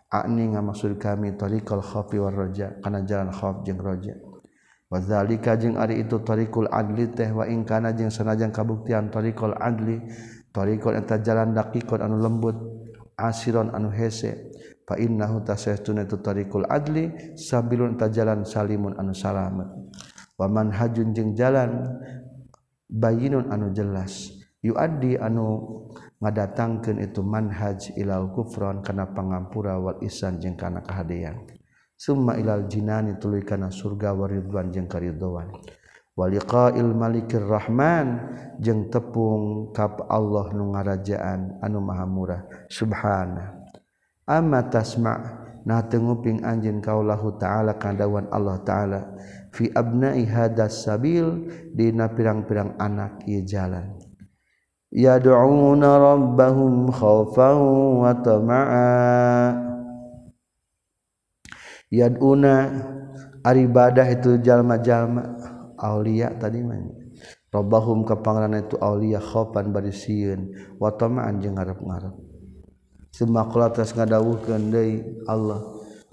Ani 0.08 0.56
ngamaksud 0.56 0.96
kami 0.96 1.36
tariqul 1.36 1.84
khauf 1.84 2.08
war 2.16 2.32
roja 2.32 2.80
kana 2.80 3.04
jalan 3.04 3.36
khauf 3.36 3.68
jeung 3.68 3.84
roja. 3.84 4.16
Wa 4.88 5.04
zalika 5.04 5.60
jeung 5.60 5.76
ari 5.76 6.00
itu 6.00 6.24
tariqul 6.24 6.72
adli 6.72 7.12
teh 7.12 7.28
wa 7.36 7.44
ing 7.44 7.68
kana 7.68 7.92
jeung 7.92 8.08
sanajan 8.08 8.56
kabuktian 8.56 9.12
tariqul 9.12 9.52
adli 9.54 10.00
tariqul 10.56 10.96
eta 10.96 11.20
jalan 11.20 11.52
daqiqun 11.52 12.00
anu 12.00 12.24
lembut 12.24 12.56
asiron 13.20 13.70
anu 13.76 13.92
hese. 13.92 14.50
fa 14.90 14.98
innahu 14.98 15.46
tasaytuna 15.46 16.10
tu 16.10 16.18
tariqul 16.18 16.66
adli 16.66 17.38
sabilun 17.38 17.94
ta 17.94 18.10
jalan 18.10 18.42
salimun 18.42 18.98
anu 18.98 19.14
salamet. 19.14 19.70
Wa 20.34 20.50
manhajun 20.50 21.14
jeung 21.14 21.38
jalan 21.38 22.02
bayinun 22.90 23.54
anu 23.54 23.70
jelas. 23.70 24.34
Yuaddi 24.66 25.16
anu 25.16 25.62
ngadatangkeun 26.20 27.00
itu 27.00 27.24
manhaj 27.24 27.96
ilal 27.96 28.28
kufron 28.36 28.84
kana 28.84 29.08
pangampura 29.16 29.80
wal 29.80 30.04
isan 30.04 30.36
jeung 30.36 30.60
kana 30.60 30.84
kahadean 30.84 31.48
summa 31.96 32.36
ilal 32.36 32.68
jinani 32.68 33.16
tuluy 33.16 33.40
kana 33.48 33.72
surga 33.72 34.12
waridwan 34.12 34.68
jeung 34.68 34.92
karidwan 34.92 35.48
waliqail 36.20 36.92
malikir 36.92 37.40
rahman 37.40 38.36
jeung 38.60 38.92
tepung 38.92 39.72
kap 39.72 40.04
Allah 40.12 40.52
nu 40.52 40.76
ngarajaan 40.76 41.64
anu 41.64 41.80
maha 41.80 42.04
murah. 42.04 42.44
Subhana. 42.68 43.59
Amma 44.30 44.70
tasma. 44.70 45.42
Nah 45.66 45.82
tenguping 45.90 46.46
anjeun 46.46 46.80
kaulahu 46.80 47.36
ta'ala 47.42 47.82
kadawan 47.82 48.30
Allah 48.30 48.62
ta'ala. 48.62 49.02
Fi 49.50 49.74
abna'i 49.74 50.24
hadas 50.30 50.86
sabil 50.86 51.50
dina 51.74 52.08
pirang-pirang 52.14 52.78
anak 52.78 53.26
ieu 53.26 53.42
jalan. 53.42 53.98
Yad'una 54.94 55.90
rabbahum 55.98 56.94
khaufan 56.94 57.58
wa 58.06 58.14
tama'a. 58.14 58.88
Yaduna 61.90 62.54
ibadah 63.42 64.08
itu 64.14 64.38
jalma-jalma. 64.40 65.26
Aulia 65.80 66.36
tadi 66.36 66.60
robhum 67.50 68.04
kepangran 68.06 68.52
itu 68.60 68.76
Aulia 68.84 69.24
khopan 69.24 69.72
barisiun 69.72 70.76
wataan 70.78 71.40
ngarap-ngarap 71.40 72.29
Sumakula 73.10 73.74
atas 73.74 73.98
ngadawuhkeun 73.98 74.70
deui 74.70 75.26
Allah. 75.26 75.60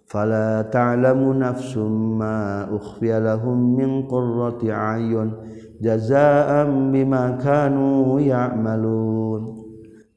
Fala 0.07 0.63
ta'lamu 0.71 1.35
nafsum 1.35 2.19
ma 2.23 2.65
ukhfiya 2.71 3.19
lahum 3.19 3.75
min 3.75 4.07
qurrati 4.07 4.71
ayun 4.71 5.35
jazaa'an 5.83 6.95
bima 6.95 7.37
kanu 7.43 8.17
ya'malun. 8.23 9.67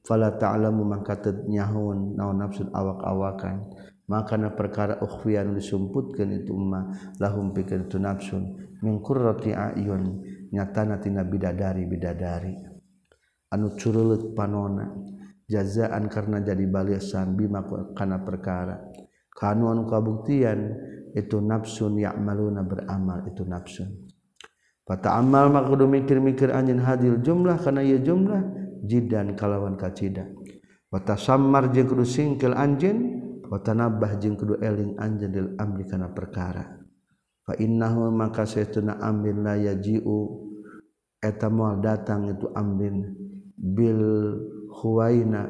Fala 0.05 0.37
ta'lamu 0.37 0.85
mangkatet 0.85 1.49
nyahun 1.49 2.15
naon 2.15 2.37
nafsun 2.37 2.69
awak-awakan. 2.69 3.65
Makana 4.09 4.53
perkara 4.57 4.97
ukhfiya 5.05 5.45
nu 5.45 5.53
disumputkeun 5.53 6.41
itu 6.41 6.53
umma 6.53 6.89
lahum 7.21 7.53
pikeun 7.53 7.85
tu 7.85 8.01
nafsun 8.01 8.57
min 8.81 8.97
qurrati 9.05 9.53
ayun 9.53 10.25
nyatana 10.49 10.97
tina 10.97 11.21
bidadari 11.21 11.85
bidadari 11.85 12.57
anu 13.53 13.77
cureuleut 13.77 14.33
panona. 14.33 14.89
Jazaan 15.49 16.05
karena 16.07 16.45
jadi 16.45 16.63
balasan 16.69 17.33
bima 17.33 17.65
kana 17.97 18.21
perkara. 18.21 18.77
Kanu 19.33 19.73
anu 19.73 19.89
kabuktian 19.89 20.77
itu 21.17 21.41
nafsun 21.41 21.97
ya'maluna 21.97 22.61
beramal 22.61 23.25
itu 23.25 23.41
nafsun. 23.41 23.89
Fata 24.85 25.17
amal 25.17 25.49
maka 25.49 25.73
kudu 25.73 25.85
mikir-mikir 25.89 26.53
anjeun 26.53 26.81
hadil 26.81 27.17
jumlah 27.21 27.57
kana 27.61 27.81
ieu 27.81 27.97
jumlah 27.97 28.41
jidan 28.85 29.33
kalawan 29.33 29.73
kacida. 29.73 30.29
Wata 30.89 31.17
samar 31.17 31.73
jeung 31.73 31.89
kudu 31.89 32.05
singkel 32.05 32.53
anjeun 32.53 33.17
nabah 33.49 34.21
jeng 34.21 34.37
kedua 34.37 34.61
eling 34.61 34.93
anjadil 35.01 35.57
Amri 35.57 35.89
karena 35.89 36.13
perkara. 36.13 36.77
Fa 37.41 37.57
maka 38.13 38.45
sayatuna 38.45 39.01
ambil 39.01 39.41
ya 39.57 39.73
jiu 39.73 40.45
eta 41.17 41.49
mual 41.49 41.81
datang 41.81 42.29
itu 42.29 42.45
ambil 42.53 43.09
bil 43.57 44.01
huwaina 44.69 45.49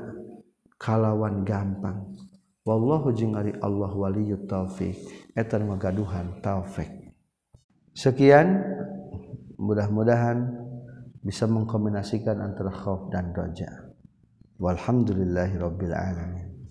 kalawan 0.80 1.44
gampang. 1.44 2.16
Wallahu 2.64 3.12
jeung 3.16 3.36
ari 3.36 3.56
Allah 3.60 3.92
waliyut 3.92 4.46
taufik 4.46 4.96
eta 5.34 5.58
magaduhan 5.58 6.38
taufik 6.44 7.10
sekian 8.00 8.64
mudah-mudahan 9.60 10.48
bisa 11.20 11.44
mengkombinasikan 11.52 12.40
antara 12.40 12.72
khauf 12.72 13.12
dan 13.12 13.36
roja. 13.36 13.92
Walhamdulillahirabbil 14.60 15.96
alamin. 15.96 16.49